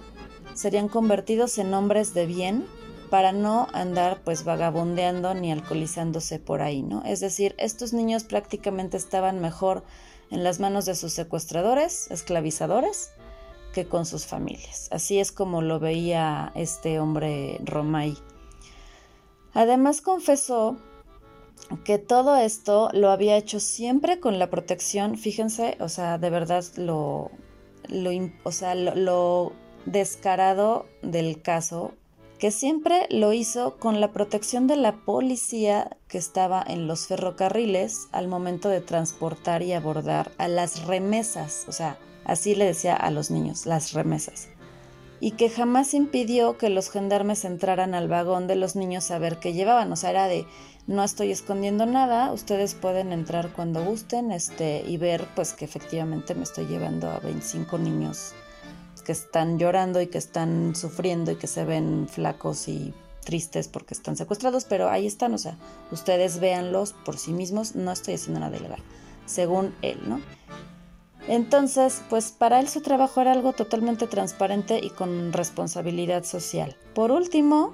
serían 0.54 0.88
convertidos 0.88 1.58
en 1.58 1.72
hombres 1.74 2.12
de 2.14 2.26
bien 2.26 2.66
para 3.10 3.32
no 3.32 3.66
andar 3.72 4.22
pues 4.24 4.44
vagabundeando 4.44 5.34
ni 5.34 5.50
alcoholizándose 5.52 6.38
por 6.38 6.62
ahí, 6.62 6.82
¿no? 6.82 7.02
Es 7.04 7.20
decir, 7.20 7.54
estos 7.58 7.92
niños 7.92 8.24
prácticamente 8.24 8.96
estaban 8.96 9.40
mejor 9.40 9.84
en 10.30 10.44
las 10.44 10.60
manos 10.60 10.86
de 10.86 10.94
sus 10.94 11.12
secuestradores, 11.12 12.10
esclavizadores, 12.10 13.10
que 13.74 13.86
con 13.86 14.06
sus 14.06 14.26
familias. 14.26 14.88
Así 14.90 15.18
es 15.18 15.32
como 15.32 15.60
lo 15.60 15.80
veía 15.80 16.52
este 16.54 17.00
hombre 17.00 17.58
Romay. 17.64 18.16
Además 19.52 20.00
confesó 20.00 20.76
que 21.84 21.98
todo 21.98 22.36
esto 22.36 22.90
lo 22.92 23.10
había 23.10 23.36
hecho 23.36 23.60
siempre 23.60 24.20
con 24.20 24.38
la 24.38 24.50
protección, 24.50 25.16
fíjense, 25.16 25.76
o 25.80 25.88
sea, 25.88 26.18
de 26.18 26.30
verdad 26.30 26.64
lo, 26.76 27.30
lo, 27.88 28.10
o 28.44 28.52
sea, 28.52 28.74
lo 28.74 29.52
descarado 29.84 30.86
del 31.02 31.42
caso 31.42 31.94
que 32.40 32.50
siempre 32.50 33.06
lo 33.10 33.34
hizo 33.34 33.76
con 33.76 34.00
la 34.00 34.12
protección 34.12 34.66
de 34.66 34.76
la 34.76 34.96
policía 35.04 35.98
que 36.08 36.16
estaba 36.16 36.64
en 36.66 36.88
los 36.88 37.06
ferrocarriles 37.06 38.08
al 38.12 38.28
momento 38.28 38.70
de 38.70 38.80
transportar 38.80 39.62
y 39.62 39.74
abordar 39.74 40.32
a 40.38 40.48
las 40.48 40.86
remesas, 40.86 41.66
o 41.68 41.72
sea, 41.72 41.98
así 42.24 42.54
le 42.54 42.64
decía 42.64 42.96
a 42.96 43.10
los 43.10 43.30
niños, 43.30 43.66
las 43.66 43.92
remesas, 43.92 44.48
y 45.20 45.32
que 45.32 45.50
jamás 45.50 45.92
impidió 45.92 46.56
que 46.56 46.70
los 46.70 46.90
gendarmes 46.90 47.44
entraran 47.44 47.92
al 47.94 48.08
vagón 48.08 48.46
de 48.46 48.56
los 48.56 48.74
niños 48.74 49.10
a 49.10 49.18
ver 49.18 49.36
qué 49.36 49.52
llevaban, 49.52 49.92
o 49.92 49.96
sea, 49.96 50.08
era 50.08 50.26
de 50.26 50.46
no 50.86 51.04
estoy 51.04 51.32
escondiendo 51.32 51.84
nada, 51.84 52.32
ustedes 52.32 52.74
pueden 52.74 53.12
entrar 53.12 53.52
cuando 53.52 53.84
gusten 53.84 54.32
este, 54.32 54.82
y 54.86 54.96
ver 54.96 55.26
pues 55.36 55.52
que 55.52 55.66
efectivamente 55.66 56.34
me 56.34 56.44
estoy 56.44 56.64
llevando 56.64 57.10
a 57.10 57.18
25 57.18 57.76
niños 57.76 58.32
que 59.02 59.12
están 59.12 59.58
llorando 59.58 60.00
y 60.00 60.06
que 60.06 60.18
están 60.18 60.74
sufriendo 60.74 61.30
y 61.30 61.36
que 61.36 61.46
se 61.46 61.64
ven 61.64 62.08
flacos 62.08 62.68
y 62.68 62.94
tristes 63.24 63.68
porque 63.68 63.94
están 63.94 64.16
secuestrados, 64.16 64.64
pero 64.64 64.88
ahí 64.88 65.06
están, 65.06 65.34
o 65.34 65.38
sea, 65.38 65.56
ustedes 65.90 66.40
véanlos 66.40 66.92
por 66.92 67.18
sí 67.18 67.32
mismos, 67.32 67.74
no 67.74 67.92
estoy 67.92 68.14
haciendo 68.14 68.40
nada 68.40 68.56
ilegal, 68.56 68.80
según 69.26 69.74
él, 69.82 69.98
¿no? 70.06 70.20
Entonces, 71.28 72.02
pues 72.08 72.32
para 72.32 72.60
él 72.60 72.68
su 72.68 72.80
trabajo 72.80 73.20
era 73.20 73.32
algo 73.32 73.52
totalmente 73.52 74.06
transparente 74.06 74.80
y 74.82 74.90
con 74.90 75.32
responsabilidad 75.32 76.24
social. 76.24 76.76
Por 76.94 77.12
último, 77.12 77.72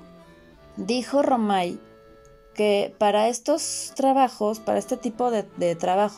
dijo 0.77 1.22
Romay 1.22 1.79
que 2.55 2.95
para 2.99 3.29
estos 3.29 3.93
trabajos, 3.95 4.61
para 4.61 4.79
este 4.79 4.97
tipo 4.97 5.31
de, 5.31 5.45
de 5.59 5.77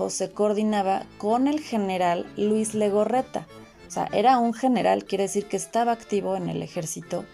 se 0.09 0.31
coordinaba 0.31 1.05
con 1.19 1.49
el 1.49 1.61
general 1.61 2.27
Luis 2.37 2.75
Legorreta, 2.75 3.47
o 3.89 3.91
sea, 3.91 4.07
era 4.12 4.39
un 4.39 4.53
general, 4.53 5.07
quiere 5.07 5.24
decir 5.24 5.47
que 5.47 5.57
estaba 5.57 5.93
activo 5.93 6.36
en 6.36 6.51
el 6.51 6.62
ejército 6.62 7.24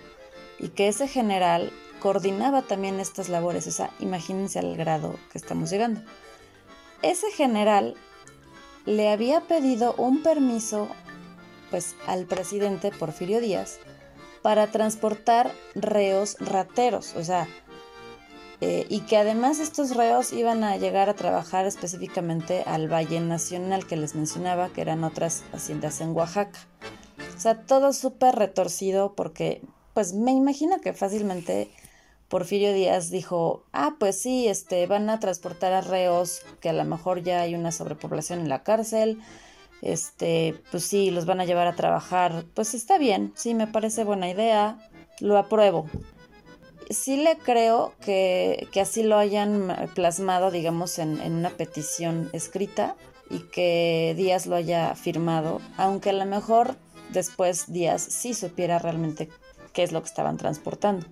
y 0.61 0.69
que 0.69 0.87
ese 0.87 1.09
general 1.09 1.73
coordinaba 1.99 2.63
también 2.63 3.01
estas 3.01 3.29
labores. 3.29 3.67
O 3.67 3.73
sea, 3.73 3.91
imagínense 3.99 4.61
al 4.61 4.77
grado 4.77 5.19
que 5.33 5.39
estamos 5.39 5.71
llegando. 5.71 6.01
Ese 7.03 7.29
general 7.33 7.97
le 8.87 9.11
había 9.11 9.41
pedido 9.41 9.95
un 9.99 10.23
permiso 10.23 10.89
pues 11.71 11.97
al 12.07 12.25
presidente 12.27 12.93
Porfirio 12.93 13.41
Díaz 13.41 13.81
para 14.41 14.69
transportar 14.69 15.51
reos 15.75 16.37
rateros, 16.39 17.17
o 17.17 17.25
sea, 17.25 17.49
eh, 18.67 18.87
y 18.89 19.01
que 19.01 19.19
además 19.19 19.59
estos 19.59 19.95
reos 19.95 20.33
iban 20.33 20.65
a 20.65 20.79
llegar 20.79 21.11
a 21.11 21.15
trabajar 21.15 21.67
específicamente 21.67 22.63
al 22.65 22.91
Valle 22.91 23.21
Nacional 23.21 23.87
que 23.87 23.99
les 23.99 24.15
mencionaba, 24.15 24.71
que 24.71 24.81
eran 24.81 25.05
otras 25.05 25.45
haciendas 25.53 26.01
en 26.01 26.13
Oaxaca. 26.17 26.59
O 27.37 27.39
sea, 27.39 27.61
todo 27.61 27.93
súper 27.93 28.37
retorcido 28.37 29.15
porque, 29.15 29.61
pues 29.93 30.15
me 30.15 30.33
imagino 30.33 30.81
que 30.81 30.95
fácilmente 30.95 31.69
Porfirio 32.29 32.73
Díaz 32.73 33.11
dijo, 33.11 33.65
ah, 33.75 33.97
pues 34.01 34.19
sí, 34.19 34.49
este, 34.49 34.87
van 34.87 35.11
a 35.11 35.21
transportar 35.21 35.75
a 35.75 35.83
reos, 35.83 36.41
que 36.61 36.71
a 36.71 36.73
lo 36.73 36.87
mejor 36.87 37.23
ya 37.23 37.43
hay 37.43 37.55
una 37.55 37.71
sobrepoblación 37.71 38.41
en 38.41 38.49
la 38.49 38.63
cárcel, 38.63 39.21
este, 39.83 40.59
pues 40.71 40.85
sí, 40.85 41.11
los 41.11 41.27
van 41.27 41.43
a 41.43 41.45
llevar 41.45 41.67
a 41.67 41.77
trabajar, 41.77 42.47
pues 42.55 42.73
está 42.73 42.97
bien, 42.97 43.35
sí, 43.37 43.53
me 43.53 43.67
parece 43.67 44.05
buena 44.05 44.31
idea, 44.31 44.79
lo 45.21 45.37
apruebo 45.37 45.87
sí 46.91 47.17
le 47.17 47.37
creo 47.39 47.95
que, 48.01 48.69
así 48.81 49.03
lo 49.03 49.17
hayan 49.17 49.91
plasmado, 49.95 50.51
digamos, 50.51 50.99
en, 50.99 51.21
una 51.21 51.51
petición 51.51 52.31
escrita 52.33 52.97
y 53.31 53.41
que 53.41 54.15
Díaz 54.17 54.47
lo 54.47 54.57
haya 54.57 54.95
firmado, 54.95 55.61
aunque 55.77 56.11
a 56.11 56.15
lo 56.15 56.27
mejor 56.27 56.77
después 57.11 57.73
Díaz 57.73 58.03
sí 58.03 58.35
supiera 58.35 58.79
realmente 58.79 59.29
qué 59.73 59.83
es 59.83 59.93
lo 59.93 60.01
que 60.03 60.09
estaban 60.09 60.37
transportando. 60.37 61.07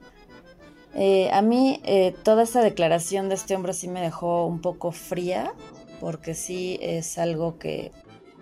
Eh, 0.95 1.31
a 1.33 1.41
mí 1.41 1.81
eh, 1.85 2.15
toda 2.23 2.43
esa 2.43 2.61
declaración 2.63 3.29
de 3.29 3.37
este 3.37 3.57
hombre 3.57 3.73
sí 3.73 3.89
me 3.89 4.03
dejó 4.03 4.47
un 4.47 4.61
poco 4.61 4.93
fría, 4.93 5.55
porque 6.01 6.35
sí 6.35 6.79
es 6.83 7.17
algo 7.19 7.59
que 7.59 7.93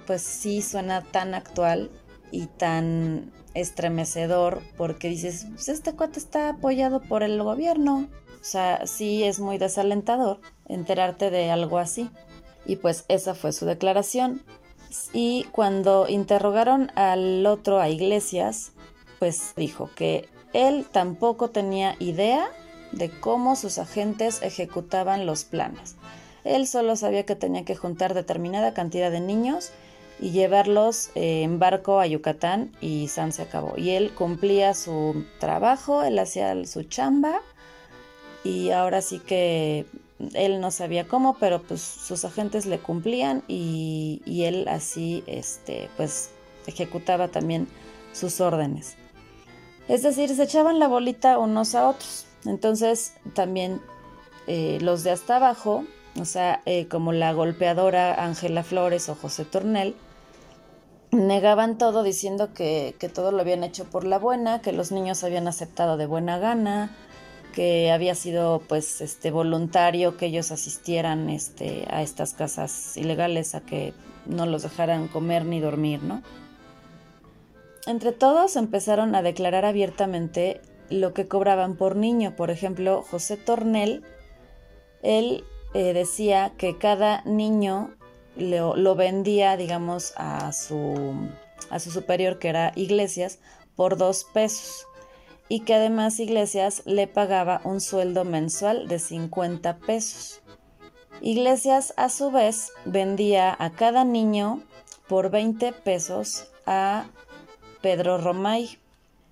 pues 0.07 0.23
sí 0.23 0.63
suena 0.63 1.03
tan 1.03 1.35
actual 1.35 1.91
y 2.33 2.47
tan 2.47 3.33
estremecedor 3.55 4.63
porque 4.77 5.09
dices, 5.09 5.47
pues 5.55 5.69
este 5.69 5.93
cuate 5.95 6.19
está 6.19 6.51
apoyado 6.51 7.01
por 7.01 7.23
el 7.23 7.43
gobierno. 7.43 8.09
O 8.41 8.45
sea, 8.45 8.87
sí 8.87 9.25
es 9.25 9.41
muy 9.41 9.59
desalentador 9.59 10.41
enterarte 10.69 11.31
de 11.31 11.51
algo 11.51 11.79
así. 11.79 12.11
Y 12.65 12.77
pues 12.77 13.05
esa 13.09 13.35
fue 13.35 13.53
su 13.53 13.67
declaración. 13.67 14.43
Y 15.13 15.45
cuando 15.53 16.09
interrogaron 16.09 16.91
al 16.95 17.47
otro 17.47 17.81
a 17.81 17.89
Iglesias, 17.89 18.73
pues 19.19 19.53
dijo 19.57 19.91
que 19.95 20.29
él 20.53 20.87
tampoco 20.91 21.51
tenía 21.51 21.97
idea 21.99 22.49
de 22.93 23.11
cómo 23.11 23.55
sus 23.55 23.79
agentes 23.79 24.43
ejecutaban 24.43 25.27
los 25.27 25.45
planes. 25.45 25.97
Él 26.45 26.67
solo 26.67 26.97
sabía 26.97 27.25
que 27.25 27.37
tenía 27.37 27.65
que 27.65 27.77
juntar 27.77 28.15
determinada 28.15 28.75
cantidad 28.75 29.11
de 29.11 29.21
niños 29.21 29.71
y 30.21 30.31
llevarlos 30.31 31.11
eh, 31.15 31.43
en 31.43 31.59
barco 31.59 31.99
a 31.99 32.07
Yucatán 32.07 32.73
y 32.81 33.09
San 33.09 33.33
se 33.33 33.43
acabó. 33.43 33.75
Y 33.77 33.91
él 33.91 34.11
cumplía 34.11 34.75
su 34.75 35.25
trabajo, 35.39 36.03
él 36.03 36.19
hacía 36.19 36.65
su 36.67 36.83
chamba 36.85 37.41
y 38.45 38.71
ahora 38.71 39.03
sí 39.03 39.19
que 39.19 39.87
él 40.35 40.61
no 40.61 40.71
sabía 40.71 41.09
cómo, 41.09 41.37
pero 41.41 41.63
pues 41.63 41.81
sus 41.81 42.25
agentes 42.25 42.67
le 42.67 42.79
cumplían 42.79 43.43
y, 43.49 44.23
y 44.27 44.45
él 44.45 44.69
así 44.69 45.25
este 45.27 45.89
pues 45.97 46.31
ejecutaba 46.67 47.29
también 47.29 47.69
sus 48.13 48.41
órdenes. 48.41 48.97
Es 49.89 50.03
decir, 50.03 50.29
se 50.29 50.45
echaban 50.45 50.79
la 50.79 50.89
bolita 50.89 51.39
unos 51.39 51.75
a 51.75 51.89
otros. 51.89 52.27
Entonces 52.45 53.15
también 53.35 53.81
eh, 54.47 54.79
los 54.81 55.03
de 55.03 55.11
hasta 55.11 55.37
abajo, 55.37 55.85
o 56.19 56.25
sea, 56.25 56.63
eh, 56.65 56.87
como 56.89 57.13
la 57.13 57.33
golpeadora 57.33 58.25
Ángela 58.25 58.63
Flores 58.63 59.09
o 59.09 59.15
José 59.15 59.45
Tornel, 59.45 59.95
negaban 61.11 61.79
todo 61.79 62.03
diciendo 62.03 62.53
que, 62.55 62.95
todo 63.13 63.33
lo 63.33 63.41
habían 63.41 63.65
hecho 63.65 63.85
por 63.85 64.05
la 64.05 64.19
buena, 64.19 64.61
que 64.61 64.73
los 64.73 64.93
niños 64.93 65.25
habían 65.25 65.49
aceptado 65.49 65.97
de 65.97 66.07
buena 66.07 66.39
gana, 66.39 66.91
que 67.53 67.91
había 67.91 68.15
sido 68.15 68.63
pues 68.69 69.01
este 69.01 69.31
voluntario 69.31 70.17
que 70.17 70.27
ellos 70.27 70.53
asistieran 70.53 71.29
este 71.29 71.85
a 71.91 72.01
estas 72.03 72.33
casas 72.33 72.97
ilegales 72.97 73.57
a 73.57 73.61
que 73.61 73.93
no 74.27 74.47
los 74.47 74.63
dejaran 74.63 75.09
comer 75.09 75.45
ni 75.45 75.59
dormir, 75.59 76.03
¿no? 76.03 76.23
Entre 77.87 78.13
todos 78.13 78.55
empezaron 78.55 79.15
a 79.15 79.23
declarar 79.23 79.65
abiertamente 79.65 80.61
lo 80.91 81.13
que 81.13 81.27
cobraban 81.27 81.77
por 81.77 81.97
niño. 81.97 82.37
Por 82.37 82.51
ejemplo, 82.51 83.03
José 83.03 83.37
Tornel, 83.37 84.05
él 85.03 85.45
eh, 85.75 85.93
decía 85.93 86.53
que 86.57 86.77
cada 86.79 87.23
niño 87.25 87.95
lo, 88.41 88.95
vendía, 88.95 89.57
digamos, 89.57 90.13
a 90.17 90.53
su, 90.53 91.15
a 91.71 91.79
su 91.79 91.91
superior, 91.91 92.39
que 92.39 92.49
era 92.49 92.73
Iglesias, 92.75 93.39
por 93.77 93.97
dos 93.97 94.25
pesos. 94.25 94.87
Y 95.49 95.61
que 95.61 95.75
además 95.75 96.21
Iglesias 96.21 96.83
le 96.85 97.07
pagaba 97.07 97.61
un 97.65 97.81
sueldo 97.81 98.25
mensual 98.25 98.89
de 98.89 98.99
50 98.99 99.79
pesos. 99.79 100.43
Iglesias, 101.21 101.93
a 101.97 102.09
su 102.09 102.31
vez, 102.31 102.73
vendía 102.85 103.55
a 103.59 103.71
cada 103.71 104.05
niño 104.05 104.63
por 105.09 105.31
20 105.31 105.73
pesos 105.73 106.49
a 106.67 107.07
Pedro 107.83 108.19
Romay. 108.19 108.79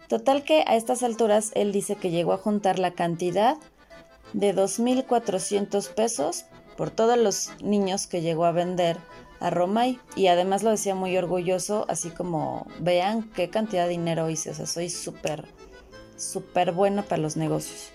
Total 0.09 0.42
que 0.42 0.64
a 0.66 0.76
estas 0.76 1.02
alturas 1.02 1.52
él 1.54 1.70
dice 1.70 1.96
que 1.96 2.11
llegó 2.11 2.32
a 2.32 2.38
juntar 2.38 2.78
la 2.78 2.92
cantidad 2.92 3.56
de 4.32 4.54
2.400 4.54 5.94
pesos 5.94 6.46
por 6.78 6.92
todos 6.92 7.18
los 7.18 7.50
niños 7.60 8.06
que 8.06 8.22
llegó 8.22 8.44
a 8.44 8.52
vender 8.52 8.98
a 9.40 9.50
Romay 9.50 9.98
y 10.14 10.28
además 10.28 10.62
lo 10.62 10.70
decía 10.70 10.94
muy 10.94 11.16
orgulloso, 11.16 11.84
así 11.88 12.10
como 12.10 12.68
vean 12.78 13.28
qué 13.34 13.50
cantidad 13.50 13.84
de 13.84 13.90
dinero 13.90 14.30
hice, 14.30 14.50
o 14.50 14.54
sea, 14.54 14.66
soy 14.66 14.88
súper 14.88 15.44
súper 16.16 16.72
bueno 16.72 17.04
para 17.04 17.20
los 17.20 17.36
negocios. 17.36 17.90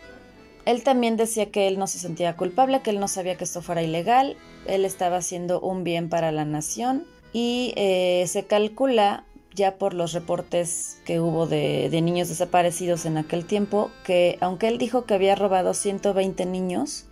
Él 0.65 0.83
también 0.83 1.15
decía 1.15 1.49
que 1.49 1.67
él 1.67 1.79
no 1.79 1.87
se 1.87 1.97
sentía 1.97 2.35
culpable, 2.35 2.81
que 2.81 2.89
él 2.89 2.99
no 2.99 3.07
sabía 3.07 3.35
que 3.37 3.45
esto 3.45 3.61
fuera 3.61 3.81
ilegal, 3.81 4.35
él 4.67 4.83
estaba 4.83 5.17
haciendo 5.17 5.61
un 5.61 5.85
bien 5.85 6.09
para 6.09 6.33
la 6.33 6.43
nación 6.43 7.05
y 7.31 7.73
eh, 7.77 8.25
se 8.27 8.45
calcula 8.45 9.25
ya 9.55 9.77
por 9.77 9.93
los 9.93 10.11
reportes 10.11 10.99
que 11.05 11.21
hubo 11.21 11.47
de, 11.47 11.89
de, 11.89 12.01
niños 12.01 12.27
desaparecidos 12.27 13.05
en 13.05 13.17
aquel 13.17 13.45
tiempo, 13.45 13.91
que 14.03 14.37
aunque 14.41 14.67
él 14.67 14.77
dijo 14.77 15.05
que 15.05 15.13
había 15.13 15.35
robado 15.35 15.73
120 15.73 16.45
niños, 16.45 17.05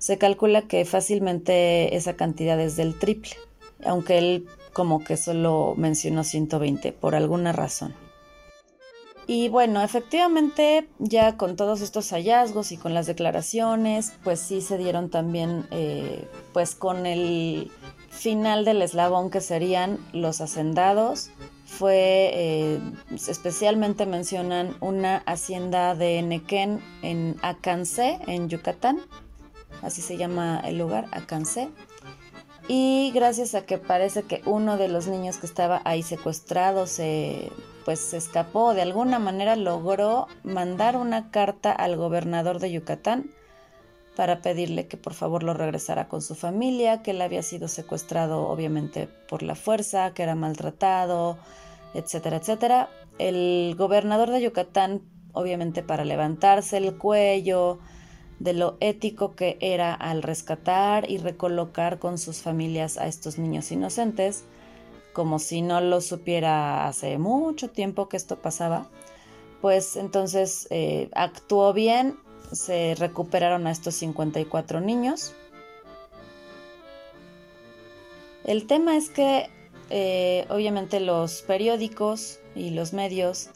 se 0.00 0.16
calcula 0.16 0.62
que 0.62 0.84
fácilmente 0.86 1.94
esa 1.94 2.16
cantidad 2.16 2.58
es 2.58 2.74
del 2.74 2.98
triple, 2.98 3.32
aunque 3.84 4.18
él 4.18 4.46
como 4.72 5.04
que 5.04 5.18
solo 5.18 5.74
mencionó 5.76 6.24
120 6.24 6.92
por 6.92 7.14
alguna 7.14 7.52
razón. 7.52 7.94
Y 9.26 9.48
bueno, 9.50 9.82
efectivamente, 9.82 10.88
ya 10.98 11.36
con 11.36 11.54
todos 11.54 11.82
estos 11.82 12.10
hallazgos 12.10 12.72
y 12.72 12.78
con 12.78 12.94
las 12.94 13.06
declaraciones, 13.06 14.14
pues 14.24 14.40
sí 14.40 14.62
se 14.62 14.78
dieron 14.78 15.10
también, 15.10 15.66
eh, 15.70 16.26
pues 16.52 16.74
con 16.74 17.06
el 17.06 17.70
final 18.08 18.64
del 18.64 18.82
eslabón 18.82 19.30
que 19.30 19.40
serían 19.40 19.98
los 20.12 20.40
hacendados. 20.40 21.30
Fue, 21.66 22.30
eh, 22.34 22.80
especialmente 23.28 24.06
mencionan 24.06 24.74
una 24.80 25.18
hacienda 25.26 25.94
de 25.94 26.22
Nequén 26.22 26.80
en 27.02 27.36
Acancé, 27.42 28.18
en 28.26 28.48
Yucatán. 28.48 28.98
Así 29.82 30.02
se 30.02 30.16
llama 30.16 30.60
el 30.64 30.78
lugar, 30.78 31.06
Acancé. 31.12 31.68
Y 32.68 33.10
gracias 33.14 33.54
a 33.54 33.66
que 33.66 33.78
parece 33.78 34.22
que 34.22 34.42
uno 34.46 34.76
de 34.76 34.88
los 34.88 35.08
niños 35.08 35.38
que 35.38 35.46
estaba 35.46 35.82
ahí 35.84 36.02
secuestrado 36.02 36.86
se 36.86 37.50
pues 37.84 37.98
se 37.98 38.18
escapó, 38.18 38.74
de 38.74 38.82
alguna 38.82 39.18
manera 39.18 39.56
logró 39.56 40.26
mandar 40.44 40.96
una 40.96 41.30
carta 41.30 41.72
al 41.72 41.96
gobernador 41.96 42.58
de 42.60 42.70
Yucatán 42.70 43.30
para 44.16 44.42
pedirle 44.42 44.86
que 44.86 44.96
por 44.96 45.14
favor 45.14 45.42
lo 45.42 45.54
regresara 45.54 46.08
con 46.08 46.20
su 46.20 46.34
familia, 46.34 47.02
que 47.02 47.12
él 47.12 47.22
había 47.22 47.42
sido 47.42 47.68
secuestrado 47.68 48.48
obviamente 48.48 49.08
por 49.28 49.42
la 49.42 49.54
fuerza, 49.54 50.12
que 50.12 50.22
era 50.22 50.34
maltratado, 50.34 51.38
etcétera, 51.94 52.36
etcétera. 52.36 52.88
El 53.18 53.74
gobernador 53.78 54.30
de 54.30 54.42
Yucatán, 54.42 55.02
obviamente 55.32 55.82
para 55.82 56.04
levantarse 56.04 56.76
el 56.76 56.96
cuello 56.96 57.78
de 58.40 58.54
lo 58.54 58.76
ético 58.80 59.36
que 59.36 59.58
era 59.60 59.94
al 59.94 60.22
rescatar 60.22 61.08
y 61.08 61.18
recolocar 61.18 61.98
con 61.98 62.18
sus 62.18 62.38
familias 62.38 62.96
a 62.96 63.06
estos 63.06 63.38
niños 63.38 63.70
inocentes, 63.70 64.44
como 65.12 65.38
si 65.38 65.60
no 65.62 65.80
lo 65.80 66.00
supiera 66.00 66.88
hace 66.88 67.18
mucho 67.18 67.68
tiempo 67.68 68.08
que 68.08 68.16
esto 68.16 68.40
pasaba, 68.40 68.88
pues 69.60 69.96
entonces 69.96 70.66
eh, 70.70 71.10
actuó 71.12 71.74
bien, 71.74 72.18
se 72.50 72.94
recuperaron 72.96 73.66
a 73.66 73.70
estos 73.70 73.94
54 73.96 74.80
niños. 74.80 75.34
El 78.44 78.66
tema 78.66 78.96
es 78.96 79.10
que 79.10 79.50
eh, 79.90 80.46
obviamente 80.48 80.98
los 80.98 81.42
periódicos 81.42 82.40
y 82.54 82.70
los 82.70 82.94
medios 82.94 83.50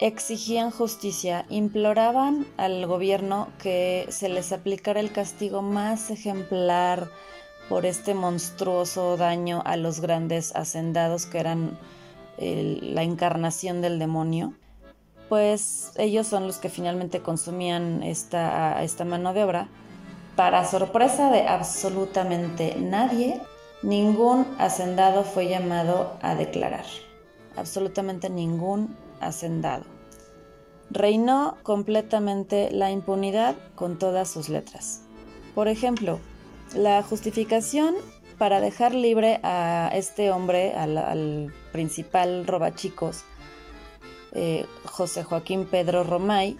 exigían 0.00 0.70
justicia, 0.70 1.46
imploraban 1.50 2.46
al 2.56 2.86
gobierno 2.86 3.48
que 3.62 4.06
se 4.08 4.28
les 4.28 4.52
aplicara 4.52 5.00
el 5.00 5.12
castigo 5.12 5.62
más 5.62 6.10
ejemplar, 6.10 7.08
por 7.70 7.86
este 7.86 8.14
monstruoso 8.14 9.16
daño 9.16 9.62
a 9.64 9.76
los 9.76 10.00
grandes 10.00 10.56
hacendados 10.56 11.24
que 11.24 11.38
eran 11.38 11.78
la 12.36 13.04
encarnación 13.04 13.80
del 13.80 14.00
demonio, 14.00 14.54
pues 15.28 15.92
ellos 15.96 16.26
son 16.26 16.48
los 16.48 16.56
que 16.58 16.68
finalmente 16.68 17.20
consumían 17.20 18.02
esta, 18.02 18.82
esta 18.82 19.04
mano 19.04 19.32
de 19.34 19.44
obra. 19.44 19.68
Para 20.34 20.66
sorpresa 20.66 21.30
de 21.30 21.46
absolutamente 21.46 22.74
nadie, 22.76 23.40
ningún 23.82 24.46
hacendado 24.58 25.22
fue 25.22 25.46
llamado 25.46 26.16
a 26.22 26.34
declarar. 26.34 26.86
Absolutamente 27.56 28.30
ningún 28.30 28.96
hacendado. 29.20 29.84
Reinó 30.90 31.56
completamente 31.62 32.70
la 32.72 32.90
impunidad 32.90 33.54
con 33.74 33.98
todas 33.98 34.28
sus 34.28 34.48
letras. 34.48 35.02
Por 35.54 35.68
ejemplo, 35.68 36.18
la 36.74 37.02
justificación 37.02 37.94
para 38.38 38.60
dejar 38.60 38.94
libre 38.94 39.38
a 39.42 39.90
este 39.92 40.30
hombre, 40.30 40.72
al, 40.74 41.52
principal 41.72 42.46
robachicos, 42.46 43.24
eh, 44.32 44.66
José 44.84 45.24
Joaquín 45.24 45.66
Pedro 45.66 46.04
Romay, 46.04 46.56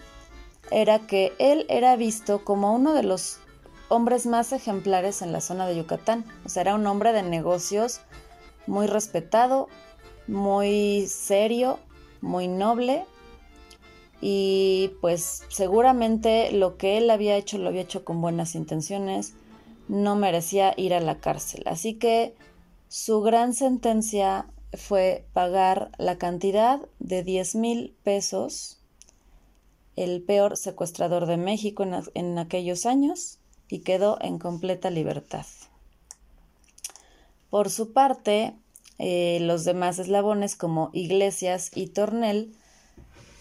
era 0.69 0.99
que 0.99 1.33
él 1.39 1.65
era 1.69 1.95
visto 1.95 2.43
como 2.45 2.73
uno 2.73 2.93
de 2.93 3.03
los 3.03 3.39
hombres 3.89 4.25
más 4.25 4.53
ejemplares 4.53 5.21
en 5.21 5.33
la 5.33 5.41
zona 5.41 5.67
de 5.67 5.75
Yucatán. 5.75 6.25
O 6.45 6.49
sea, 6.49 6.61
era 6.61 6.75
un 6.75 6.87
hombre 6.87 7.11
de 7.13 7.23
negocios 7.23 8.01
muy 8.67 8.87
respetado, 8.87 9.67
muy 10.27 11.07
serio, 11.07 11.79
muy 12.21 12.47
noble 12.47 13.05
y 14.21 14.91
pues 15.01 15.43
seguramente 15.49 16.51
lo 16.51 16.77
que 16.77 16.97
él 16.97 17.09
había 17.09 17.35
hecho 17.35 17.57
lo 17.57 17.69
había 17.69 17.81
hecho 17.81 18.05
con 18.05 18.21
buenas 18.21 18.53
intenciones, 18.53 19.33
no 19.87 20.15
merecía 20.15 20.73
ir 20.77 20.93
a 20.93 20.99
la 20.99 21.19
cárcel. 21.19 21.63
Así 21.65 21.95
que 21.95 22.35
su 22.87 23.21
gran 23.21 23.53
sentencia 23.53 24.47
fue 24.73 25.25
pagar 25.33 25.91
la 25.97 26.17
cantidad 26.17 26.79
de 26.99 27.23
10 27.23 27.55
mil 27.55 27.95
pesos, 28.03 28.79
el 29.95 30.21
peor 30.21 30.55
secuestrador 30.55 31.25
de 31.25 31.37
México 31.37 31.83
en, 32.13 32.37
aquellos 32.37 32.85
años, 32.85 33.39
y 33.67 33.79
quedó 33.79 34.17
en 34.21 34.39
completa 34.39 34.89
libertad. 34.89 35.45
Por 37.49 37.69
su 37.69 37.91
parte, 37.91 38.53
eh, 39.01 39.39
los 39.41 39.65
demás 39.65 39.99
eslabones 39.99 40.55
como 40.55 40.91
Iglesias 40.93 41.71
y 41.73 41.87
Tornel 41.87 42.53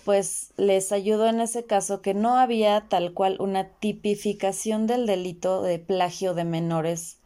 pues 0.05 0.53
les 0.57 0.91
ayudó 0.93 1.29
en 1.29 1.41
ese 1.41 1.67
caso 1.67 2.01
que 2.01 2.15
no 2.15 2.37
había 2.37 2.87
tal 2.89 3.13
cual 3.13 3.37
una 3.39 3.69
tipificación 3.69 4.87
del 4.87 5.07
delito 5.07 5.63
de 5.63 5.79
plagio 5.79 6.35
de 6.35 6.45
menores, 6.45 7.19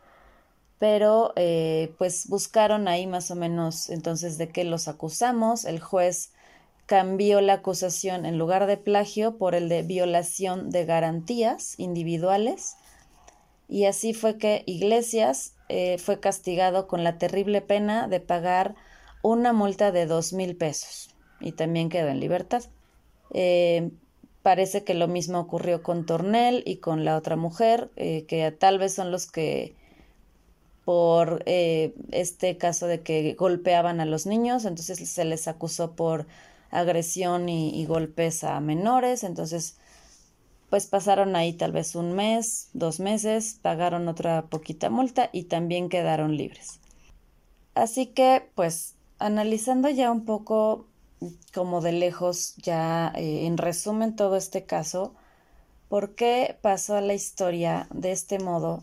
pero 0.79 1.33
eh, 1.37 1.95
pues 1.97 2.29
buscaron 2.29 2.89
ahí 2.89 3.07
más 3.07 3.31
o 3.31 3.37
menos 3.37 3.89
entonces 3.89 4.37
de 4.37 4.49
qué 4.49 4.65
los 4.65 4.89
acusamos. 4.89 5.65
El 5.65 5.81
juez 5.81 6.33
cambió 6.87 7.41
la 7.41 7.55
acusación 7.55 8.27
en 8.27 8.37
lugar 8.37 8.67
de 8.67 8.77
plagio 8.77 9.39
por 9.39 9.55
el 9.55 9.69
de 9.69 9.83
violación 9.83 10.71
de 10.71 10.85
garantías 10.85 11.79
individuales 11.79 12.77
y 13.69 13.87
así 13.87 14.13
fue 14.13 14.37
que 14.37 14.63
Iglesias 14.67 15.54
eh, 15.69 15.99
fue 15.99 16.21
castigado 16.21 16.87
con 16.87 17.05
la 17.05 17.19
terrible 17.19 17.61
pena 17.61 18.09
de 18.09 18.21
pagar 18.21 18.75
una 19.23 19.53
multa 19.53 19.93
de 19.93 20.07
dos 20.07 20.33
mil 20.33 20.57
pesos 20.57 21.15
y 21.41 21.53
también 21.53 21.89
quedó 21.89 22.09
en 22.09 22.21
libertad. 22.21 22.63
Eh, 23.33 23.91
parece 24.43 24.85
que 24.85 24.95
lo 24.95 25.09
mismo 25.09 25.41
ocurrió 25.41 25.83
con 25.83 26.05
Tornel 26.05 26.63
y 26.67 26.77
con 26.77 27.05
la 27.05 27.17
otra 27.17 27.37
mujer, 27.37 27.91
eh, 27.97 28.27
que 28.27 28.51
tal 28.53 28.79
vez 28.79 28.95
son 28.95 29.11
los 29.11 29.31
que 29.31 29.75
por 30.85 31.43
eh, 31.47 31.95
este 32.13 32.59
caso 32.59 32.87
de 32.87 33.01
que 33.01 33.33
golpeaban 33.35 34.01
a 34.01 34.05
los 34.05 34.27
niños, 34.27 34.67
entonces 34.67 35.09
se 35.09 35.25
les 35.25 35.49
acusó 35.49 35.93
por 35.93 36.27
agresión 36.71 37.49
y, 37.49 37.71
y 37.71 37.87
golpes 37.87 38.45
a 38.45 38.61
menores, 38.61 39.25
entonces 39.25 39.79
pues 40.75 40.89
pasaron 40.89 41.37
ahí 41.37 41.53
tal 41.53 41.71
vez 41.71 41.95
un 41.95 42.15
mes, 42.15 42.69
dos 42.73 42.99
meses, 42.99 43.61
pagaron 43.63 44.09
otra 44.09 44.47
poquita 44.47 44.91
multa 44.91 45.31
y 45.33 45.45
también 45.45 45.89
quedaron 45.89 46.37
libres. 46.37 46.81
Así 47.77 48.07
que 48.07 48.51
pues 48.57 48.97
analizando 49.21 49.89
ya 49.89 50.11
un 50.11 50.25
poco 50.25 50.89
como 51.55 51.81
de 51.81 51.93
lejos 51.93 52.57
ya 52.57 53.13
eh, 53.15 53.47
en 53.47 53.57
resumen 53.57 54.17
todo 54.17 54.35
este 54.35 54.65
caso, 54.67 55.15
¿por 55.89 56.17
qué 56.17 56.59
pasó 56.61 56.97
a 56.97 57.01
la 57.01 57.15
historia 57.15 57.87
de 57.93 58.11
este 58.11 58.41
modo 58.41 58.83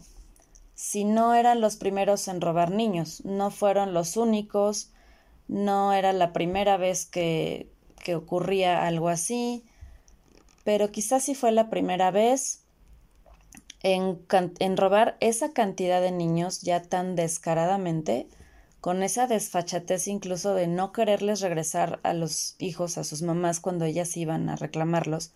si 0.74 1.04
no 1.04 1.34
eran 1.34 1.60
los 1.60 1.76
primeros 1.76 2.30
en 2.30 2.40
robar 2.40 2.72
niños? 2.72 3.26
No 3.26 3.52
fueron 3.52 3.94
los 3.94 4.16
únicos, 4.16 4.94
no 5.50 5.92
era 5.92 6.14
la 6.14 6.32
primera 6.32 6.78
vez 6.78 7.06
que, 7.06 7.70
que 8.02 8.16
ocurría 8.16 8.88
algo 8.88 9.10
así, 9.10 9.66
pero 10.64 10.92
quizás 10.92 11.24
sí 11.24 11.36
fue 11.36 11.52
la 11.52 11.70
primera 11.70 12.12
vez 12.12 12.62
en, 13.84 14.20
en 14.60 14.78
robar 14.78 15.18
esa 15.20 15.54
cantidad 15.54 16.02
de 16.02 16.12
niños 16.12 16.62
ya 16.62 16.82
tan 16.82 17.16
descaradamente 17.16 18.28
con 18.82 19.04
esa 19.04 19.28
desfachatez 19.28 20.08
incluso 20.08 20.56
de 20.56 20.68
no 20.68 20.92
quererles 20.92 21.42
regresar 21.42 22.00
a 22.04 22.14
los 22.14 22.56
hijos, 22.58 22.98
a 22.98 23.04
sus 23.04 23.22
mamás 23.22 23.60
cuando 23.60 23.86
ellas 23.86 24.18
iban 24.18 24.50
a 24.50 24.56
reclamarlos. 24.56 25.34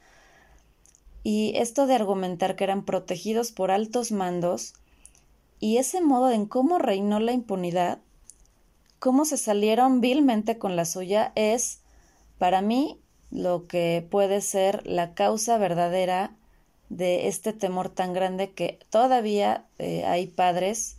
Y 1.24 1.54
esto 1.56 1.86
de 1.86 1.96
argumentar 1.96 2.56
que 2.56 2.64
eran 2.64 2.86
protegidos 2.86 3.52
por 3.52 3.72
altos 3.72 4.12
mandos 4.12 4.74
y 5.60 5.78
ese 5.78 6.02
modo 6.02 6.32
en 6.32 6.48
cómo 6.48 6.80
reinó 6.80 7.20
la 7.20 7.32
impunidad, 7.32 8.00
cómo 9.00 9.26
se 9.26 9.38
salieron 9.38 10.02
vilmente 10.02 10.58
con 10.58 10.76
la 10.76 10.86
suya, 10.86 11.32
es, 11.36 11.82
para 12.38 12.62
mí, 12.62 13.00
lo 13.36 13.68
que 13.68 14.08
puede 14.10 14.40
ser 14.40 14.88
la 14.88 15.14
causa 15.14 15.58
verdadera 15.58 16.32
de 16.88 17.28
este 17.28 17.52
temor 17.52 17.90
tan 17.90 18.14
grande 18.14 18.52
que 18.52 18.80
todavía 18.90 19.66
eh, 19.78 20.06
hay 20.06 20.28
padres 20.28 20.96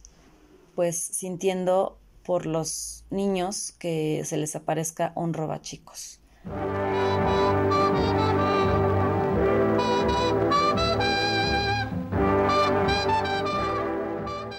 pues 0.75 0.99
sintiendo 0.99 1.97
por 2.25 2.45
los 2.45 3.05
niños 3.09 3.73
que 3.79 4.23
se 4.27 4.37
les 4.37 4.55
aparezca 4.55 5.13
un 5.15 5.33
robachicos. 5.33 6.21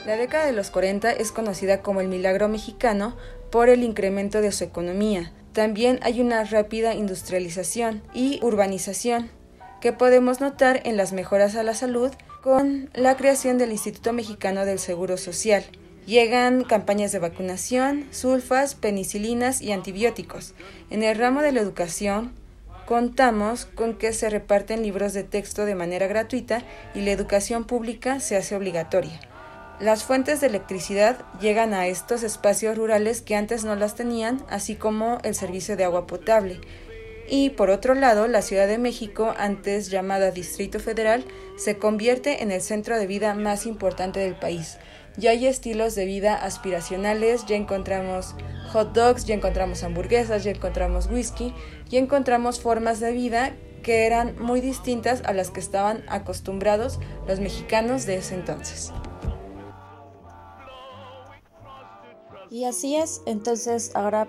La 0.07 0.15
década 0.15 0.45
de 0.47 0.53
los 0.53 0.71
40 0.71 1.11
es 1.11 1.31
conocida 1.31 1.83
como 1.83 2.01
el 2.01 2.07
milagro 2.07 2.47
mexicano 2.47 3.15
por 3.51 3.69
el 3.69 3.83
incremento 3.83 4.41
de 4.41 4.51
su 4.51 4.63
economía. 4.63 5.31
También 5.57 5.97
hay 6.03 6.21
una 6.21 6.43
rápida 6.43 6.93
industrialización 6.93 8.03
y 8.13 8.39
urbanización 8.43 9.31
que 9.81 9.91
podemos 9.91 10.39
notar 10.39 10.81
en 10.83 10.97
las 10.97 11.13
mejoras 11.13 11.55
a 11.55 11.63
la 11.63 11.73
salud 11.73 12.11
con 12.43 12.91
la 12.93 13.17
creación 13.17 13.57
del 13.57 13.71
Instituto 13.71 14.13
Mexicano 14.13 14.65
del 14.65 14.77
Seguro 14.77 15.17
Social. 15.17 15.63
Llegan 16.05 16.63
campañas 16.63 17.11
de 17.11 17.17
vacunación, 17.17 18.05
sulfas, 18.11 18.75
penicilinas 18.75 19.63
y 19.63 19.71
antibióticos. 19.71 20.53
En 20.91 21.01
el 21.01 21.17
ramo 21.17 21.41
de 21.41 21.51
la 21.51 21.61
educación, 21.61 22.33
contamos 22.85 23.65
con 23.65 23.95
que 23.95 24.13
se 24.13 24.29
reparten 24.29 24.83
libros 24.83 25.13
de 25.13 25.23
texto 25.23 25.65
de 25.65 25.73
manera 25.73 26.05
gratuita 26.05 26.61
y 26.93 27.01
la 27.01 27.09
educación 27.09 27.65
pública 27.65 28.19
se 28.19 28.37
hace 28.37 28.55
obligatoria. 28.55 29.19
Las 29.79 30.03
fuentes 30.03 30.41
de 30.41 30.47
electricidad 30.47 31.17
llegan 31.39 31.75
a 31.75 31.85
estos 31.85 32.23
espacios 32.23 32.75
rurales 32.75 33.21
que 33.21 33.35
antes 33.35 33.63
no 33.63 33.75
las 33.75 33.93
tenían, 33.93 34.43
así 34.49 34.73
como 34.75 35.19
el 35.23 35.35
servicio 35.35 35.77
de 35.77 35.83
agua 35.83 36.07
potable. 36.07 36.59
Y 37.29 37.51
por 37.51 37.69
otro 37.69 37.93
lado, 37.93 38.27
la 38.27 38.41
Ciudad 38.41 38.67
de 38.67 38.79
México, 38.79 39.35
antes 39.37 39.91
llamada 39.91 40.31
Distrito 40.31 40.79
Federal, 40.79 41.25
se 41.57 41.77
convierte 41.77 42.41
en 42.41 42.51
el 42.51 42.61
centro 42.61 42.97
de 42.97 43.05
vida 43.05 43.35
más 43.35 43.67
importante 43.67 44.19
del 44.19 44.33
país. 44.33 44.77
Ya 45.15 45.31
hay 45.31 45.45
estilos 45.45 45.93
de 45.93 46.05
vida 46.05 46.33
aspiracionales, 46.33 47.45
ya 47.45 47.55
encontramos 47.55 48.33
hot 48.71 48.93
dogs, 48.93 49.25
ya 49.25 49.35
encontramos 49.35 49.83
hamburguesas, 49.83 50.43
ya 50.43 50.51
encontramos 50.51 51.07
whisky, 51.07 51.53
ya 51.87 51.99
encontramos 51.99 52.59
formas 52.59 52.99
de 52.99 53.11
vida 53.11 53.53
que 53.83 54.07
eran 54.07 54.35
muy 54.39 54.59
distintas 54.59 55.21
a 55.25 55.33
las 55.33 55.51
que 55.51 55.59
estaban 55.59 56.03
acostumbrados 56.07 56.99
los 57.27 57.39
mexicanos 57.39 58.07
de 58.07 58.17
ese 58.17 58.33
entonces. 58.33 58.91
Y 62.49 62.63
así 62.63 62.95
es, 62.95 63.21
entonces 63.25 63.91
ahora 63.95 64.27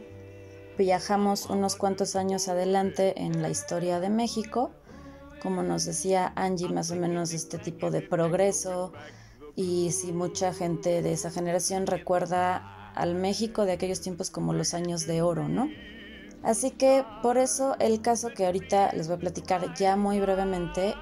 viajamos 0.76 1.46
unos 1.46 1.76
cuantos 1.76 2.16
años 2.16 2.48
adelante 2.48 3.20
en 3.22 3.42
la 3.42 3.50
historia 3.50 4.00
de 4.00 4.10
México, 4.10 4.70
como 5.42 5.62
nos 5.62 5.84
decía 5.84 6.32
Angie, 6.36 6.68
más 6.68 6.90
o 6.90 6.96
menos 6.96 7.32
este 7.32 7.58
tipo 7.58 7.90
de 7.90 8.02
progreso, 8.02 8.92
y 9.54 9.92
si 9.92 10.12
mucha 10.12 10.52
gente 10.52 11.02
de 11.02 11.12
esa 11.12 11.30
generación 11.30 11.86
recuerda 11.86 12.92
al 12.94 13.14
México 13.14 13.64
de 13.64 13.72
aquellos 13.72 14.00
tiempos 14.00 14.30
como 14.30 14.52
los 14.52 14.74
años 14.74 15.06
de 15.06 15.22
oro, 15.22 15.48
¿no? 15.48 15.68
Así 16.42 16.70
que 16.70 17.04
por 17.22 17.38
eso 17.38 17.76
el 17.80 18.00
caso 18.00 18.28
que 18.34 18.46
ahorita 18.46 18.92
les 18.92 19.08
voy 19.08 19.16
a 19.16 19.20
platicar 19.20 19.74
ya 19.74 19.96
muy 19.96 20.20
brevemente 20.20 20.94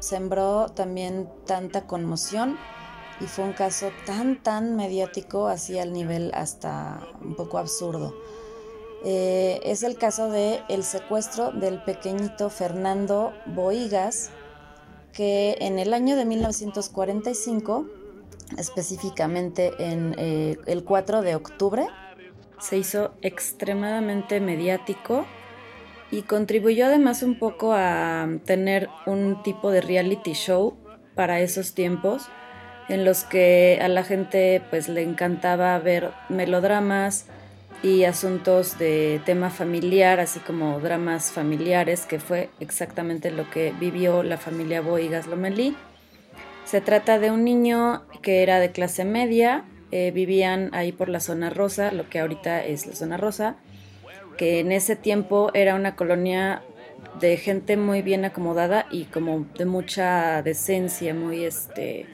sembró 0.00 0.66
también 0.68 1.28
tanta 1.46 1.86
conmoción 1.86 2.56
y 3.20 3.26
fue 3.26 3.44
un 3.44 3.52
caso 3.52 3.90
tan, 4.06 4.42
tan 4.42 4.76
mediático, 4.76 5.48
así 5.48 5.78
al 5.78 5.92
nivel 5.92 6.30
hasta 6.34 7.06
un 7.22 7.34
poco 7.34 7.58
absurdo. 7.58 8.14
Eh, 9.04 9.60
es 9.64 9.82
el 9.82 9.96
caso 9.96 10.30
de 10.30 10.60
el 10.68 10.84
secuestro 10.84 11.52
del 11.52 11.82
pequeñito 11.82 12.50
Fernando 12.50 13.32
Boigas, 13.46 14.30
que 15.12 15.56
en 15.60 15.78
el 15.78 15.92
año 15.92 16.16
de 16.16 16.24
1945, 16.24 17.86
específicamente 18.56 19.72
en 19.78 20.14
eh, 20.18 20.56
el 20.66 20.84
4 20.84 21.22
de 21.22 21.34
octubre, 21.34 21.86
se 22.58 22.76
hizo 22.78 23.12
extremadamente 23.22 24.40
mediático 24.40 25.26
y 26.10 26.22
contribuyó 26.22 26.86
además 26.86 27.22
un 27.22 27.38
poco 27.38 27.72
a 27.72 28.28
tener 28.44 28.88
un 29.06 29.42
tipo 29.42 29.70
de 29.70 29.80
reality 29.80 30.32
show 30.32 30.76
para 31.14 31.40
esos 31.40 31.74
tiempos 31.74 32.28
en 32.90 33.04
los 33.04 33.22
que 33.22 33.78
a 33.80 33.88
la 33.88 34.02
gente 34.02 34.60
pues 34.68 34.88
le 34.88 35.02
encantaba 35.02 35.78
ver 35.78 36.10
melodramas 36.28 37.26
y 37.84 38.02
asuntos 38.02 38.78
de 38.78 39.20
tema 39.24 39.48
familiar, 39.48 40.18
así 40.18 40.40
como 40.40 40.80
dramas 40.80 41.30
familiares, 41.30 42.04
que 42.04 42.18
fue 42.18 42.50
exactamente 42.58 43.30
lo 43.30 43.48
que 43.48 43.72
vivió 43.78 44.24
la 44.24 44.38
familia 44.38 44.80
Boigas 44.80 45.28
Lomelí. 45.28 45.76
Se 46.64 46.80
trata 46.80 47.20
de 47.20 47.30
un 47.30 47.44
niño 47.44 48.02
que 48.22 48.42
era 48.42 48.58
de 48.58 48.72
clase 48.72 49.04
media, 49.04 49.64
eh, 49.92 50.10
vivían 50.10 50.70
ahí 50.72 50.90
por 50.90 51.08
la 51.08 51.20
zona 51.20 51.48
rosa, 51.48 51.92
lo 51.92 52.08
que 52.10 52.18
ahorita 52.18 52.64
es 52.64 52.88
la 52.88 52.96
zona 52.96 53.16
rosa, 53.16 53.54
que 54.36 54.58
en 54.58 54.72
ese 54.72 54.96
tiempo 54.96 55.52
era 55.54 55.76
una 55.76 55.94
colonia 55.94 56.62
de 57.20 57.36
gente 57.36 57.76
muy 57.76 58.02
bien 58.02 58.24
acomodada 58.24 58.86
y 58.90 59.04
como 59.04 59.46
de 59.56 59.64
mucha 59.64 60.42
decencia, 60.42 61.14
muy 61.14 61.44
este 61.44 62.06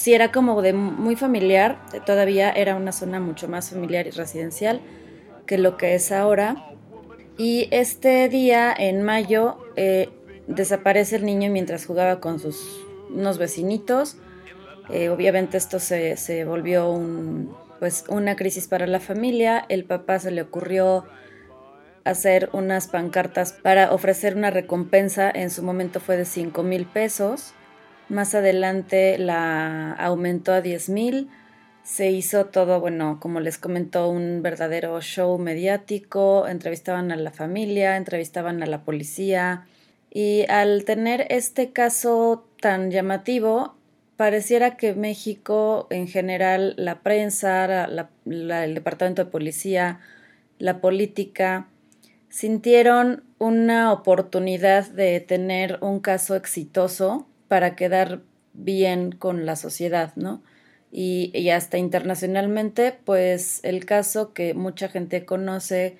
sí 0.00 0.14
era 0.14 0.32
como 0.32 0.62
de 0.62 0.72
muy 0.72 1.14
familiar, 1.14 1.78
todavía 2.06 2.50
era 2.50 2.74
una 2.74 2.90
zona 2.90 3.20
mucho 3.20 3.48
más 3.48 3.68
familiar 3.68 4.06
y 4.06 4.10
residencial 4.10 4.80
que 5.44 5.58
lo 5.58 5.76
que 5.76 5.94
es 5.94 6.10
ahora. 6.10 6.56
Y 7.36 7.68
este 7.70 8.30
día, 8.30 8.74
en 8.74 9.02
mayo, 9.02 9.58
eh, 9.76 10.08
desaparece 10.46 11.16
el 11.16 11.26
niño 11.26 11.50
mientras 11.50 11.84
jugaba 11.84 12.18
con 12.18 12.38
sus 12.38 12.80
unos 13.10 13.36
vecinitos. 13.36 14.16
Eh, 14.88 15.10
obviamente 15.10 15.58
esto 15.58 15.78
se, 15.78 16.16
se 16.16 16.46
volvió 16.46 16.90
un, 16.90 17.54
pues, 17.78 18.04
una 18.08 18.36
crisis 18.36 18.68
para 18.68 18.86
la 18.86 19.00
familia. 19.00 19.66
El 19.68 19.84
papá 19.84 20.18
se 20.18 20.30
le 20.30 20.40
ocurrió 20.40 21.04
hacer 22.04 22.48
unas 22.54 22.88
pancartas 22.88 23.52
para 23.52 23.92
ofrecer 23.92 24.34
una 24.34 24.50
recompensa. 24.50 25.30
En 25.30 25.50
su 25.50 25.62
momento 25.62 26.00
fue 26.00 26.16
de 26.16 26.24
5 26.24 26.62
mil 26.62 26.86
pesos. 26.86 27.52
Más 28.10 28.34
adelante 28.34 29.18
la 29.18 29.92
aumentó 29.92 30.52
a 30.52 30.60
10 30.60 30.88
mil. 30.88 31.28
Se 31.84 32.10
hizo 32.10 32.46
todo, 32.46 32.80
bueno, 32.80 33.20
como 33.20 33.38
les 33.38 33.56
comentó, 33.56 34.10
un 34.10 34.42
verdadero 34.42 35.00
show 35.00 35.38
mediático. 35.38 36.48
Entrevistaban 36.48 37.12
a 37.12 37.16
la 37.16 37.30
familia, 37.30 37.96
entrevistaban 37.96 38.64
a 38.64 38.66
la 38.66 38.82
policía. 38.82 39.68
Y 40.10 40.44
al 40.48 40.84
tener 40.84 41.28
este 41.30 41.70
caso 41.70 42.48
tan 42.60 42.90
llamativo, 42.90 43.76
pareciera 44.16 44.76
que 44.76 44.92
México, 44.94 45.86
en 45.90 46.08
general, 46.08 46.74
la 46.76 47.02
prensa, 47.02 47.86
el 48.26 48.74
departamento 48.74 49.24
de 49.24 49.30
policía, 49.30 50.00
la 50.58 50.80
política, 50.80 51.68
sintieron 52.28 53.22
una 53.38 53.92
oportunidad 53.92 54.88
de 54.90 55.20
tener 55.20 55.78
un 55.80 56.00
caso 56.00 56.34
exitoso 56.34 57.28
para 57.50 57.74
quedar 57.74 58.20
bien 58.52 59.10
con 59.10 59.44
la 59.44 59.56
sociedad, 59.56 60.12
¿no? 60.14 60.40
Y, 60.92 61.48
hasta 61.50 61.78
internacionalmente, 61.78 62.96
pues 63.04 63.58
el 63.64 63.84
caso 63.84 64.32
que 64.32 64.54
mucha 64.54 64.88
gente 64.88 65.24
conoce 65.24 65.98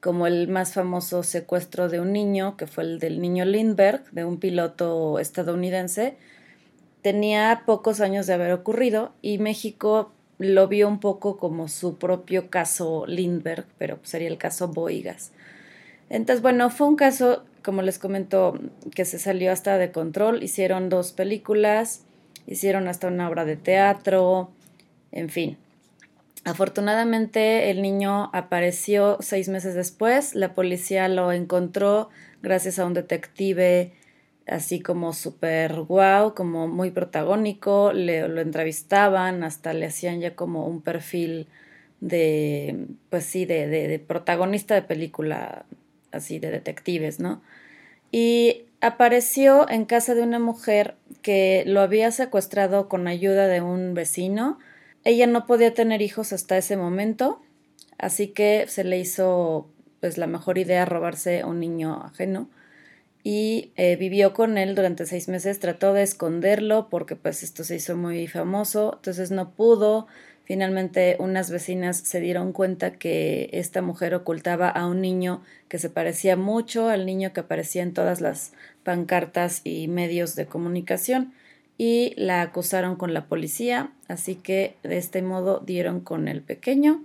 como 0.00 0.26
el 0.26 0.48
más 0.48 0.72
famoso 0.72 1.22
secuestro 1.22 1.90
de 1.90 2.00
un 2.00 2.14
niño, 2.14 2.56
que 2.56 2.66
fue 2.66 2.84
el 2.84 2.98
del 2.98 3.20
niño 3.20 3.44
Lindbergh, 3.44 4.10
de 4.12 4.24
un 4.24 4.38
piloto 4.38 5.18
estadounidense, 5.18 6.16
tenía 7.02 7.64
pocos 7.66 8.00
años 8.00 8.26
de 8.26 8.32
haber 8.32 8.52
ocurrido 8.52 9.12
y 9.20 9.36
México 9.36 10.12
lo 10.38 10.66
vio 10.66 10.88
un 10.88 10.98
poco 10.98 11.36
como 11.36 11.68
su 11.68 11.98
propio 11.98 12.48
caso 12.48 13.04
Lindbergh, 13.06 13.66
pero 13.76 13.98
sería 14.02 14.28
el 14.28 14.38
caso 14.38 14.68
Boigas. 14.68 15.32
Entonces, 16.08 16.40
bueno, 16.40 16.70
fue 16.70 16.86
un 16.86 16.96
caso 16.96 17.44
como 17.66 17.82
les 17.82 17.98
comento, 17.98 18.56
que 18.94 19.04
se 19.04 19.18
salió 19.18 19.50
hasta 19.50 19.76
de 19.76 19.90
control. 19.90 20.44
Hicieron 20.44 20.88
dos 20.88 21.10
películas, 21.10 22.04
hicieron 22.46 22.86
hasta 22.86 23.08
una 23.08 23.28
obra 23.28 23.44
de 23.44 23.56
teatro, 23.56 24.52
en 25.10 25.30
fin. 25.30 25.58
Afortunadamente 26.44 27.70
el 27.72 27.82
niño 27.82 28.30
apareció 28.32 29.16
seis 29.18 29.48
meses 29.48 29.74
después, 29.74 30.36
la 30.36 30.54
policía 30.54 31.08
lo 31.08 31.32
encontró 31.32 32.08
gracias 32.40 32.78
a 32.78 32.86
un 32.86 32.94
detective 32.94 33.92
así 34.46 34.78
como 34.78 35.12
súper 35.12 35.74
guau, 35.80 36.34
como 36.34 36.68
muy 36.68 36.92
protagónico, 36.92 37.92
le, 37.92 38.28
lo 38.28 38.40
entrevistaban, 38.40 39.42
hasta 39.42 39.72
le 39.72 39.86
hacían 39.86 40.20
ya 40.20 40.36
como 40.36 40.68
un 40.68 40.82
perfil 40.82 41.48
de, 42.00 42.86
pues 43.10 43.24
sí, 43.24 43.44
de, 43.44 43.66
de 43.66 43.98
protagonista 43.98 44.76
de 44.76 44.82
película, 44.82 45.66
así 46.12 46.38
de 46.38 46.50
detectives, 46.50 47.20
¿no? 47.20 47.42
y 48.10 48.64
apareció 48.80 49.68
en 49.68 49.84
casa 49.84 50.14
de 50.14 50.22
una 50.22 50.38
mujer 50.38 50.96
que 51.22 51.64
lo 51.66 51.80
había 51.80 52.10
secuestrado 52.10 52.88
con 52.88 53.08
ayuda 53.08 53.48
de 53.48 53.60
un 53.60 53.94
vecino. 53.94 54.58
Ella 55.04 55.26
no 55.26 55.46
podía 55.46 55.74
tener 55.74 56.02
hijos 56.02 56.32
hasta 56.32 56.56
ese 56.56 56.76
momento, 56.76 57.42
así 57.98 58.28
que 58.28 58.66
se 58.68 58.84
le 58.84 58.98
hizo 58.98 59.68
pues 60.00 60.18
la 60.18 60.26
mejor 60.26 60.58
idea 60.58 60.84
robarse 60.84 61.44
un 61.44 61.60
niño 61.60 62.02
ajeno 62.04 62.48
y 63.22 63.72
eh, 63.76 63.96
vivió 63.96 64.32
con 64.32 64.56
él 64.56 64.74
durante 64.74 65.04
seis 65.04 65.28
meses, 65.28 65.58
trató 65.58 65.92
de 65.92 66.02
esconderlo 66.02 66.88
porque 66.88 67.16
pues 67.16 67.42
esto 67.42 67.64
se 67.64 67.76
hizo 67.76 67.96
muy 67.96 68.28
famoso, 68.28 68.94
entonces 68.96 69.30
no 69.30 69.50
pudo. 69.50 70.06
Finalmente 70.46 71.16
unas 71.18 71.50
vecinas 71.50 71.98
se 71.98 72.20
dieron 72.20 72.52
cuenta 72.52 72.92
que 72.92 73.50
esta 73.52 73.82
mujer 73.82 74.14
ocultaba 74.14 74.68
a 74.68 74.86
un 74.86 75.00
niño 75.00 75.42
que 75.68 75.78
se 75.78 75.90
parecía 75.90 76.36
mucho 76.36 76.88
al 76.88 77.04
niño 77.04 77.32
que 77.32 77.40
aparecía 77.40 77.82
en 77.82 77.92
todas 77.92 78.20
las 78.20 78.52
pancartas 78.84 79.60
y 79.64 79.88
medios 79.88 80.36
de 80.36 80.46
comunicación 80.46 81.34
y 81.76 82.14
la 82.16 82.42
acusaron 82.42 82.96
con 82.96 83.12
la 83.12 83.26
policía, 83.26 83.90
así 84.08 84.36
que 84.36 84.76
de 84.82 84.96
este 84.96 85.20
modo 85.20 85.60
dieron 85.60 86.00
con 86.00 86.28
el 86.28 86.40
pequeño 86.40 87.04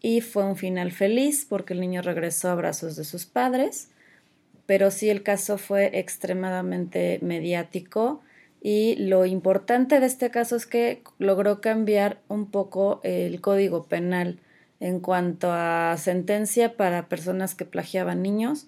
y 0.00 0.20
fue 0.20 0.44
un 0.44 0.56
final 0.56 0.90
feliz 0.90 1.46
porque 1.48 1.74
el 1.74 1.80
niño 1.80 2.02
regresó 2.02 2.50
a 2.50 2.54
brazos 2.56 2.96
de 2.96 3.04
sus 3.04 3.24
padres 3.24 3.88
pero 4.66 4.90
sí 4.90 5.10
el 5.10 5.22
caso 5.22 5.58
fue 5.58 5.98
extremadamente 5.98 7.18
mediático 7.22 8.22
y 8.66 8.96
lo 8.96 9.26
importante 9.26 10.00
de 10.00 10.06
este 10.06 10.30
caso 10.30 10.56
es 10.56 10.64
que 10.64 11.02
logró 11.18 11.60
cambiar 11.60 12.22
un 12.28 12.50
poco 12.50 12.98
el 13.02 13.42
código 13.42 13.84
penal 13.84 14.40
en 14.80 15.00
cuanto 15.00 15.52
a 15.52 15.94
sentencia 15.98 16.74
para 16.74 17.10
personas 17.10 17.54
que 17.54 17.66
plagiaban 17.66 18.22
niños 18.22 18.66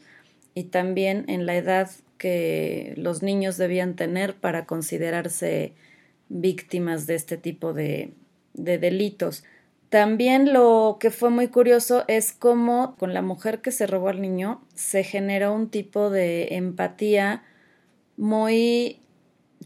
y 0.53 0.65
también 0.65 1.25
en 1.29 1.47
la 1.47 1.57
edad 1.57 1.91
que 2.19 2.93
los 2.99 3.23
niños 3.23 3.57
debían 3.57 3.97
tener 3.97 4.35
para 4.35 4.67
considerarse 4.67 5.73
víctimas 6.29 7.07
de 7.07 7.15
este 7.15 7.39
tipo 7.39 7.73
de, 7.73 8.13
de 8.53 8.77
delitos. 8.77 9.45
También 9.89 10.53
lo 10.53 10.99
que 11.01 11.11
fue 11.11 11.31
muy 11.31 11.49
curioso 11.49 12.05
es 12.07 12.33
cómo 12.33 12.97
con 12.99 13.15
la 13.15 13.23
mujer 13.23 13.63
que 13.63 13.71
se 13.71 13.87
robó 13.87 14.11
al 14.11 14.21
niño 14.21 14.61
se 14.75 15.05
generó 15.05 15.55
un 15.55 15.71
tipo 15.71 16.11
de 16.11 16.49
empatía 16.51 17.45
muy 18.19 19.01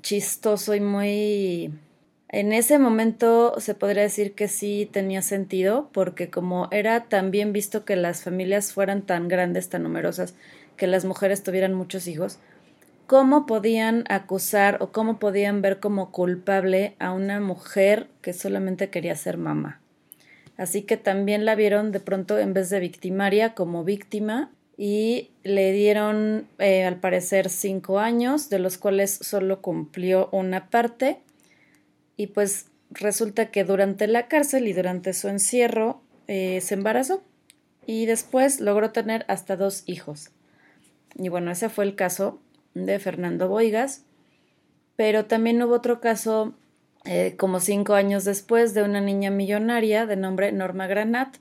chistoso 0.02 0.74
y 0.74 0.80
muy... 0.80 1.72
En 2.28 2.52
ese 2.52 2.78
momento 2.78 3.58
se 3.58 3.74
podría 3.74 4.02
decir 4.04 4.34
que 4.34 4.46
sí 4.46 4.88
tenía 4.92 5.20
sentido, 5.20 5.90
porque 5.92 6.30
como 6.30 6.68
era 6.70 7.04
también 7.04 7.52
visto 7.52 7.84
que 7.84 7.96
las 7.96 8.22
familias 8.22 8.72
fueran 8.72 9.02
tan 9.02 9.26
grandes, 9.26 9.68
tan 9.68 9.82
numerosas, 9.82 10.34
que 10.76 10.86
las 10.86 11.04
mujeres 11.04 11.42
tuvieran 11.42 11.74
muchos 11.74 12.06
hijos, 12.06 12.38
¿cómo 13.08 13.46
podían 13.46 14.04
acusar 14.08 14.78
o 14.80 14.92
cómo 14.92 15.18
podían 15.18 15.60
ver 15.60 15.80
como 15.80 16.12
culpable 16.12 16.94
a 17.00 17.12
una 17.12 17.40
mujer 17.40 18.06
que 18.22 18.32
solamente 18.32 18.90
quería 18.90 19.16
ser 19.16 19.36
mamá? 19.36 19.80
Así 20.56 20.82
que 20.82 20.96
también 20.96 21.44
la 21.44 21.56
vieron 21.56 21.90
de 21.90 22.00
pronto 22.00 22.38
en 22.38 22.54
vez 22.54 22.70
de 22.70 22.78
victimaria 22.78 23.54
como 23.54 23.82
víctima 23.82 24.50
y 24.82 25.28
le 25.42 25.72
dieron 25.72 26.48
eh, 26.58 26.84
al 26.84 27.00
parecer 27.00 27.50
cinco 27.50 27.98
años, 27.98 28.48
de 28.48 28.58
los 28.58 28.78
cuales 28.78 29.10
solo 29.20 29.60
cumplió 29.60 30.30
una 30.32 30.70
parte. 30.70 31.20
Y 32.16 32.28
pues 32.28 32.64
resulta 32.90 33.50
que 33.50 33.64
durante 33.64 34.06
la 34.06 34.26
cárcel 34.26 34.66
y 34.66 34.72
durante 34.72 35.12
su 35.12 35.28
encierro 35.28 36.00
eh, 36.28 36.62
se 36.62 36.72
embarazó 36.72 37.22
y 37.84 38.06
después 38.06 38.62
logró 38.62 38.90
tener 38.90 39.26
hasta 39.28 39.54
dos 39.54 39.82
hijos. 39.84 40.30
Y 41.14 41.28
bueno, 41.28 41.50
ese 41.50 41.68
fue 41.68 41.84
el 41.84 41.94
caso 41.94 42.40
de 42.72 42.98
Fernando 42.98 43.48
Boigas, 43.48 44.06
pero 44.96 45.26
también 45.26 45.62
hubo 45.62 45.74
otro 45.74 46.00
caso 46.00 46.54
eh, 47.04 47.34
como 47.36 47.60
cinco 47.60 47.92
años 47.92 48.24
después 48.24 48.72
de 48.72 48.82
una 48.82 49.02
niña 49.02 49.30
millonaria 49.30 50.06
de 50.06 50.16
nombre 50.16 50.52
Norma 50.52 50.86
Granat, 50.86 51.36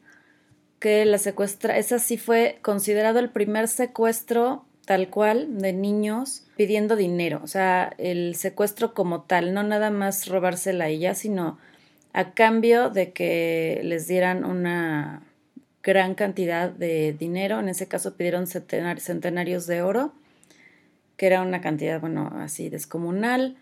que 0.79 1.05
la 1.05 1.17
secuestra, 1.17 1.77
esa 1.77 1.99
sí 1.99 2.17
fue 2.17 2.59
considerado 2.61 3.19
el 3.19 3.29
primer 3.29 3.67
secuestro 3.67 4.65
tal 4.85 5.09
cual 5.09 5.59
de 5.59 5.71
niños 5.71 6.45
pidiendo 6.55 6.95
dinero, 6.95 7.41
o 7.43 7.47
sea, 7.47 7.93
el 7.97 8.35
secuestro 8.35 8.93
como 8.93 9.21
tal, 9.21 9.53
no 9.53 9.61
nada 9.61 9.91
más 9.91 10.27
robársela 10.27 10.85
a 10.85 10.87
ella, 10.87 11.13
sino 11.13 11.59
a 12.11 12.31
cambio 12.33 12.89
de 12.89 13.11
que 13.11 13.81
les 13.83 14.07
dieran 14.07 14.43
una 14.43 15.21
gran 15.83 16.15
cantidad 16.15 16.71
de 16.71 17.13
dinero, 17.13 17.59
en 17.59 17.69
ese 17.69 17.87
caso 17.87 18.15
pidieron 18.15 18.47
centenarios 18.47 19.67
de 19.67 19.83
oro, 19.83 20.11
que 21.17 21.27
era 21.27 21.43
una 21.43 21.61
cantidad, 21.61 22.01
bueno, 22.01 22.31
así 22.39 22.69
descomunal, 22.69 23.57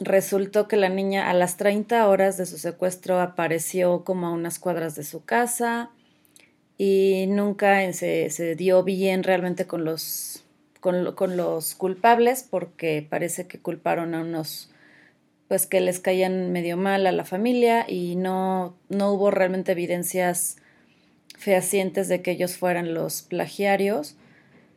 Resultó 0.00 0.66
que 0.66 0.78
la 0.78 0.88
niña 0.88 1.28
a 1.28 1.34
las 1.34 1.58
30 1.58 2.08
horas 2.08 2.38
de 2.38 2.46
su 2.46 2.56
secuestro 2.56 3.20
apareció 3.20 4.02
como 4.02 4.28
a 4.28 4.30
unas 4.30 4.58
cuadras 4.58 4.94
de 4.94 5.04
su 5.04 5.26
casa 5.26 5.90
y 6.82 7.26
nunca 7.26 7.92
se, 7.92 8.30
se 8.30 8.56
dio 8.56 8.82
bien 8.82 9.22
realmente 9.22 9.66
con 9.66 9.84
los, 9.84 10.44
con, 10.80 11.14
con, 11.14 11.36
los 11.36 11.74
culpables 11.74 12.42
porque 12.48 13.06
parece 13.06 13.46
que 13.46 13.58
culparon 13.58 14.14
a 14.14 14.22
unos 14.22 14.70
pues 15.46 15.66
que 15.66 15.82
les 15.82 16.00
caían 16.00 16.52
medio 16.52 16.78
mal 16.78 17.06
a 17.06 17.12
la 17.12 17.26
familia 17.26 17.84
y 17.86 18.16
no, 18.16 18.78
no 18.88 19.12
hubo 19.12 19.30
realmente 19.30 19.72
evidencias 19.72 20.56
fehacientes 21.36 22.08
de 22.08 22.22
que 22.22 22.30
ellos 22.30 22.56
fueran 22.56 22.94
los 22.94 23.20
plagiarios. 23.20 24.16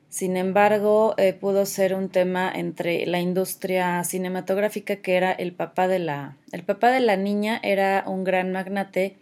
Sin 0.09 0.35
embargo, 0.35 1.15
eh, 1.17 1.31
pudo 1.31 1.65
ser 1.65 1.93
un 1.93 2.09
tema 2.09 2.51
entre 2.53 3.05
la 3.05 3.21
industria 3.21 4.03
cinematográfica, 4.03 4.97
que 4.97 5.15
era 5.15 5.31
el 5.31 5.53
papá 5.53 5.87
de 5.87 5.99
la. 5.99 6.35
El 6.51 6.63
papá 6.63 6.91
de 6.91 6.99
la 6.99 7.15
niña 7.15 7.61
era 7.63 8.03
un 8.05 8.25
gran 8.25 8.51
magnate 8.51 9.15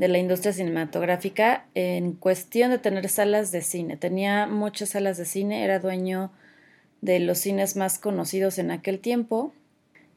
de 0.00 0.08
la 0.08 0.16
industria 0.16 0.54
cinematográfica 0.54 1.66
en 1.74 2.14
cuestión 2.14 2.70
de 2.70 2.78
tener 2.78 3.10
salas 3.10 3.52
de 3.52 3.60
cine. 3.60 3.98
Tenía 3.98 4.46
muchas 4.46 4.88
salas 4.88 5.18
de 5.18 5.26
cine, 5.26 5.62
era 5.62 5.78
dueño 5.78 6.32
de 7.02 7.20
los 7.20 7.36
cines 7.36 7.76
más 7.76 7.98
conocidos 7.98 8.58
en 8.58 8.70
aquel 8.70 8.98
tiempo 8.98 9.52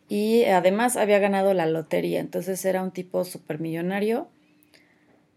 y 0.07 0.45
además 0.45 0.95
había 0.95 1.19
ganado 1.19 1.53
la 1.53 1.65
lotería, 1.65 2.21
entonces 2.21 2.63
era 2.63 2.81
un 2.81 2.91
tipo 2.91 3.25
supermillonario 3.25 4.29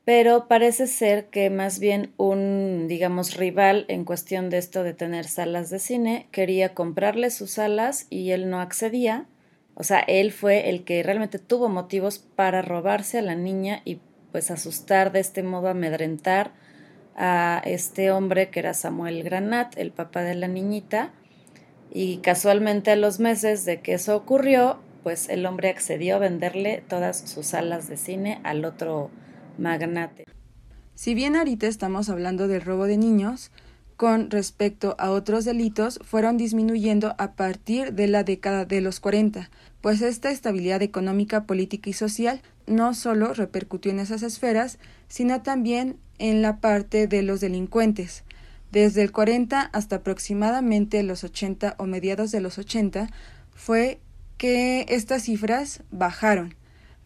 pero 0.05 0.47
parece 0.47 0.87
ser 0.87 1.27
que 1.27 1.51
más 1.51 1.81
bien 1.81 2.13
un, 2.17 2.87
digamos, 2.87 3.35
rival 3.35 3.87
en 3.89 4.05
cuestión 4.05 4.51
de 4.51 4.59
esto 4.59 4.85
de 4.85 4.95
tener 4.95 5.25
salas 5.27 5.71
de 5.71 5.81
cine 5.81 6.29
quería 6.31 6.75
comprarle 6.75 7.31
sus 7.31 7.51
salas 7.51 8.07
y 8.09 8.31
él 8.31 8.49
no 8.49 8.61
accedía. 8.61 9.27
O 9.75 9.83
sea, 9.83 9.99
él 9.99 10.31
fue 10.31 10.71
el 10.71 10.85
que 10.85 11.03
realmente 11.03 11.41
tuvo 11.41 11.69
motivos 11.69 12.21
para 12.21 12.63
robarse 12.63 13.19
a 13.19 13.23
la 13.23 13.35
niña 13.35 13.83
y 13.85 13.99
pues 14.33 14.51
asustar 14.51 15.13
de 15.13 15.21
este 15.21 15.43
modo, 15.43 15.69
amedrentar 15.69 16.53
a 17.17 17.63
este 17.65 18.11
hombre 18.11 18.51
que 18.51 18.61
era 18.61 18.75
Samuel 18.75 19.23
Granat, 19.23 19.77
el 19.79 19.91
papá 19.91 20.23
de 20.23 20.35
la 20.35 20.49
niñita. 20.49 21.13
Y 21.91 22.19
casualmente 22.19 22.91
a 22.91 22.97
los 22.97 23.21
meses 23.21 23.65
de 23.65 23.81
que 23.81 23.95
eso 23.95 24.17
ocurrió, 24.17 24.79
pues 25.03 25.29
el 25.29 25.47
hombre 25.47 25.71
accedió 25.71 26.17
a 26.17 26.19
venderle 26.19 26.83
todas 26.89 27.19
sus 27.19 27.47
salas 27.47 27.89
de 27.89 27.97
cine 27.97 28.41
al 28.43 28.65
otro 28.65 29.11
magnate. 29.57 30.25
Si 30.95 31.15
bien 31.15 31.37
ahorita 31.37 31.67
estamos 31.67 32.09
hablando 32.09 32.49
del 32.49 32.63
robo 32.63 32.87
de 32.87 32.97
niños, 32.97 33.51
con 33.97 34.31
respecto 34.31 34.95
a 34.99 35.11
otros 35.11 35.45
delitos 35.45 35.99
fueron 36.05 36.37
disminuyendo 36.37 37.15
a 37.19 37.33
partir 37.33 37.95
de 37.95 38.07
la 38.09 38.25
década 38.25 38.65
de 38.65 38.81
los 38.81 39.01
40, 39.01 39.51
pues 39.81 40.03
esta 40.03 40.31
estabilidad 40.31 40.83
económica, 40.83 41.45
política 41.45 41.91
y 41.91 41.93
social 41.95 42.43
no 42.67 42.93
solo 42.95 43.33
repercutió 43.33 43.93
en 43.93 44.01
esas 44.01 44.23
esferas, 44.23 44.79
sino 45.09 45.43
también 45.43 45.97
en 46.19 46.43
la 46.43 46.59
parte 46.59 47.07
de 47.07 47.23
los 47.23 47.41
delincuentes. 47.41 48.25
Desde 48.73 49.03
el 49.03 49.13
40 49.13 49.61
hasta 49.61 49.97
aproximadamente 49.97 51.03
los 51.03 51.25
80 51.25 51.77
o 51.79 51.87
mediados 51.87 52.33
de 52.33 52.41
los 52.41 52.59
80 52.59 53.09
fue 53.55 54.01
que 54.37 54.85
estas 54.89 55.23
cifras 55.23 55.83
bajaron 55.91 56.56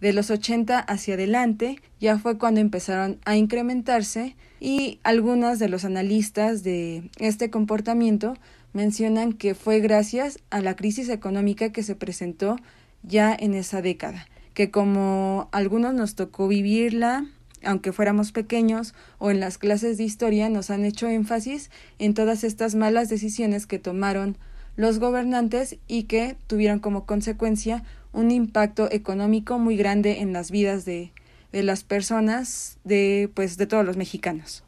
de 0.00 0.12
los 0.12 0.30
80 0.30 0.78
hacia 0.78 1.14
adelante 1.14 1.80
ya 2.00 2.18
fue 2.18 2.38
cuando 2.38 2.60
empezaron 2.60 3.18
a 3.24 3.36
incrementarse 3.36 4.36
y 4.60 4.98
algunos 5.02 5.58
de 5.58 5.68
los 5.68 5.84
analistas 5.84 6.62
de 6.62 7.10
este 7.18 7.50
comportamiento 7.50 8.34
mencionan 8.72 9.32
que 9.32 9.54
fue 9.54 9.80
gracias 9.80 10.38
a 10.50 10.60
la 10.60 10.76
crisis 10.76 11.08
económica 11.08 11.70
que 11.72 11.82
se 11.82 11.94
presentó 11.94 12.56
ya 13.02 13.34
en 13.38 13.54
esa 13.54 13.82
década, 13.82 14.26
que 14.54 14.70
como 14.70 15.48
algunos 15.52 15.94
nos 15.94 16.14
tocó 16.14 16.48
vivirla, 16.48 17.26
aunque 17.64 17.92
fuéramos 17.92 18.32
pequeños 18.32 18.94
o 19.18 19.30
en 19.30 19.40
las 19.40 19.58
clases 19.58 19.98
de 19.98 20.04
historia, 20.04 20.48
nos 20.48 20.70
han 20.70 20.84
hecho 20.84 21.08
énfasis 21.08 21.70
en 21.98 22.14
todas 22.14 22.44
estas 22.44 22.74
malas 22.74 23.08
decisiones 23.08 23.66
que 23.66 23.78
tomaron 23.78 24.36
los 24.76 24.98
gobernantes 24.98 25.76
y 25.88 26.04
que 26.04 26.36
tuvieron 26.46 26.78
como 26.78 27.04
consecuencia 27.04 27.82
un 28.12 28.30
impacto 28.30 28.90
económico 28.90 29.58
muy 29.58 29.76
grande 29.76 30.20
en 30.20 30.32
las 30.32 30.50
vidas 30.50 30.84
de, 30.84 31.12
de 31.52 31.62
las 31.62 31.84
personas, 31.84 32.78
de, 32.84 33.30
pues, 33.34 33.56
de 33.56 33.66
todos 33.66 33.84
los 33.84 33.96
mexicanos. 33.96 34.64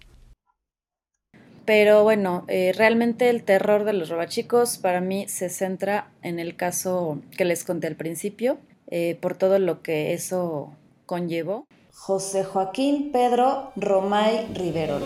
Pero 1.64 2.02
bueno, 2.02 2.44
eh, 2.48 2.72
realmente 2.76 3.30
el 3.30 3.44
terror 3.44 3.84
de 3.84 3.92
los 3.92 4.08
robachicos 4.08 4.78
para 4.78 5.00
mí 5.00 5.28
se 5.28 5.48
centra 5.48 6.10
en 6.22 6.40
el 6.40 6.56
caso 6.56 7.20
que 7.36 7.44
les 7.44 7.62
conté 7.62 7.86
al 7.86 7.94
principio, 7.94 8.58
eh, 8.88 9.16
por 9.20 9.36
todo 9.36 9.58
lo 9.60 9.80
que 9.80 10.12
eso 10.12 10.72
conllevó. 11.06 11.66
José 11.92 12.42
Joaquín 12.42 13.12
Pedro 13.12 13.72
Romay 13.76 14.48
Riverol. 14.54 15.02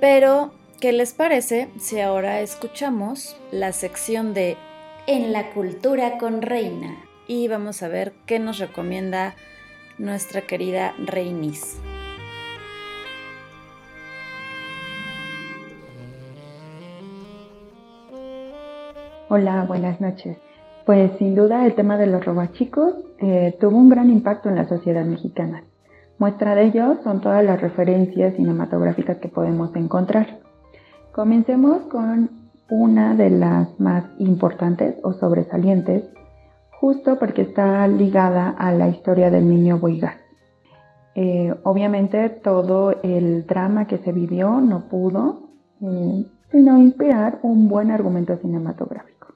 Pero, 0.00 0.52
¿qué 0.80 0.92
les 0.92 1.12
parece 1.12 1.68
si 1.78 2.00
ahora 2.00 2.40
escuchamos 2.40 3.36
la 3.50 3.72
sección 3.72 4.32
de 4.32 4.56
En 5.06 5.32
la 5.32 5.50
cultura 5.50 6.18
con 6.18 6.42
Reina? 6.42 6.96
Y 7.26 7.48
vamos 7.48 7.82
a 7.82 7.88
ver 7.88 8.12
qué 8.26 8.38
nos 8.38 8.58
recomienda 8.58 9.34
nuestra 9.98 10.42
querida 10.42 10.94
Reinis. 11.04 11.80
Hola, 19.28 19.64
buenas 19.66 20.00
noches. 20.00 20.38
Pues 20.86 21.10
sin 21.18 21.34
duda 21.34 21.66
el 21.66 21.74
tema 21.74 21.98
de 21.98 22.06
los 22.06 22.24
robachicos 22.24 22.94
eh, 23.18 23.56
tuvo 23.60 23.76
un 23.76 23.90
gran 23.90 24.10
impacto 24.10 24.48
en 24.48 24.56
la 24.56 24.68
sociedad 24.68 25.04
mexicana. 25.04 25.64
Muestra 26.18 26.54
de 26.54 26.64
ello 26.64 26.98
son 27.02 27.20
todas 27.20 27.44
las 27.44 27.60
referencias 27.60 28.36
cinematográficas 28.36 29.18
que 29.18 29.28
podemos 29.28 29.74
encontrar. 29.76 30.47
Comencemos 31.18 31.82
con 31.90 32.30
una 32.70 33.16
de 33.16 33.28
las 33.28 33.80
más 33.80 34.04
importantes 34.20 34.94
o 35.02 35.14
sobresalientes, 35.14 36.04
justo 36.78 37.18
porque 37.18 37.42
está 37.42 37.88
ligada 37.88 38.50
a 38.50 38.70
la 38.70 38.86
historia 38.86 39.28
del 39.28 39.48
niño 39.48 39.80
Boigas. 39.80 40.14
Eh, 41.16 41.52
obviamente 41.64 42.28
todo 42.28 42.94
el 43.02 43.48
drama 43.48 43.88
que 43.88 43.98
se 43.98 44.12
vivió 44.12 44.60
no 44.60 44.88
pudo 44.88 45.48
eh, 45.80 46.24
sino 46.52 46.78
inspirar 46.78 47.40
un 47.42 47.68
buen 47.68 47.90
argumento 47.90 48.36
cinematográfico. 48.36 49.34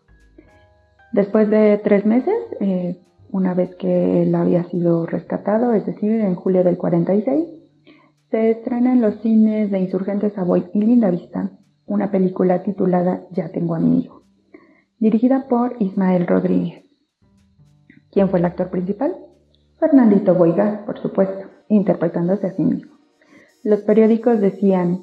Después 1.10 1.50
de 1.50 1.80
tres 1.82 2.06
meses, 2.06 2.36
eh, 2.60 2.96
una 3.32 3.54
vez 3.54 3.74
que 3.74 4.22
él 4.22 4.32
había 4.36 4.62
sido 4.70 5.04
rescatado, 5.04 5.74
es 5.74 5.84
decir, 5.84 6.12
en 6.12 6.36
julio 6.36 6.62
del 6.62 6.78
46, 6.78 7.44
se 8.30 8.50
estrena 8.52 8.92
en 8.92 9.00
los 9.00 9.16
cines 9.20 9.72
de 9.72 9.80
Insurgentes 9.80 10.32
Savoy 10.34 10.66
y 10.74 10.80
Linda 10.80 11.10
Vista 11.10 11.50
una 11.86 12.10
película 12.10 12.62
titulada 12.62 13.22
Ya 13.30 13.48
tengo 13.50 13.74
a 13.74 13.80
mi 13.80 14.00
hijo, 14.00 14.22
dirigida 14.98 15.46
por 15.48 15.76
Ismael 15.78 16.26
Rodríguez. 16.26 16.84
¿Quién 18.10 18.28
fue 18.28 18.38
el 18.38 18.44
actor 18.44 18.70
principal? 18.70 19.16
Fernandito 19.78 20.34
Boigas, 20.34 20.80
por 20.84 20.98
supuesto, 21.00 21.48
interpretándose 21.68 22.46
a 22.46 22.54
sí 22.54 22.62
mismo. 22.62 22.92
Los 23.64 23.80
periódicos 23.80 24.40
decían, 24.40 25.02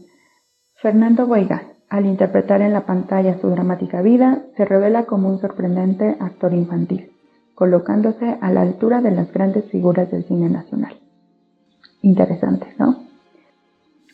Fernando 0.75 1.27
Boigas, 1.27 1.63
al 1.89 2.05
interpretar 2.05 2.61
en 2.61 2.71
la 2.71 2.85
pantalla 2.85 3.39
su 3.39 3.49
dramática 3.49 4.01
vida, 4.01 4.43
se 4.55 4.63
revela 4.63 5.05
como 5.05 5.27
un 5.27 5.39
sorprendente 5.39 6.15
actor 6.19 6.53
infantil, 6.53 7.11
colocándose 7.55 8.37
a 8.39 8.51
la 8.51 8.61
altura 8.61 9.01
de 9.01 9.11
las 9.11 9.33
grandes 9.33 9.65
figuras 9.71 10.11
del 10.11 10.23
cine 10.25 10.49
nacional. 10.49 10.99
Interesante, 12.01 12.67
¿no? 12.77 13.08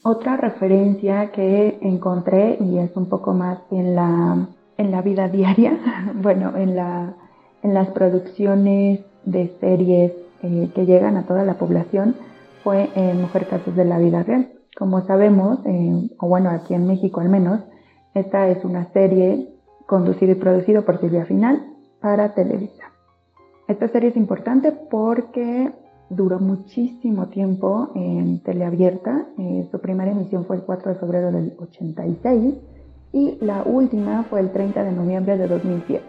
Otra 0.08 0.38
referencia 0.38 1.32
que 1.32 1.80
encontré, 1.82 2.60
y 2.62 2.78
es 2.78 2.96
un 2.96 3.10
poco 3.10 3.34
más 3.34 3.58
en 3.72 3.96
la, 3.96 4.50
en 4.78 4.92
la 4.92 5.02
vida 5.02 5.28
diaria, 5.30 5.80
bueno, 6.14 6.56
en, 6.56 6.76
la, 6.76 7.16
en 7.64 7.74
las 7.74 7.88
producciones 7.90 9.00
de 9.24 9.58
series 9.60 10.12
eh, 10.44 10.70
que 10.76 10.86
llegan 10.86 11.18
a 11.18 11.26
toda 11.26 11.44
la 11.44 11.56
población, 11.56 12.16
fue 12.64 12.92
en 12.94 13.20
Mujer 13.20 13.48
Casos 13.48 13.76
de 13.76 13.84
la 13.84 13.98
Vida 13.98 14.22
Real. 14.22 14.52
Como 14.78 15.02
sabemos, 15.08 15.58
eh, 15.66 16.08
o 16.20 16.28
bueno, 16.28 16.52
aquí 16.52 16.76
en 16.76 16.86
México 16.86 17.20
al 17.20 17.30
menos, 17.30 17.62
esta 18.14 18.48
es 18.50 18.64
una 18.64 18.86
serie 18.94 19.50
conducida 19.88 20.34
y 20.34 20.36
producida 20.36 20.84
por 20.84 21.00
Silvia 21.00 21.26
Final 21.26 21.66
para 22.00 22.36
Televisa. 22.36 22.92
Esta 23.68 23.88
serie 23.88 24.10
es 24.10 24.18
importante 24.18 24.72
porque 24.72 25.72
duró 26.10 26.40
muchísimo 26.40 27.28
tiempo 27.28 27.92
en 27.96 28.40
teleabierta. 28.44 29.28
Eh, 29.38 29.68
su 29.72 29.80
primera 29.80 30.12
emisión 30.12 30.46
fue 30.46 30.58
el 30.58 30.64
4 30.64 30.94
de 30.94 31.00
febrero 31.00 31.32
del 31.32 31.54
86 31.58 32.56
y 33.14 33.38
la 33.42 33.64
última 33.64 34.24
fue 34.24 34.42
el 34.42 34.52
30 34.52 34.84
de 34.84 34.92
noviembre 34.92 35.38
de 35.38 35.48
2007. 35.48 36.04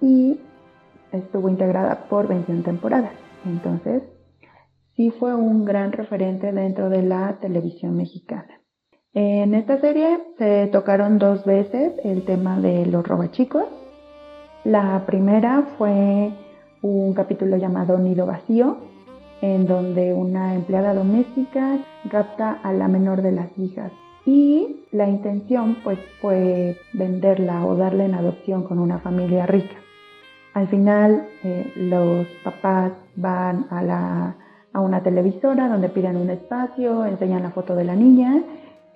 Y 0.00 0.40
estuvo 1.12 1.48
integrada 1.48 2.06
por 2.08 2.26
21 2.26 2.62
temporadas. 2.62 3.12
Entonces, 3.44 4.02
sí 4.96 5.10
fue 5.10 5.34
un 5.34 5.64
gran 5.64 5.92
referente 5.92 6.52
dentro 6.52 6.88
de 6.88 7.02
la 7.02 7.38
televisión 7.40 7.96
mexicana. 7.96 8.60
En 9.12 9.54
esta 9.54 9.80
serie 9.80 10.18
se 10.36 10.66
tocaron 10.66 11.18
dos 11.18 11.44
veces 11.44 11.94
el 12.04 12.24
tema 12.24 12.60
de 12.60 12.84
los 12.86 13.06
robachicos. 13.06 13.64
La 14.64 15.04
primera 15.06 15.62
fue 15.78 16.32
un 16.82 17.14
capítulo 17.14 17.56
llamado 17.56 17.98
Nido 17.98 18.26
Vacío, 18.26 18.76
en 19.40 19.66
donde 19.66 20.14
una 20.14 20.54
empleada 20.54 20.94
doméstica 20.94 21.78
rapta 22.10 22.58
a 22.62 22.72
la 22.72 22.88
menor 22.88 23.22
de 23.22 23.32
las 23.32 23.48
hijas. 23.58 23.92
Y 24.24 24.84
la 24.92 25.08
intención 25.08 25.76
pues 25.84 25.98
fue 26.20 26.76
venderla 26.92 27.64
o 27.64 27.76
darle 27.76 28.06
en 28.06 28.14
adopción 28.14 28.64
con 28.64 28.78
una 28.78 28.98
familia 28.98 29.46
rica. 29.46 29.76
Al 30.54 30.68
final 30.68 31.28
eh, 31.44 31.72
los 31.76 32.26
papás 32.42 32.92
van 33.14 33.66
a, 33.70 34.34
a 34.72 34.80
una 34.80 35.02
televisora 35.02 35.68
donde 35.68 35.88
piden 35.90 36.16
un 36.16 36.30
espacio, 36.30 37.04
enseñan 37.04 37.42
la 37.42 37.50
foto 37.50 37.76
de 37.76 37.84
la 37.84 37.94
niña, 37.94 38.42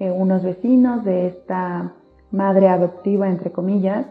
eh, 0.01 0.11
unos 0.11 0.43
vecinos 0.43 1.05
de 1.05 1.27
esta 1.27 1.93
madre 2.31 2.69
adoptiva, 2.69 3.29
entre 3.29 3.53
comillas, 3.53 4.07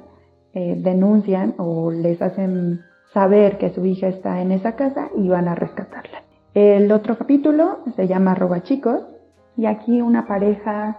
eh, 0.53 0.75
denuncian 0.77 1.55
o 1.57 1.91
les 1.91 2.21
hacen 2.21 2.81
saber 3.13 3.57
que 3.57 3.71
su 3.71 3.85
hija 3.85 4.07
está 4.07 4.41
en 4.41 4.51
esa 4.51 4.75
casa 4.75 5.09
y 5.15 5.27
van 5.27 5.47
a 5.47 5.55
rescatarla. 5.55 6.23
El 6.53 6.91
otro 6.91 7.17
capítulo 7.17 7.79
se 7.95 8.07
llama 8.07 8.35
Roba 8.35 8.63
Chicos 8.63 9.01
y 9.55 9.65
aquí 9.65 10.01
una 10.01 10.27
pareja 10.27 10.97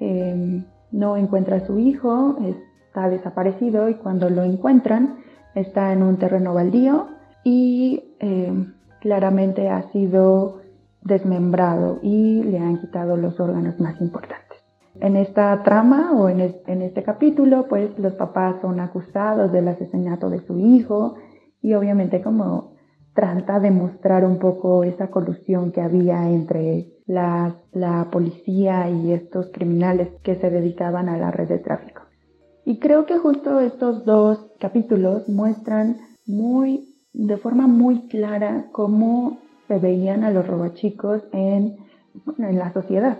em, 0.00 0.64
no 0.92 1.16
encuentra 1.16 1.56
a 1.56 1.66
su 1.66 1.78
hijo, 1.78 2.36
está 2.40 3.08
desaparecido 3.08 3.88
y 3.88 3.94
cuando 3.94 4.30
lo 4.30 4.42
encuentran 4.42 5.18
está 5.54 5.92
en 5.92 6.02
un 6.02 6.16
terreno 6.16 6.54
baldío 6.54 7.08
y 7.44 8.14
em, 8.20 8.74
claramente 9.00 9.68
ha 9.68 9.90
sido 9.90 10.60
desmembrado 11.02 11.98
y 12.02 12.42
le 12.42 12.58
han 12.58 12.78
quitado 12.80 13.16
los 13.16 13.38
órganos 13.40 13.78
más 13.80 14.00
importantes. 14.00 14.58
En 15.00 15.16
esta 15.16 15.62
trama 15.62 16.12
o 16.12 16.28
en, 16.28 16.40
este 16.40 17.02
capítulo, 17.04 17.66
pues 17.68 17.96
los 17.98 18.14
papás 18.14 18.56
son 18.60 18.80
acusados 18.80 19.52
del 19.52 19.68
asesinato 19.68 20.28
de 20.28 20.40
su 20.40 20.58
hijo 20.58 21.14
y 21.62 21.74
obviamente 21.74 22.22
como 22.22 22.72
trata 23.14 23.58
de 23.58 23.70
mostrar 23.70 24.24
un 24.24 24.38
poco 24.38 24.84
esa 24.84 25.08
colusión 25.08 25.72
que 25.72 25.80
había 25.80 26.28
entre 26.30 26.92
la, 27.06 27.56
la 27.72 28.08
policía 28.12 28.88
y 28.88 29.12
estos 29.12 29.50
criminales 29.52 30.08
que 30.22 30.36
se 30.36 30.50
dedicaban 30.50 31.08
a 31.08 31.18
la 31.18 31.30
red 31.30 31.48
de 31.48 31.58
tráfico. 31.58 32.02
Y 32.64 32.78
creo 32.78 33.06
que 33.06 33.18
justo 33.18 33.60
estos 33.60 34.04
dos 34.04 34.52
capítulos 34.60 35.28
muestran 35.28 35.96
muy, 36.26 36.94
de 37.12 37.36
forma 37.38 37.66
muy 37.66 38.08
clara 38.08 38.66
cómo 38.72 39.38
se 39.66 39.78
veían 39.78 40.22
a 40.22 40.30
los 40.30 40.46
robachicos 40.46 41.22
en, 41.32 41.76
en 42.38 42.58
la 42.58 42.72
sociedad 42.72 43.18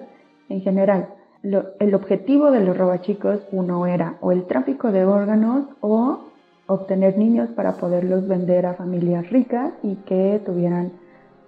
en 0.49 0.61
general. 0.61 1.09
el 1.43 1.95
objetivo 1.95 2.51
de 2.51 2.61
los 2.61 2.77
robachicos, 2.77 3.41
uno 3.53 3.87
era 3.87 4.19
o 4.21 4.33
el 4.33 4.47
tráfico 4.47 4.91
de 4.93 5.05
órganos 5.05 5.69
o 5.81 6.28
obtener 6.69 7.19
niños 7.19 7.49
para 7.57 7.73
poderlos 7.73 8.29
vender 8.29 8.67
a 8.67 8.75
familias 8.75 9.29
ricas 9.31 9.73
y 9.83 9.97
que 9.97 10.41
tuvieran 10.45 10.93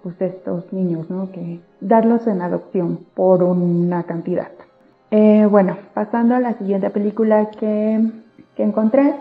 pues 0.03 0.19
estos 0.19 0.73
niños, 0.73 1.09
¿no? 1.09 1.31
Que 1.31 1.61
darlos 1.79 2.25
en 2.27 2.41
adopción 2.41 3.05
por 3.13 3.43
una 3.43 4.03
cantidad. 4.03 4.49
Eh, 5.11 5.45
bueno, 5.45 5.77
pasando 5.93 6.35
a 6.35 6.39
la 6.39 6.57
siguiente 6.57 6.89
película 6.89 7.51
que, 7.51 8.01
que 8.55 8.63
encontré, 8.63 9.13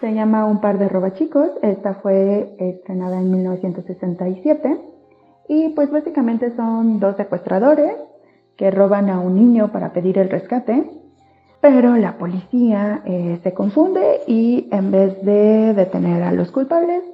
se 0.00 0.14
llama 0.14 0.46
Un 0.46 0.60
par 0.60 0.78
de 0.78 0.88
robachicos. 0.88 1.50
Esta 1.62 1.94
fue 1.94 2.54
estrenada 2.58 3.18
en 3.18 3.30
1967 3.32 4.80
y 5.48 5.70
pues 5.70 5.90
básicamente 5.90 6.54
son 6.54 7.00
dos 7.00 7.16
secuestradores 7.16 7.96
que 8.56 8.70
roban 8.70 9.10
a 9.10 9.18
un 9.18 9.34
niño 9.34 9.72
para 9.72 9.92
pedir 9.92 10.18
el 10.18 10.30
rescate, 10.30 10.88
pero 11.62 11.96
la 11.96 12.18
policía 12.18 13.02
eh, 13.06 13.38
se 13.44 13.54
confunde 13.54 14.22
y 14.26 14.68
en 14.72 14.90
vez 14.90 15.22
de 15.22 15.72
detener 15.74 16.24
a 16.24 16.32
los 16.32 16.50
culpables, 16.50 17.04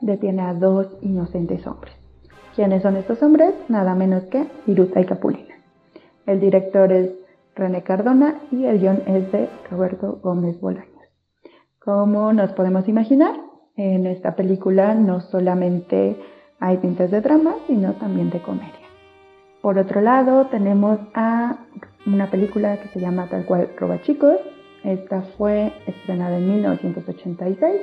detiene 0.00 0.42
a 0.42 0.54
dos 0.54 0.86
inocentes 1.02 1.66
hombres. 1.66 1.92
¿Quiénes 2.54 2.82
son 2.82 2.96
estos 2.96 3.20
hombres? 3.24 3.52
Nada 3.68 3.96
menos 3.96 4.22
que 4.26 4.46
Viruta 4.64 5.00
y 5.00 5.06
Capulina. 5.06 5.56
El 6.24 6.38
director 6.38 6.92
es 6.92 7.10
René 7.56 7.82
Cardona 7.82 8.40
y 8.52 8.64
el 8.66 8.78
guion 8.78 9.02
es 9.08 9.32
de 9.32 9.48
Roberto 9.72 10.20
Gómez 10.22 10.60
Bolaños. 10.60 10.86
Como 11.80 12.32
nos 12.32 12.52
podemos 12.52 12.88
imaginar, 12.88 13.34
en 13.76 14.06
esta 14.06 14.36
película 14.36 14.94
no 14.94 15.20
solamente 15.20 16.16
hay 16.60 16.76
tintes 16.76 17.10
de 17.10 17.20
drama, 17.22 17.56
sino 17.66 17.94
también 17.94 18.30
de 18.30 18.40
comedia. 18.40 18.72
Por 19.62 19.78
otro 19.78 20.00
lado, 20.00 20.46
tenemos 20.46 21.00
a 21.12 21.58
una 22.06 22.30
película 22.30 22.78
que 22.78 22.88
se 22.88 23.00
llama 23.00 23.28
tal 23.28 23.44
cual 23.44 23.68
Roba 23.76 24.00
Chicos. 24.02 24.38
Esta 24.84 25.22
fue 25.36 25.72
estrenada 25.86 26.38
en 26.38 26.48
1986. 26.48 27.74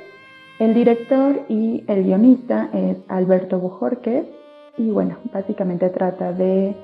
El 0.59 0.73
director 0.73 1.41
y 1.49 1.83
el 1.87 2.03
guionista 2.03 2.69
es 2.73 2.97
Alberto 3.07 3.59
Bujorquez 3.59 4.25
y 4.77 4.89
bueno, 4.89 5.17
básicamente 5.33 5.89
trata 5.89 6.31
de 6.31 6.75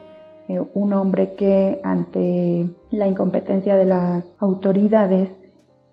eh, 0.47 0.61
un 0.73 0.93
hombre 0.93 1.35
que 1.35 1.79
ante 1.83 2.69
la 2.91 3.07
incompetencia 3.07 3.75
de 3.75 3.85
las 3.85 4.25
autoridades 4.39 5.29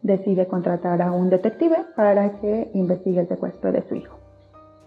decide 0.03 0.47
contratar 0.47 1.03
a 1.03 1.13
un 1.13 1.31
detective 1.31 1.77
para 1.95 2.41
que 2.41 2.71
investigue 2.75 3.21
el 3.21 3.29
secuestro 3.29 3.73
de 3.73 3.83
su 3.89 3.95
hijo. 3.95 4.19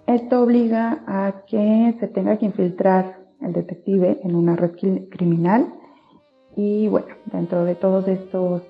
Esto 0.07 0.41
obliga 0.41 1.03
a 1.07 1.43
que 1.45 1.95
se 1.99 2.07
tenga 2.07 2.37
que 2.37 2.45
infiltrar 2.45 3.19
el 3.41 3.53
detective 3.53 4.19
en 4.23 4.35
una 4.35 4.55
red 4.55 4.71
criminal 5.09 5.78
y 6.59 6.89
bueno, 6.89 7.07
dentro 7.31 7.63
de 7.63 7.73
todos 7.73 8.05
estos 8.09 8.63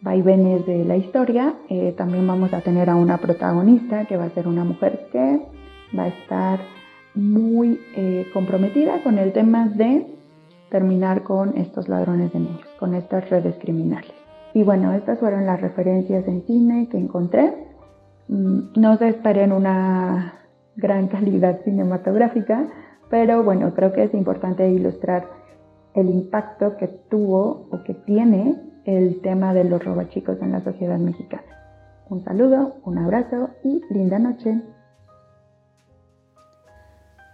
vaivenes 0.00 0.64
de 0.64 0.86
la 0.86 0.96
historia, 0.96 1.54
eh, 1.68 1.92
también 1.94 2.26
vamos 2.26 2.54
a 2.54 2.62
tener 2.62 2.88
a 2.88 2.96
una 2.96 3.18
protagonista 3.18 4.06
que 4.06 4.16
va 4.16 4.24
a 4.24 4.30
ser 4.30 4.48
una 4.48 4.64
mujer 4.64 5.08
que 5.12 5.42
va 5.96 6.04
a 6.04 6.08
estar 6.08 6.60
muy 7.14 7.78
eh, 7.94 8.26
comprometida 8.32 9.02
con 9.02 9.18
el 9.18 9.34
tema 9.34 9.68
de 9.68 10.06
terminar 10.70 11.24
con 11.24 11.58
estos 11.58 11.90
ladrones 11.90 12.32
de 12.32 12.40
niños, 12.40 12.68
con 12.78 12.94
estas 12.94 13.28
redes 13.28 13.54
criminales. 13.60 14.14
Y 14.54 14.62
bueno, 14.62 14.94
estas 14.94 15.18
fueron 15.18 15.44
las 15.44 15.60
referencias 15.60 16.26
en 16.26 16.40
cine 16.46 16.88
que 16.90 16.96
encontré. 16.96 17.52
Mm, 18.28 18.80
no 18.80 18.96
se 18.96 19.08
esperen 19.08 19.52
una 19.52 20.40
gran 20.74 21.08
calidad 21.14 21.60
cinematográfica, 21.64 22.66
pero 23.10 23.42
bueno, 23.42 23.74
creo 23.74 23.92
que 23.92 24.04
es 24.04 24.14
importante 24.14 24.66
ilustrar 24.70 25.36
el 25.96 26.10
impacto 26.10 26.76
que 26.76 26.88
tuvo 26.88 27.68
o 27.70 27.82
que 27.82 27.94
tiene 27.94 28.62
el 28.84 29.20
tema 29.22 29.54
de 29.54 29.64
los 29.64 29.84
robachicos 29.84 30.40
en 30.40 30.52
la 30.52 30.62
sociedad 30.62 30.98
mexicana. 30.98 31.42
Un 32.08 32.22
saludo, 32.22 32.76
un 32.84 32.98
abrazo 32.98 33.50
y 33.64 33.82
linda 33.90 34.18
noche. 34.18 34.62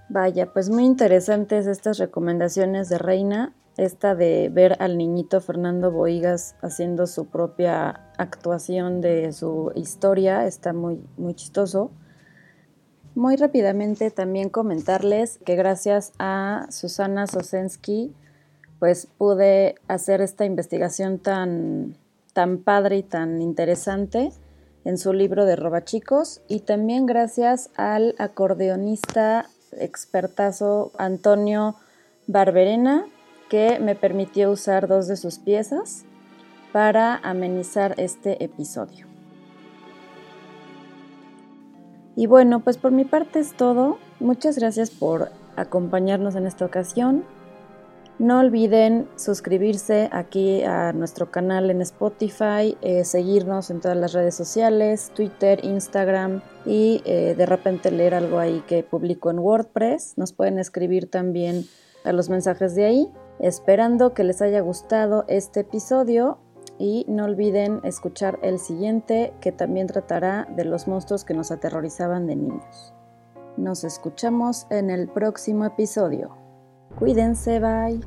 Vaya, 0.08 0.52
pues 0.52 0.70
muy 0.70 0.84
interesantes 0.84 1.66
estas 1.66 1.98
recomendaciones 1.98 2.88
de 2.88 2.98
Reina. 2.98 3.54
Esta 3.76 4.14
de 4.14 4.50
ver 4.52 4.76
al 4.80 4.96
niñito 4.96 5.40
Fernando 5.40 5.90
Boigas 5.90 6.54
haciendo 6.62 7.06
su 7.06 7.26
propia 7.26 8.12
actuación 8.16 9.00
de 9.00 9.32
su 9.32 9.72
historia 9.74 10.46
está 10.46 10.72
muy, 10.72 11.02
muy 11.16 11.34
chistoso. 11.34 11.90
Muy 13.14 13.36
rápidamente 13.36 14.10
también 14.10 14.50
comentarles 14.50 15.38
que 15.38 15.56
gracias 15.56 16.12
a 16.18 16.66
Susana 16.70 17.26
Sosensky 17.26 18.14
pues 18.82 19.06
pude 19.06 19.76
hacer 19.86 20.20
esta 20.20 20.44
investigación 20.44 21.20
tan, 21.20 21.94
tan 22.32 22.58
padre 22.58 22.96
y 22.96 23.04
tan 23.04 23.40
interesante 23.40 24.32
en 24.84 24.98
su 24.98 25.12
libro 25.12 25.44
de 25.44 25.54
Robachicos 25.54 26.40
y 26.48 26.58
también 26.58 27.06
gracias 27.06 27.70
al 27.76 28.16
acordeonista 28.18 29.48
expertazo 29.70 30.90
Antonio 30.98 31.76
Barberena 32.26 33.06
que 33.48 33.78
me 33.78 33.94
permitió 33.94 34.50
usar 34.50 34.88
dos 34.88 35.06
de 35.06 35.16
sus 35.16 35.38
piezas 35.38 36.02
para 36.72 37.14
amenizar 37.18 37.94
este 37.98 38.42
episodio. 38.42 39.06
Y 42.16 42.26
bueno, 42.26 42.58
pues 42.58 42.78
por 42.78 42.90
mi 42.90 43.04
parte 43.04 43.38
es 43.38 43.54
todo. 43.54 43.98
Muchas 44.18 44.58
gracias 44.58 44.90
por 44.90 45.30
acompañarnos 45.54 46.34
en 46.34 46.46
esta 46.46 46.64
ocasión. 46.64 47.22
No 48.18 48.38
olviden 48.38 49.08
suscribirse 49.16 50.08
aquí 50.12 50.62
a 50.62 50.92
nuestro 50.92 51.30
canal 51.30 51.70
en 51.70 51.80
Spotify, 51.80 52.76
eh, 52.82 53.04
seguirnos 53.04 53.70
en 53.70 53.80
todas 53.80 53.96
las 53.96 54.12
redes 54.12 54.34
sociales, 54.34 55.10
Twitter, 55.14 55.64
Instagram 55.64 56.42
y 56.66 57.02
eh, 57.04 57.34
de 57.36 57.46
repente 57.46 57.90
leer 57.90 58.14
algo 58.14 58.38
ahí 58.38 58.62
que 58.68 58.84
publico 58.84 59.30
en 59.30 59.38
WordPress. 59.38 60.18
Nos 60.18 60.32
pueden 60.32 60.58
escribir 60.58 61.10
también 61.10 61.64
a 62.04 62.12
los 62.12 62.28
mensajes 62.28 62.74
de 62.74 62.84
ahí. 62.84 63.08
Esperando 63.40 64.14
que 64.14 64.24
les 64.24 64.42
haya 64.42 64.60
gustado 64.60 65.24
este 65.26 65.60
episodio 65.60 66.38
y 66.78 67.04
no 67.08 67.24
olviden 67.24 67.80
escuchar 67.82 68.38
el 68.42 68.58
siguiente 68.58 69.32
que 69.40 69.52
también 69.52 69.86
tratará 69.86 70.46
de 70.54 70.64
los 70.64 70.86
monstruos 70.86 71.24
que 71.24 71.34
nos 71.34 71.50
aterrorizaban 71.50 72.26
de 72.26 72.36
niños. 72.36 72.94
Nos 73.56 73.84
escuchamos 73.84 74.66
en 74.70 74.90
el 74.90 75.08
próximo 75.08 75.64
episodio. 75.64 76.41
Cuídense, 76.94 77.58
bye. 77.60 78.00